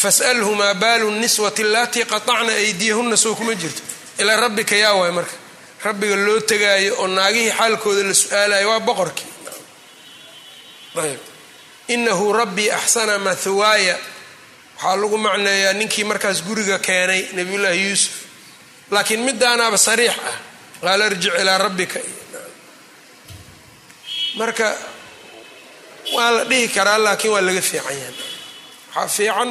fas'alhu 0.02 0.50
baalu 0.82 1.08
niswati 1.22 1.62
allatii 1.62 2.04
qatacna 2.12 2.52
aydiyahunna 2.62 3.16
soo 3.16 3.34
kuma 3.34 3.54
jirto. 3.54 3.82
Ilaa 4.18 4.36
rabbika 4.44 4.76
yaa 4.76 4.94
waay 5.00 5.12
marka. 5.12 5.32
Rabbiga 5.84 6.16
loo 6.26 6.40
tegaayo 6.50 6.92
oo 7.00 7.06
naagihii 7.06 7.50
xaalkooda 7.58 8.02
la 8.08 8.14
su'aalayo 8.14 8.68
waa 8.70 8.80
boqorkii. 8.88 9.26
Ayb. 11.02 11.18
Inahu 11.88 12.32
rabbii 12.32 12.70
axsana 12.70 13.18
mathwaaya. 13.18 13.96
Waxaa 14.76 14.96
lagu 15.00 15.18
macneeyaa 15.18 15.72
ninkii 15.72 16.04
markaas 16.04 16.38
guriga 16.46 16.78
keenay 16.78 17.22
nabiyullaahi 17.36 17.82
yuusuf. 17.88 18.12
Laakiin 18.90 19.20
midaanaaba 19.28 19.78
sariix 19.78 20.10
ah. 20.30 20.36
Qaala 20.82 21.06
irjic 21.06 21.34
ilaa 21.40 21.58
rabbika. 21.58 22.00
Marka 24.36 24.76
waa 26.14 26.30
la 26.30 26.44
dhihi 26.44 26.68
karaa 26.68 26.98
laakiin 26.98 27.32
waa 27.34 27.40
laga 27.40 27.60
fiican 27.62 27.96
yahay. 27.98 28.14
Waxaa 28.94 29.08
fiican 29.16 29.50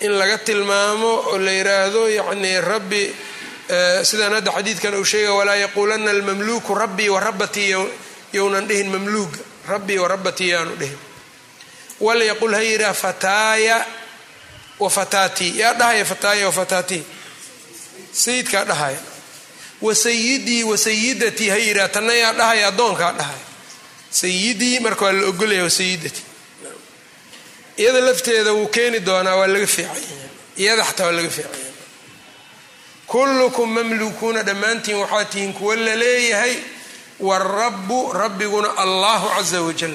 in 0.00 0.12
laga 0.18 0.38
tilmaamo 0.38 1.10
oo 1.30 1.38
la 1.38 1.50
yiraahdo 1.58 2.02
yacni 2.18 2.60
rabbi 2.60 3.02
sidaan 4.08 4.32
hadda 4.36 4.52
xadiidkan 4.56 4.94
uu 4.94 5.04
sheegay 5.04 5.28
walaa 5.38 5.56
yaquulanna 5.64 6.10
almamluuku 6.10 6.74
rabbii 6.74 7.08
wa 7.14 7.20
rabbatii 7.20 7.74
yownan 8.32 8.66
dhihin 8.68 8.88
mamluuga 8.94 9.38
rabbii 9.68 9.98
wa 9.98 10.08
rabbatii 10.08 10.48
yaanu 10.48 10.74
dhihin. 10.80 10.98
Walyaqul 12.00 12.54
ha 12.54 12.60
yidhaha 12.62 12.94
fataaya 12.94 13.76
wa 14.80 14.90
fataatii 14.90 15.58
yaa 15.60 15.74
dhahaya 15.74 16.04
fataaya 16.04 16.46
wa 16.46 16.52
fataatii 16.52 17.02
sayidkaa 18.12 18.64
dhahaya 18.64 18.98
wa 19.80 19.94
sayidii 19.94 20.62
wa 20.64 20.78
sayidatii 20.78 21.48
ha 21.48 21.56
yidhaha 21.56 21.88
tanna 21.88 22.12
yaa 22.22 22.32
dhahaya 22.32 22.66
addoonkaa 22.68 23.12
dhahaya 23.12 23.44
sayidii 24.10 24.80
marka 24.80 25.04
waa 25.04 25.12
la 25.12 25.26
ogolaya 25.28 25.62
wa 25.62 25.70
sayidatii 25.70 26.24
iyada 27.80 28.00
lafteeda 28.00 28.52
wuu 28.52 28.66
keeni 28.74 28.98
doonaa 29.08 29.36
waa 29.40 29.46
laga 29.54 29.66
fiicanya 29.66 30.26
iyada 30.62 30.82
xataa 30.88 31.06
waa 31.08 31.16
laga 31.18 31.30
fiicanya 31.36 31.70
kullukum 33.10 33.68
mamlukuuna 33.76 34.42
dhammaantiin 34.48 34.96
waxaa 35.02 35.24
tihiin 35.32 35.52
kuwa 35.58 35.76
la 35.76 35.94
leeyahay 36.02 36.54
warabu 37.20 38.12
rabbiguna 38.12 38.68
allahu 38.84 39.26
caza 39.36 39.60
wajal 39.62 39.94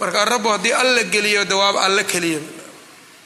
marka 0.00 0.22
arabu 0.22 0.48
haddii 0.48 0.72
alla 0.72 1.02
geliyo 1.02 1.44
dawaaba 1.44 1.80
alla 1.86 2.02
keliya. 2.04 2.40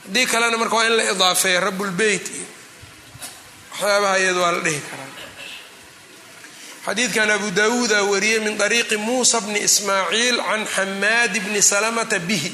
Haddii 0.04 0.26
kalena 0.26 0.56
marka 0.58 0.76
waa 0.76 0.86
in 0.86 0.92
la 0.96 1.04
idaafeeya 1.12 1.60
rabulbeyt 1.60 2.26
iyo 2.36 2.46
waxyaabaha 3.72 4.18
iyadu 4.18 4.40
waa 4.42 4.52
la 4.52 4.60
dhihi 4.66 4.80
karaa. 4.90 5.10
Xadiidkan 6.86 7.30
abu 7.30 7.50
daawuuda 7.50 8.02
wariyey 8.02 8.40
min 8.40 8.60
ariiqi 8.62 8.96
muusa 8.96 9.40
bni 9.40 9.58
ismaaciil 9.68 10.36
can 10.42 10.64
xamaad 10.74 11.32
bni 11.44 11.62
salamata 11.62 12.18
bihi 12.18 12.52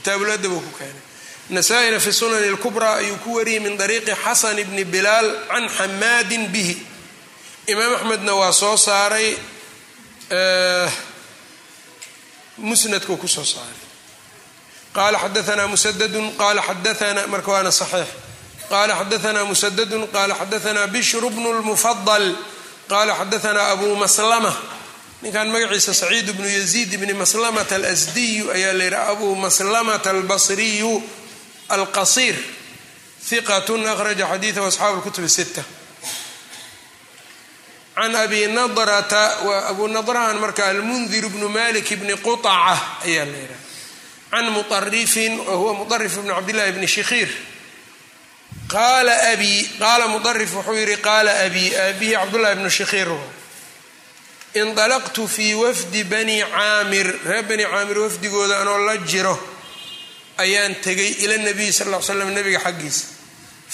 kitaabuladab 0.00 0.52
uu 0.52 0.60
ku 0.66 0.72
keenay. 0.80 1.04
Nasaa-ina 1.50 2.00
fi 2.00 2.12
sunani 2.12 2.46
اlkubraa 2.48 2.96
ayuu 3.04 3.16
ku 3.24 3.34
wariyey 3.36 3.60
min 3.60 3.76
ariiqi 3.80 4.14
xasan 4.24 4.56
bni 4.68 4.84
bilaal 4.84 5.28
can 5.50 5.68
xamaadin 5.68 6.44
bihi. 6.54 6.76
Imaam 7.72 7.92
axmedna 7.94 8.32
waa 8.40 8.52
soo 8.52 8.76
saaray 8.76 9.36
musnadkuu 12.58 13.16
ku 13.16 13.28
soo 13.28 13.44
saaray. 13.44 13.80
Qaala 14.94 15.18
xadaanaa 15.18 15.66
musadadun 15.66 16.26
qaala 16.40 16.62
xadaana 16.62 17.26
marka 17.26 17.50
waana 17.52 17.70
saxiix. 17.70 18.08
Qaala 18.70 18.94
xadaanaa 19.00 19.44
musadadun 19.44 20.06
qaala 20.14 20.34
xadaanaa 20.40 20.86
bishru 20.94 21.30
bnu 21.30 21.50
lmufadal 21.60 22.26
qaala 22.90 23.12
xadaanaa 23.20 23.70
abu 23.74 23.86
maslama 24.02 24.52
ninkan 25.22 25.48
magaciisa 25.52 25.94
saciid 25.94 26.32
bnu 26.32 26.48
yaziid 26.48 26.96
bni 26.96 27.12
maslamata 27.12 27.74
alasdiyu 27.76 28.50
ayaa 28.50 28.72
la 28.72 28.84
yidhaha 28.84 29.12
abu 29.12 29.34
maslamata 29.36 30.10
albasriyu 30.10 31.02
alqasiir 31.68 32.36
hiqatun 33.30 33.86
akhraja 33.86 34.26
xadiidahu 34.32 34.66
asxaabu 34.66 34.98
lkutub 35.00 35.26
sita 35.28 35.64
can 37.94 38.16
abi 38.16 38.46
nadrata 38.48 39.44
waa 39.44 39.68
abu 39.68 39.88
nadrahan 39.88 40.40
marka 40.40 40.68
almundir 40.72 41.28
bnu 41.28 41.48
malik 41.48 41.84
bni 42.00 42.16
quطaca 42.16 43.04
ayaa 43.04 43.24
la 43.28 43.38
yidhaha 43.44 43.60
can 44.30 44.46
muarifin 44.56 45.38
wa 45.38 45.54
huwa 45.54 45.74
muarif 45.74 46.14
cabdillahi 46.16 46.72
bni 46.72 46.86
shikhiir. 46.86 47.28
Qaala 48.70 49.34
abi 49.34 49.68
qaala 49.78 50.06
muarif 50.08 50.54
wuxuu 50.54 50.74
yihi 50.78 50.96
qaala 51.02 51.44
abi 51.44 51.74
abihi 51.76 52.12
cabdullahi 52.14 52.56
bnu 52.56 52.70
shikhiir 52.70 53.08
indalaqtu 54.54 55.28
fii 55.28 55.54
wafdi 55.54 56.04
bani 56.04 56.42
caamir 56.42 57.06
reer 57.24 57.42
bani 57.44 57.64
caamir 57.64 57.98
wafdigooda 57.98 58.58
anoo 58.60 58.78
la 58.86 58.96
jiro 58.96 59.38
ayaan 60.38 60.74
tegay 60.84 61.10
ila 61.24 61.36
nabiyi 61.38 61.72
sal 61.72 61.88
l 61.94 62.02
slam 62.02 62.30
nabiga 62.34 62.58
xaggiisa 62.66 63.04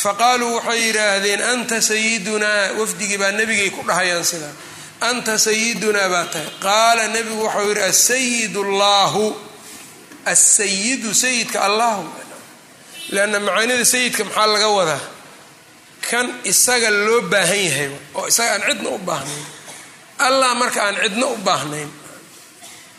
faqaaluu 0.02 0.54
waxay 0.56 0.80
yidhaahdeen 0.86 1.40
anta 1.52 1.80
sayidunaa 1.80 2.72
wafdigii 2.80 3.16
baa 3.22 3.32
nebigay 3.32 3.70
ku 3.70 3.80
dhahayaan 3.88 4.24
sidaa 4.24 4.52
anta 5.00 5.38
sayidunaa 5.38 6.08
baa 6.14 6.24
tahay 6.32 6.48
qaala 6.64 7.08
nebigu 7.14 7.42
waxau 7.46 7.68
yidhi 7.72 7.82
asayid 7.92 8.54
llaahu 8.80 9.24
asayidu 10.24 11.14
sayidka 11.14 11.58
allahu 11.64 12.04
leanna 13.14 13.40
macaanida 13.40 13.84
sayidka 13.84 14.24
maxaa 14.28 14.46
laga 14.52 14.68
wadaa 14.78 15.00
kan 16.10 16.26
isaga 16.44 16.90
loo 16.90 17.20
baahan 17.32 17.60
yahay 17.68 17.88
oo 18.18 18.26
isaga 18.28 18.50
aan 18.54 18.62
cidna 18.68 18.90
u 18.90 18.98
baahnayn 19.08 19.44
allah 20.18 20.54
marka 20.54 20.82
aan 20.82 20.96
cidna 21.02 21.26
u 21.26 21.36
baahnayn. 21.36 21.90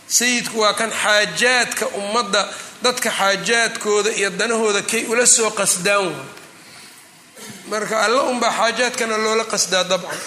Sayidku 0.07 0.59
waa 0.59 0.73
kan 0.73 0.91
xaajaadka 0.91 1.85
ummadda 1.99 2.49
dadka 2.81 3.09
xaajaadkooda 3.11 4.11
iyo 4.11 4.29
danahooda 4.29 4.81
kay 4.81 5.05
ula 5.05 5.25
soo 5.25 5.49
qasdaan 5.51 6.07
wa 6.07 6.25
marka 7.67 8.01
alla 8.05 8.21
unbaa 8.23 8.51
xaajaadkana 8.51 9.17
loola 9.17 9.43
qasdaa 9.43 9.83
dabcan. 9.83 10.19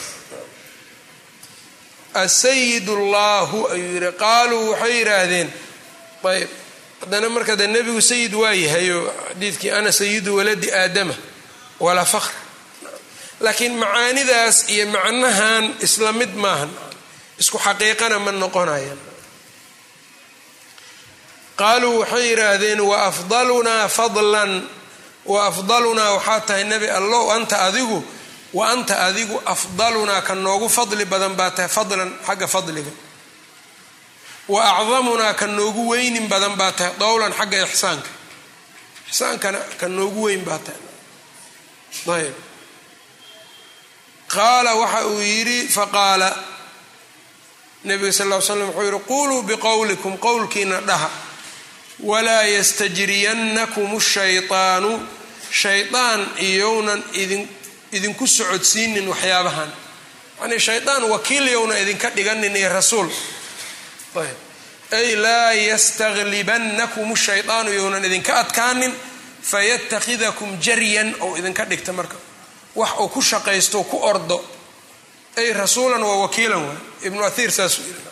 Asayid 2.15 2.89
llaahu 2.89 3.67
ayuu 3.73 3.95
yidhi 3.95 4.13
qaaluu 4.19 4.71
waxay 4.71 4.99
yidhaahdeen. 4.99 5.49
Ayb 6.25 6.49
haddana 7.01 7.29
marka 7.29 7.57
de 7.57 7.67
nebigu 7.67 8.01
sayid 8.03 8.35
waa 8.35 8.53
yahayo 8.53 9.15
xadiidkii 9.29 9.71
ana 9.71 9.93
sayidu 9.93 10.37
waladi 10.37 10.69
aadama 10.73 11.15
walaa 11.81 12.05
fakr 12.05 12.35
laakiin 13.45 13.75
macaanidaas 13.83 14.57
iyo 14.75 14.85
macnahan 14.95 15.65
isla 15.87 16.13
mid 16.21 16.33
maahan 16.45 16.71
isku 17.41 17.59
xaqiiqana 17.67 18.17
ma 18.25 18.33
noqonayan 18.43 18.99
qaaluu 21.61 21.99
waxay 22.01 22.25
yidhaahdeen 22.31 22.81
wa 22.91 22.97
afdalunaa 23.11 23.89
fadlan 23.99 24.53
wa 25.33 25.39
afdalunaa 25.51 26.11
waxaa 26.17 26.41
tahay 26.49 26.65
nebi 26.65 26.89
allow 26.99 27.25
anta 27.37 27.57
adigu 27.69 27.99
wa 28.59 28.65
anta 28.75 28.95
adigu 29.09 29.37
afdalunaa 29.55 30.21
ka 30.29 30.35
noogu 30.35 30.69
fadli 30.77 31.05
badan 31.13 31.35
baa 31.39 31.51
tahay 31.57 31.69
fadlan 31.77 32.11
xagga 32.27 32.47
fadliga. 32.55 32.91
Wa 34.53 34.61
acdamunaa 34.79 35.35
ka 35.41 35.47
noogu 35.47 35.83
weynin 35.91 36.27
badan 36.33 36.55
baa 36.61 36.73
tahay 36.79 36.93
dowlan 36.99 37.33
xagga 37.39 37.59
ixsaanka. 37.67 38.09
Ixsaankana 39.11 39.59
ka 39.81 39.87
noogu 39.97 40.21
weyn 40.27 40.43
baa 40.49 40.59
tahay. 40.67 40.83
Ayb 42.17 42.35
qaala 44.35 44.75
waxa 44.83 45.07
uu 45.07 45.21
yidhi 45.21 45.69
faqaala 45.77 46.31
nabiga 47.85 48.13
sal 48.13 48.29
ll 48.29 48.43
slam 48.43 48.69
wuxuu 48.69 48.85
yidhi 48.89 49.01
quluu 49.11 49.43
biqowlikum 49.43 50.15
qowlkiina 50.27 50.81
dhaha. 50.89 51.11
Walaa 52.11 52.43
yastajriyannakum 52.57 53.91
shaytaanu. 54.01 54.93
Shaydaan 55.63 56.21
iyounan 56.49 57.03
idinku 57.93 58.27
socodsiinin 58.27 59.07
waxyaabahan. 59.13 59.71
Yanii 60.41 60.61
shaydaan 60.69 61.03
wakiil 61.13 61.47
yowna 61.57 61.75
idinka 61.83 62.09
dhiganin 62.17 62.57
iyo 62.57 62.69
rasuul. 62.69 63.09
Ay 64.93 65.17
laa 65.17 65.53
yastaglibannakum 65.53 67.17
shaydaanu 67.17 67.71
yownan 67.73 68.05
idinka 68.05 68.33
adkaanin. 68.43 68.95
Fayatakhidakum 69.43 70.51
jaryan 70.65 71.15
ou 71.21 71.37
idinka 71.37 71.65
dhigta 71.71 71.93
marka 71.93 72.17
wax 72.77 72.91
uu 73.01 73.09
ku 73.09 73.21
shaqaysto 73.23 73.83
ku 73.91 73.97
ordo. 74.03 74.39
Ay 75.37 75.53
rasuulan 75.53 76.03
waa 76.03 76.17
wakiilan 76.27 76.63
waay 76.65 76.79
ibnu 77.07 77.23
athiir 77.25 77.51
saasuu 77.51 77.83
yidhi. 77.87 78.03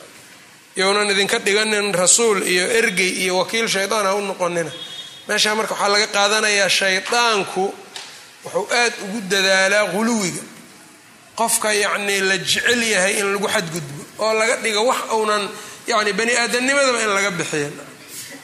Yownan 0.77 1.11
idinka 1.11 1.39
dhiganin 1.39 1.93
rasuul 1.95 2.43
iyo 2.47 2.67
ergey 2.79 3.11
iyo 3.23 3.39
wakiil 3.39 3.69
shaydaan 3.69 4.07
ha 4.07 4.15
u 4.15 4.21
noqonina. 4.23 4.71
Meeshaa 5.29 5.55
marka 5.55 5.75
waxaa 5.75 5.89
laga 5.95 6.07
qaadanayaa 6.17 6.69
shaydaanku 6.69 7.65
wuxuu 8.45 8.67
aad 8.81 8.93
ugu 9.05 9.21
dadaalaa 9.31 9.87
quluwiga. 9.95 10.43
Qofka 11.39 11.73
yacnii 11.73 12.21
la 12.21 12.37
jecel 12.39 12.83
yahay 12.83 13.15
in 13.21 13.33
lagu 13.35 13.49
xadgudbo 13.55 14.03
oo 14.19 14.33
laga 14.41 14.57
dhigo 14.63 14.83
wax 14.91 14.99
uunan 15.17 15.45
yacni 15.87 16.13
bani 16.19 16.33
aadamnimadaba 16.43 16.99
in 17.05 17.11
laga 17.17 17.31
bixiya 17.31 17.71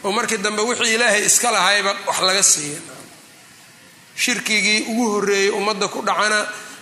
oo 0.04 0.12
markii 0.12 0.38
dambe 0.38 0.62
wixii 0.62 0.94
ilaahay 0.94 1.22
iska 1.26 1.50
lahayba 1.50 1.92
wax 2.06 2.18
laga 2.28 2.42
siiya 2.42 2.78
shirkigii 4.16 4.80
ugu 4.90 5.04
horreeyey 5.12 5.50
ummadda 5.50 5.88
ku 5.88 6.02
dhacana 6.02 6.40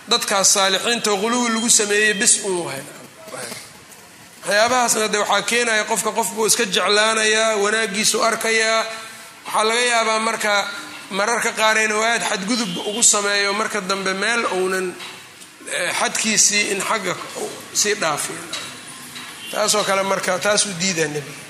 dadkaas 0.09 0.53
saalixiinta 0.53 1.11
quluwi 1.21 1.49
lagu 1.53 1.69
sameeyey 1.69 2.13
bis 2.13 2.33
un 2.47 2.55
wahay 2.65 2.83
waxyaabahaasna 4.45 5.07
de 5.13 5.17
waxaa 5.17 5.41
keenaya 5.49 5.83
qofka 5.91 6.11
qofbuu 6.11 6.45
iska 6.47 6.65
jeclaanayaa 6.65 7.55
wanaagiisu 7.63 8.17
arkayaa 8.29 8.85
waxaa 9.45 9.63
laga 9.69 9.81
yaabaa 9.93 10.19
marka 10.19 10.53
mararka 11.11 11.51
qaar 11.59 11.77
inuu 11.85 12.03
aad 12.03 12.21
xadgudub 12.29 12.71
ugu 12.89 13.03
sameeyo 13.03 13.53
marka 13.53 13.81
dambe 13.81 14.13
meel 14.13 14.45
uunan 14.57 14.87
xadkiisii 15.99 16.63
in 16.71 16.81
xagga 16.89 17.15
sii 17.73 17.93
dhaafiyo 18.01 18.39
taasoo 19.51 19.83
kale 19.83 20.03
marka 20.03 20.39
taasuu 20.39 20.73
diidaa 20.81 21.07
nebiga 21.07 21.41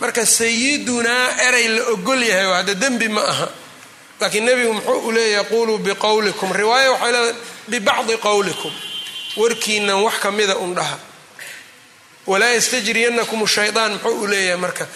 marka 0.00 0.26
sayidunaa 0.26 1.24
erey 1.48 1.66
la 1.76 1.82
ogol 1.94 2.22
yahay 2.30 2.52
hadda 2.56 2.74
dembi 2.74 3.08
ma 3.08 3.22
aha 3.32 3.48
laakiin 4.20 4.44
nebigu 4.44 4.72
muxuu 4.72 5.06
u 5.08 5.12
leeyahay 5.16 5.44
quluu 5.50 5.78
biqowlikum 5.86 6.50
riwaaya 6.60 6.90
waxay 6.92 7.12
leedahay 7.12 7.34
bibacdi 7.70 8.14
qowlikum 8.26 8.72
warkiinan 9.40 9.98
wax 10.06 10.16
kamida 10.24 10.54
un 10.64 10.74
dhaha 10.78 10.98
walaa 12.30 12.52
yastajriyanakum 12.56 13.40
shayaan 13.46 13.92
muxuu 13.92 14.22
u 14.22 14.26
leeyahay 14.32 14.60
marka. 14.64 14.86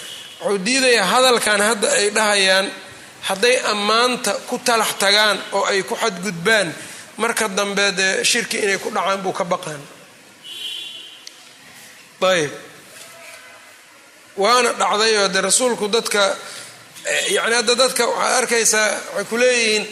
Wuxuu 0.43 0.59
diidayaa 0.67 1.07
hadalkan 1.13 1.61
hadda 1.69 1.89
ay 1.99 2.11
dhahayaan 2.17 2.67
hadday 3.29 3.57
ammaanta 3.73 4.33
ku 4.49 4.59
talax 4.67 4.91
tagaan 5.03 5.39
oo 5.57 5.65
ay 5.71 5.83
ku 5.83 5.95
xadgudbaan 6.03 6.69
marka 7.23 7.49
dambe 7.49 7.87
dee 7.99 8.25
shirki 8.31 8.57
inay 8.65 8.79
ku 8.83 8.89
dhacaan 8.91 9.21
buu 9.23 9.33
ka 9.33 9.45
baqaan. 9.45 9.81
Ayb 12.23 12.51
waana 14.37 14.73
dhacdayoo 14.73 15.29
de 15.29 15.41
rasuulku 15.41 15.89
dadka 15.89 16.37
yani 17.37 17.55
hadda 17.55 17.75
dadka 17.75 18.07
waxaad 18.07 18.35
arkaysaa 18.43 18.89
waxay 19.15 19.25
ku 19.31 19.37
leeyihiin 19.37 19.85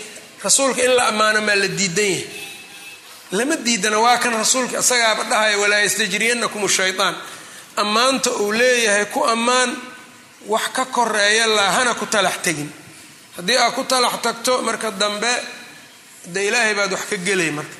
rasuulka 0.44 0.82
in 0.82 0.92
la 0.96 1.06
ammaano 1.10 1.40
maa 1.40 1.56
la 1.56 1.68
diidan 1.68 2.04
yahay. 2.04 2.26
Lama 3.30 3.56
diidana 3.56 3.98
waa 4.04 4.18
kan 4.18 4.32
rasuulka 4.34 4.78
isagaaba 4.78 5.22
dhahaya 5.30 5.58
walaa 5.58 5.80
yastajriyanakum 5.86 6.68
shayaan 6.68 7.14
ammaanta 7.76 8.30
uu 8.30 8.52
leeyahay 8.52 9.04
ku 9.06 9.20
ammaan 9.24 9.70
wax 10.52 10.62
ka 10.76 10.84
koreeya 10.84 11.46
laahana 11.46 11.94
ku 11.94 12.06
talax 12.06 12.36
tegin. 12.42 12.70
Haddii 13.36 13.56
aad 13.56 13.72
ku 13.74 13.84
talax 13.84 14.14
tagto 14.22 14.62
marka 14.62 14.90
dambe 14.90 15.30
de 16.32 16.46
ilaahay 16.48 16.74
baad 16.74 16.92
wax 16.92 17.04
ka 17.10 17.16
gelay 17.16 17.50
marka. 17.50 17.76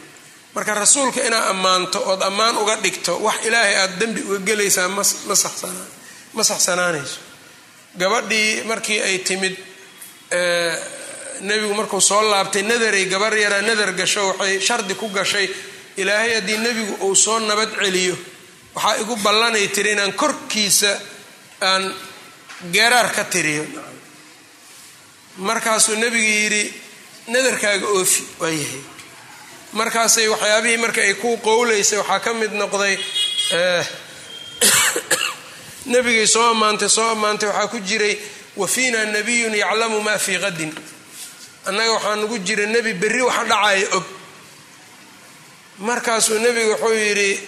Marka 0.54 0.74
rasuulka 0.74 1.20
inaad 1.26 1.48
ammaanto 1.50 1.98
ood 2.10 2.22
ammaan 2.22 2.56
uga 2.62 2.76
dhigto 2.76 3.18
wax 3.26 3.36
ilaahay 3.46 3.74
aada 3.76 3.96
dembi 4.00 4.20
uga 4.22 4.38
gelaysaa 4.48 4.88
ma 4.88 6.42
saxsanaanayso 6.44 7.18
gabadhii 7.98 8.62
markii 8.70 9.00
ay 9.02 9.18
timid 9.18 9.56
nebigu 11.40 11.74
markuu 11.74 12.00
soo 12.00 12.22
laabtay 12.30 12.62
nadaray 12.62 13.04
gabar 13.06 13.32
yaraa 13.36 13.62
nadar 13.62 13.92
gasho 13.92 14.22
waxay 14.28 14.60
shardi 14.60 14.94
ku 14.94 15.08
gashay 15.08 15.48
ilaahay 15.96 16.34
haddii 16.34 16.58
nebigu 16.58 16.94
uu 17.06 17.14
soo 17.14 17.38
nabad 17.38 17.70
celiyo 17.80 18.16
waxaa 18.74 18.96
igu 19.02 19.16
ballanay 19.16 19.68
tiri 19.68 19.90
inaan 19.92 20.12
korkiisa 20.12 20.92
aan 21.60 21.94
geeraar 22.72 23.08
ka 23.16 23.24
tiriyo. 23.24 23.64
Markaasuu 25.36 25.94
nebigu 25.96 26.28
yidhi 26.40 26.62
nadarkaaga 27.32 27.86
oofi 27.96 28.22
waa 28.40 28.48
yahay. 28.50 28.80
Markaasay 29.72 30.28
waxyaabihii 30.28 30.76
marka 30.84 31.00
ay 31.00 31.14
ku 31.14 31.36
qowlaysay 31.46 31.98
waxaa 31.98 32.20
ka 32.24 32.30
mid 32.34 32.52
noqday 32.52 32.94
nebigay 35.92 36.26
soo 36.34 36.46
ammaantay 36.52 36.88
soo 36.96 37.08
ammaantay 37.14 37.48
waxaa 37.48 37.68
ku 37.72 37.78
jiray 37.88 38.14
wa 38.56 38.66
fiina 38.74 39.04
nabiyun 39.14 39.54
yaclamu 39.62 39.98
maa 40.06 40.18
fii 40.18 40.38
qadin 40.44 40.72
annaga 41.68 41.92
waxaa 41.96 42.16
nagu 42.20 42.36
jira 42.46 42.66
nebi 42.74 42.92
berri 43.02 43.22
waxa 43.28 43.44
dhacaya 43.50 43.86
og. 43.96 44.04
Markaasuu 45.78 46.38
nebigu 46.38 46.70
wuxuu 46.70 46.92
yidhi 46.94 47.40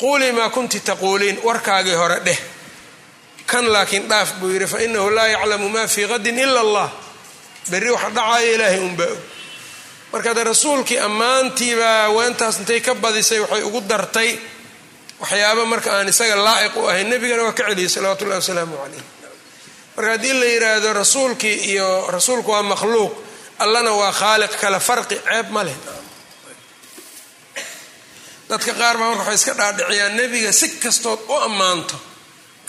quulii 0.00 0.32
maa 0.32 0.50
kunti 0.50 0.80
taquuliin 0.80 1.38
warkaagii 1.44 1.94
hore 1.94 2.18
dheh. 2.24 2.38
Kan 3.46 3.64
laakiin 3.72 4.08
dhaaf 4.08 4.30
buu 4.40 4.50
yidhi 4.52 4.66
fa 4.66 4.78
inahu 4.82 5.10
laa 5.10 5.26
yaclamu 5.28 5.68
maa 5.68 5.86
fii 5.86 6.06
qadin 6.08 6.38
ila 6.38 6.60
allah. 6.60 6.90
Berri 7.70 7.90
waxa 7.90 8.10
dhacaya 8.10 8.52
ilaahay 8.54 8.78
unbaa 8.88 9.06
og. 9.14 9.18
Marka 10.12 10.34
de 10.34 10.44
rasuulkii 10.44 10.98
ammaantiibaa 10.98 12.08
weentaas 12.16 12.58
intay 12.60 12.80
ka 12.80 12.94
badisay 12.94 13.40
waxay 13.40 13.62
ugu 13.62 13.80
dartay 13.80 14.30
waxyaaba 15.22 15.62
marka 15.72 15.88
aan 15.98 16.08
isaga 16.12 16.36
laa'iq 16.46 16.74
u 16.76 16.86
ahayn 16.90 17.08
nebigana 17.12 17.42
waa 17.46 17.52
ka 17.58 17.64
celiyay 17.68 17.88
salawatu 17.96 18.24
ullahi 18.26 18.40
wasalaamu 18.42 18.74
calayh 18.82 19.02
marka 19.96 20.10
haddii 20.14 20.32
la 20.40 20.46
yidhaahdo 20.54 20.88
rasuulkii 21.02 21.56
iyo 21.72 21.88
rasuulku 22.16 22.50
waa 22.54 22.62
makhluuq 22.72 23.12
allana 23.64 23.90
waa 24.00 24.12
khaaliq 24.20 24.52
kale 24.60 24.78
farqi 24.88 25.16
ceeb 25.26 25.46
ma 25.54 25.62
leh. 25.68 25.76
Dadka 28.48 28.72
qaar 28.80 28.96
baa 29.00 29.08
marka 29.14 29.22
waxay 29.30 29.34
iska 29.40 29.52
dhaadhiciyaan 29.60 30.14
nebiga 30.18 30.52
si 30.60 30.66
kastood 30.82 31.20
u 31.28 31.34
ammaanto 31.46 31.96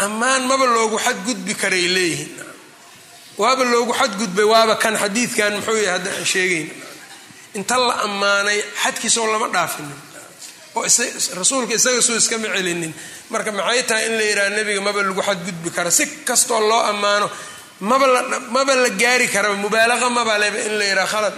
ammaan 0.05 0.43
maba 0.49 0.65
loogu 0.75 0.97
xadgudbi 1.05 1.53
karay 1.61 1.87
leeyihiin. 1.95 2.31
Waaba 3.41 3.63
loogu 3.73 3.93
xadgudbay 3.99 4.45
waaba 4.53 4.75
kan 4.83 4.95
xadiidkan 5.03 5.53
muxuu 5.57 5.75
yahay 5.85 5.93
hadda 5.97 6.09
aan 6.17 6.25
sheegayn. 6.33 6.67
Inta 7.57 7.75
la 7.87 7.93
ammaanay 8.05 8.59
xadkiisoo 8.83 9.27
lama 9.33 9.47
dhaafinin 9.55 9.99
oo 10.75 10.83
rasuulka 11.39 11.73
isaga 11.79 12.01
soo 12.01 12.15
iskama 12.21 12.47
celinin. 12.55 12.93
Marka 13.29 13.51
maxay 13.51 13.83
tahay 13.89 14.05
in 14.07 14.13
la 14.17 14.23
yidhaha 14.29 14.49
nebiga 14.57 14.81
maba 14.81 15.01
lagu 15.03 15.21
xadgudbi 15.21 15.69
kara 15.75 15.91
si 15.91 16.05
kastoo 16.27 16.59
loo 16.69 16.81
ammaano 16.91 17.27
maba 17.79 18.75
la 18.75 18.89
gaari 18.89 19.27
karaba 19.33 19.55
mubaalaqa 19.63 20.09
maba 20.17 20.37
leba 20.43 20.59
in 20.67 20.75
la 20.79 20.85
yidhaha 20.85 21.07
khalad 21.13 21.33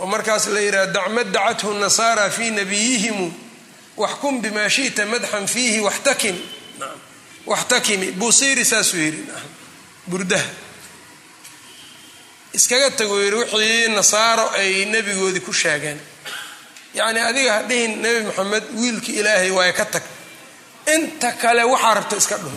oo 0.00 0.06
markaas 0.06 0.46
la 0.54 0.60
yidhaha 0.60 0.86
dacmad 0.96 1.28
dacathu 1.34 1.68
nasaara 1.82 2.30
fii 2.30 2.50
nabiyihimu 2.58 3.26
waxkum 3.96 4.34
bimaa 4.42 4.68
shita 4.68 5.02
madxan 5.06 5.46
fiihi 5.54 5.80
waxtakim. 5.80 6.36
Waxtakimi. 7.46 8.08
Buusiiri 8.12 8.64
saasuu 8.64 8.96
yidhi. 9.06 9.22
Burdaha. 10.10 10.46
Iskaga 12.54 12.90
tago 12.90 13.16
yidhi 13.22 13.36
wixii 13.36 13.88
nasaaro 13.96 14.46
ay 14.60 14.84
nebigoodii 14.92 15.40
ku 15.46 15.52
sheegeen 15.52 15.98
yacni 16.98 17.20
adiga 17.30 17.52
ha 17.56 17.62
dhihin 17.68 17.92
nebi 18.02 18.20
maxamed 18.28 18.64
wiilkii 18.80 19.16
ilaahay 19.20 19.50
waaye 19.56 19.72
ka 19.72 19.84
tag. 19.92 20.02
Inta 20.94 21.30
kale 21.42 21.62
waxaa 21.72 21.94
rabta 21.98 22.16
iska 22.22 22.36
dhuh 22.42 22.52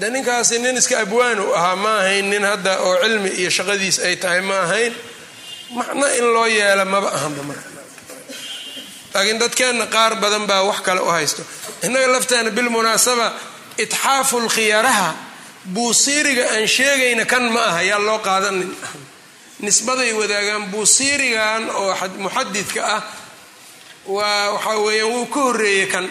de 0.00 0.06
ninkaasi 0.14 0.58
nin 0.58 0.76
iska 0.80 0.96
abwaan 1.04 1.38
u 1.40 1.48
ahaa 1.58 1.76
ma 1.84 1.92
ahayn 2.00 2.26
nin 2.30 2.44
hadda 2.50 2.72
oo 2.86 2.94
cilmi 3.02 3.28
iyo 3.40 3.50
shaqadiis 3.56 3.98
ay 4.06 4.16
tahay 4.22 4.40
ma 4.48 4.56
ahayn. 4.66 4.94
Macno 5.76 6.06
in 6.18 6.24
loo 6.34 6.46
yeela 6.46 6.84
maba 6.84 7.08
ahanba 7.16 7.42
marka. 7.48 7.68
Laakiin 9.14 9.38
dadkeenna 9.42 9.86
qaar 9.94 10.12
badan 10.22 10.44
baa 10.50 10.62
wax 10.68 10.78
kale 10.86 11.00
u 11.00 11.08
haysto. 11.14 11.42
Innaga 11.86 12.06
lafteena 12.14 12.50
bilmunaasaba 12.56 13.26
itxaafu 13.84 14.36
lkhiyaraha 14.46 15.08
buusiiriga 15.74 16.44
aan 16.54 16.66
sheegayna 16.76 17.24
kan 17.32 17.44
ma 17.54 17.60
aha 17.70 17.80
yaa 17.90 17.98
loo 18.08 18.18
qaadanin 18.26 18.70
nisbaday 19.60 20.12
wadaagaan 20.12 20.66
buusiirigan 20.72 21.70
oo 21.70 21.94
muxadidka 22.18 22.80
ah 22.96 23.02
waa 24.06 24.50
waxaa 24.54 24.78
weeyaan 24.86 25.10
wuu 25.12 25.26
ka 25.26 25.40
horreeyey 25.40 25.86
kan. 25.86 26.10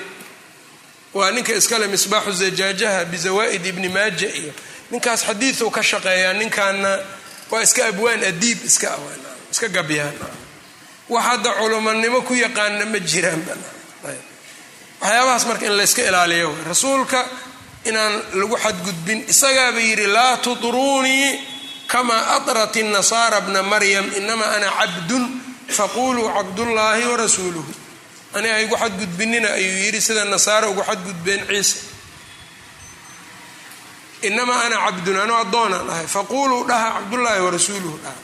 Waa 1.13 1.31
ninka 1.31 1.53
iskale 1.53 1.87
misbaaxu 1.87 2.31
zajaajaha 2.31 3.05
bizawaa'id 3.05 3.65
ibni 3.65 3.89
maaja 3.89 4.27
iyo 4.39 4.53
ninkaas 4.91 5.23
xadiidu 5.25 5.69
ka 5.71 5.83
shaqeeyaa 5.83 6.33
ninkaana 6.33 6.99
waa 7.51 7.61
iska 7.63 7.85
abwaan 7.87 8.23
adiib 8.23 8.65
iska 8.65 8.97
iska 9.51 9.67
gabyaan. 9.69 10.13
Wax 11.09 11.23
hadda 11.25 11.51
culumanimo 11.53 12.21
ku 12.21 12.33
yaqaana 12.33 12.85
ma 12.85 12.99
jiraan 12.99 13.41
waxyaabahaas 15.01 15.45
marka 15.45 15.65
in 15.65 15.77
layska 15.77 16.01
ilaaliyo 16.01 16.55
rasuulka 16.67 17.25
inaan 17.85 18.13
lagu 18.33 18.57
xadgudbin 18.57 19.23
isagaaba 19.29 19.79
yidhi 19.79 20.07
laa 20.07 20.37
tudruunii 20.37 21.39
kamaa 21.87 22.21
adrat 22.37 22.75
nasaara 22.95 23.41
bna 23.41 23.61
maryam 23.63 24.05
inamaa 24.19 24.51
ana 24.57 24.69
cabdun 24.79 25.23
faquluu 25.77 26.27
cabdullaahi 26.37 27.03
warasuuluhu 27.11 27.71
ani 28.37 28.47
ha 28.49 28.59
igu 28.65 28.75
xadgudbinina 28.77 29.49
ayuu 29.59 29.77
yidhi 29.85 30.01
sida 30.01 30.23
nasaara 30.25 30.67
ugu 30.69 30.83
xadgudbeen 30.89 31.41
ciise 31.47 31.77
inamaa 34.21 34.61
ana 34.65 34.77
cabdun 34.85 35.17
anuu 35.23 35.35
addoonaan 35.43 35.89
ahay 35.89 36.07
faquluu 36.15 36.61
dhaha 36.69 36.89
cabdullaahi 36.97 37.41
warasuuluhu 37.45 37.97
dhaha 38.03 38.15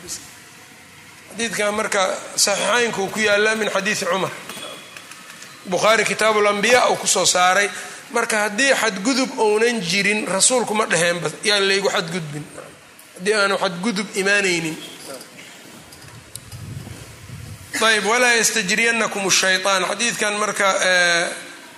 xadiidkan 1.32 1.74
marka 1.80 2.02
saxiixaynku 2.46 3.08
ku 3.14 3.20
yaallaa 3.20 3.56
min 3.56 3.70
xadiidi 3.76 4.06
cumar 4.06 4.32
bukhaari 5.72 6.04
kitaabu 6.06 6.40
lambiya 6.42 6.90
uu 6.90 6.96
ku 6.96 7.08
soo 7.08 7.26
saaray 7.26 7.70
marka 8.16 8.38
haddii 8.44 8.74
xadgudub 8.82 9.30
ounan 9.40 9.82
jirin 9.82 10.26
rasuulku 10.28 10.74
ma 10.80 10.86
dheheenba 10.92 11.30
yaan 11.50 11.64
laygu 11.70 11.90
xadgudbin 11.96 12.44
haddii 13.22 13.34
aanu 13.34 13.58
xadgudub 13.58 14.08
imaanaynin. 14.16 14.76
Ayb 17.82 18.06
walaa 18.06 18.34
yastajriyanakum 18.42 19.30
shayaan 19.32 19.84
xadiidkan 19.90 20.34
marka 20.42 20.70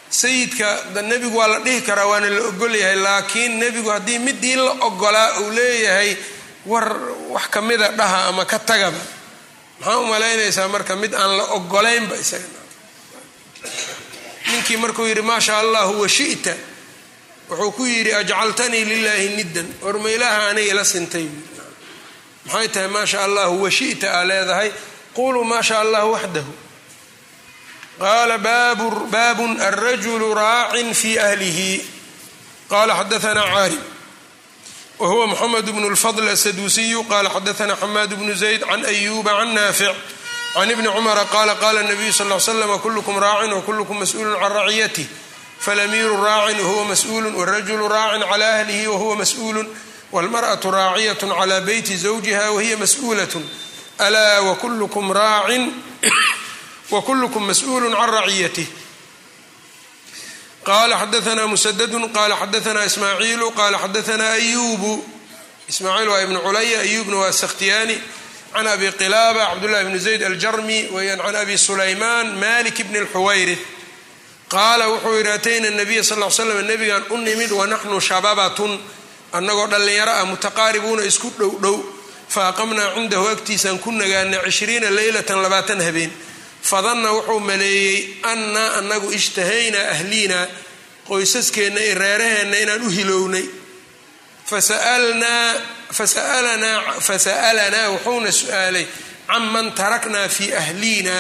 sayidka 0.09 0.69
nebigu 1.01 1.37
waa 1.37 1.47
la 1.47 1.59
dhihi 1.59 1.81
karaa 1.81 2.05
waana 2.07 2.29
la 2.29 2.41
ogolyahay 2.49 2.95
laakiin 2.95 3.59
nebigu 3.59 3.89
haddii 3.89 4.19
midii 4.19 4.55
la 4.55 4.71
ogolaa 4.87 5.39
uu 5.39 5.51
leeyahay 5.51 6.15
war 6.65 6.87
wax 7.29 7.47
kamida 7.49 7.87
dhaha 7.91 8.25
ama 8.27 8.45
ka 8.45 8.59
tagaba. 8.59 8.97
Maxaa 9.79 9.97
u 9.99 10.05
malaynaysaa 10.05 10.67
marka 10.67 10.95
mid 10.95 11.13
aan 11.13 11.37
la 11.37 11.43
ogolaynba 11.43 12.15
isaga? 12.15 12.45
Ninkii 14.51 14.77
markuu 14.77 15.05
yidhi 15.05 15.21
maa 15.21 15.39
sha 15.41 15.57
allahu 15.59 16.01
washita 16.01 16.55
wuxuu 17.49 17.71
ku 17.71 17.85
yidhi 17.85 18.13
ajcaltanii 18.13 18.85
lilaahi 18.85 19.29
niddan 19.35 19.67
orma 19.81 20.09
ilaaha 20.09 20.49
aniga 20.49 20.71
ila 20.71 20.85
sintay. 20.85 21.27
Maxay 22.45 22.67
tahay 22.67 22.87
maa 22.87 23.05
sha 23.05 23.23
allahu 23.23 23.63
washita 23.63 24.07
aa 24.13 24.23
leedahay. 24.25 24.71
Quluu 25.15 25.43
maa 25.43 25.61
sha 25.61 25.79
allahu 25.79 26.11
waxdahu 26.11 26.53
qaala 27.99 28.37
baabun 29.11 29.61
alrajulu 29.61 30.33
raacin 30.33 30.93
fi 30.93 31.19
ahlihi. 31.19 31.85
Qala 32.69 32.95
xadaana 32.95 33.43
caarib 33.53 33.83
whuwa 34.99 35.27
mxamed 35.27 35.65
bn 35.65 35.83
اlfضl 35.91 36.29
asaduusiyu 36.29 37.03
qala 37.11 37.29
xadaana 37.29 37.75
xamaad 37.75 38.11
bnu 38.19 38.33
zayd 38.33 38.61
can 38.61 38.85
ayuba 38.85 39.31
can 39.39 39.53
naafic. 39.53 39.95
Can 40.53 40.69
ibni 40.69 40.87
cumara 40.87 41.25
qala 41.25 41.55
qala 41.55 41.83
nabiyu 41.83 42.13
sal 42.13 42.41
slam 42.41 42.79
kulkm 42.79 43.17
raacin 43.19 43.53
wkulkm 43.53 43.97
mas'ulu 43.99 44.37
can 44.39 44.51
raciyatih 44.51 45.07
falamiiru 45.62 46.22
raacin 46.24 46.60
wahuwa 46.60 46.84
mas'ulu 46.84 47.38
wاrajulu 47.38 47.88
raacin 47.88 48.22
cla 48.22 48.60
ahlihi 48.60 48.86
wahuwa 48.86 49.16
mas'ulu 49.16 49.66
wاlmarأaةu 50.12 50.70
raaciyaة 50.70 51.22
clى 51.40 51.60
beyti 51.60 51.96
zawjiha 51.96 52.50
wahiya 52.50 52.76
mas'ulaة 52.76 53.34
alaa 53.98 54.40
wkulkm 54.40 55.12
raacin 55.12 55.72
wkulkm 56.90 57.42
mas'ulu 57.46 57.90
can 57.90 58.10
raciyatih 58.10 58.66
qala 60.64 60.96
xadaana 60.96 61.46
musadadu 61.46 61.98
qala 62.16 62.34
xadaana 62.36 62.84
ismaaciilu 62.84 63.50
qala 63.52 63.78
xadaana 63.78 64.26
ayubu 64.38 65.04
ismaaciil 65.68 66.08
waa 66.08 66.22
ibnu 66.22 66.38
culaya 66.40 66.80
ayubna 66.80 67.16
waa 67.16 67.32
sakhtiyaani 67.32 67.96
can 68.54 68.66
abi 68.66 68.88
qilaaba 69.00 69.46
cabdullahi 69.50 69.84
bni 69.84 69.98
zayd 69.98 70.22
aljarmi 70.22 70.88
weyaan 70.92 71.20
can 71.20 71.36
abi 71.36 71.58
sulaymaan 71.58 72.26
malik 72.38 72.76
bni 72.88 73.00
lxuwayrith 73.04 73.60
qaala 74.55 74.85
wuxuu 74.91 75.15
yidhi 75.17 75.31
atayna 75.37 75.69
nabiya 75.79 76.03
sal 76.09 76.19
l 76.23 76.31
slam 76.37 76.59
nabigan 76.71 77.03
u 77.13 77.17
nimid 77.27 77.51
wanaxnu 77.59 77.97
shababatun 78.09 78.73
annagoo 79.37 79.67
dhallinyaro 79.73 80.11
ah 80.19 80.25
mutaqaaribuuna 80.31 81.03
isku 81.11 81.27
dhow 81.39 81.51
dhow 81.63 81.77
faaqamnaa 82.35 82.89
cindahu 82.95 83.25
agtiisaan 83.33 83.77
ku 83.83 83.89
nagaana 84.01 84.37
cishriina 84.45 84.89
leylatan 84.97 85.39
labaatan 85.45 85.79
habeen. 85.87 86.11
Fadanna 86.69 87.09
wuxuu 87.17 87.39
maleeyey 87.49 87.97
annaa 88.31 88.69
annagu 88.79 89.07
ishtahaynaa 89.19 89.85
ahliinaa 89.95 90.45
qoysaskeenna 91.09 91.79
iyo 91.85 91.95
reeraheenna 92.03 92.57
inaan 92.63 92.81
u 92.87 92.89
hilownay. 92.97 93.45
Fasa'alanaa 97.01 97.89
wuxuuna 97.93 98.31
su'aalay 98.31 98.85
canman 99.27 99.67
taraknaa 99.79 100.27
fii 100.35 100.51
ahliina 100.61 101.11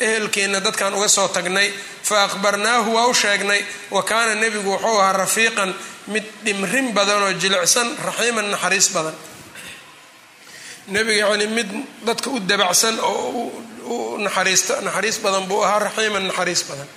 ehelkeenna 0.00 0.58
dadkaan 0.64 0.94
uga 0.94 1.08
soo 1.08 1.28
tagnay 1.28 1.68
fa 2.08 2.16
akhbarnaahu 2.26 2.88
waa 2.96 3.06
u 3.06 3.14
sheegnay 3.22 3.62
wa 3.94 4.02
kaana 4.10 4.34
nebigu 4.42 4.70
wuxuu 4.72 4.98
ahaa 5.00 5.12
rafiiqan 5.22 5.70
mid 6.12 6.24
dhimrin 6.44 6.86
badan 6.96 7.22
oo 7.26 7.32
jilicsan 7.42 7.88
raxiiman 8.06 8.46
naxariis 8.54 8.88
badan 8.96 9.14
nebiga 10.94 11.20
yacni 11.28 11.46
mid 11.56 11.68
dadka 12.06 12.28
u 12.30 12.38
dabacsan 12.50 12.96
oo 13.00 14.18
naxariis 14.24 15.18
badan 15.24 15.44
buu 15.48 15.60
ahaa 15.66 15.78
raxiiman 15.86 16.24
naxariis 16.30 16.62
badan 16.70 16.88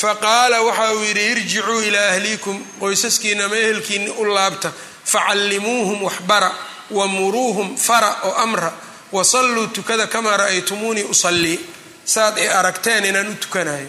faqaala 0.00 0.58
waxa 0.68 0.92
uu 0.94 1.02
yidhi 1.08 1.24
irjicuu 1.32 1.80
ilaa 1.88 2.08
ahliikum 2.12 2.56
qoysaskiina 2.80 3.44
ama 3.44 3.56
ehelkiini 3.56 4.10
u 4.10 4.24
laabta 4.34 4.70
facallimuuhum 5.12 5.98
waxbara 6.08 6.50
wamuruuhum 6.90 7.76
fara 7.76 8.10
oo 8.28 8.34
amra 8.44 8.72
wasalluu 9.12 9.66
tukada 9.76 10.06
kamaa 10.06 10.36
ra'aytumuunii 10.36 11.04
usallii 11.14 11.58
saad 12.06 12.38
ay 12.38 12.48
aragteen 12.58 13.04
inaan 13.04 13.28
u 13.28 13.34
tukanayo 13.34 13.88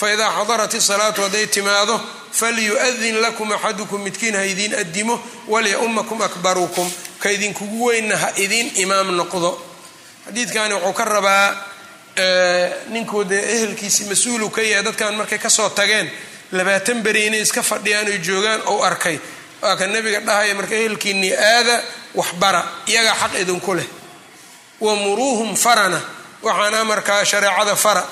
faidaa 0.00 0.30
xadarat 0.38 0.74
isalaatu 0.74 1.20
hadday 1.22 1.46
timaado 1.46 1.96
falyu'adin 2.40 3.16
lakum 3.24 3.52
axadukum 3.52 4.00
midkiin 4.06 4.34
ha 4.36 4.42
idiin 4.52 4.74
addimo 4.82 5.14
walya-ummakum 5.48 6.22
akbarukum 6.22 6.88
ka 7.22 7.28
idinkugu 7.30 7.84
weynna 7.86 8.16
ha 8.16 8.28
idiin 8.36 8.68
imaam 8.84 9.08
noqdo. 9.16 9.50
Xadiidkani 10.26 10.74
wuxuu 10.74 10.92
ka 10.98 11.04
rabaa 11.04 11.46
ninkuu 12.94 13.24
dee 13.30 13.42
ehelkiisii 13.54 14.06
mas'uulu 14.10 14.50
ka 14.50 14.62
yahay 14.62 14.84
dadkan 14.84 15.14
markay 15.16 15.38
ka 15.38 15.50
soo 15.50 15.68
tageen 15.70 16.10
labaatan 16.52 17.02
beri 17.02 17.26
inay 17.26 17.40
iska 17.42 17.62
fadhiyaan 17.62 18.06
oy 18.06 18.18
joogaan 18.18 18.60
ou 18.66 18.82
arkay. 18.84 19.18
Waa 19.62 19.76
ka 19.76 19.86
nabiga 19.86 20.20
dhahaya 20.20 20.54
marka 20.54 20.74
ehelkiinii 20.74 21.32
aada 21.36 21.82
waxbara 22.14 22.62
iyagaa 22.86 23.14
xaq 23.22 23.34
idinku 23.42 23.74
leh. 23.74 23.86
Wamuruuhum 24.80 25.56
farana 25.56 26.00
waxaana 26.42 26.84
markaa 26.84 27.24
shareecada 27.24 27.76
fara. 27.76 28.04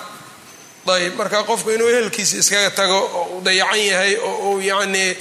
Ayb 0.87 1.15
marka 1.19 1.43
qofku 1.45 1.71
inuu 1.75 1.89
ehelkiisa 1.89 2.37
iskaga 2.43 2.71
tago 2.71 2.99
oo 3.19 3.39
u 3.39 3.41
dayacan 3.47 3.81
yahay 3.91 4.17
oo 4.17 4.53
uu 4.53 4.61
yacnii 4.61 5.17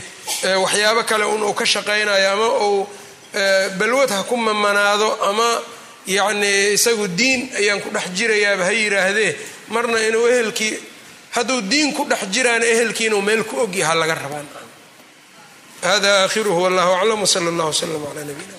waxyaabo 0.64 1.04
kale 1.10 1.26
un 1.26 1.42
uu 1.44 1.54
ka 1.54 1.66
shaqaynayo 1.66 2.32
ama 2.34 2.48
uu 2.68 2.88
balwad 3.80 4.10
ha 4.10 4.24
ku 4.24 4.38
mamanaado 4.38 5.10
ama 5.30 5.62
yacnii 6.08 6.74
isagu 6.78 7.08
diin 7.08 7.50
ayaan 7.58 7.82
ku 7.82 7.90
dhex 7.90 8.06
jirayaaba 8.18 8.64
ha 8.66 8.72
yiraahdee 8.72 9.32
marna 9.74 9.98
inuu 10.08 10.28
ehelkii 10.28 10.74
hadduu 11.36 11.62
diin 11.62 11.94
ku 11.98 12.06
dhex 12.06 12.22
jiraana 12.34 12.66
ehelkii 12.66 13.08
inuu 13.10 13.22
meel 13.22 13.44
ku 13.44 13.56
ogyaha 13.66 13.96
laga 13.96 14.16
rabaan. 14.16 14.46
Hada 15.82 16.12
aakhiruhu 16.24 16.62
wallahu 16.64 16.92
aclam 16.94 17.22
wsala 17.26 17.50
allah 17.50 17.68
wslam 17.74 17.90
calaa 18.06 18.22
nabiyina 18.30 18.54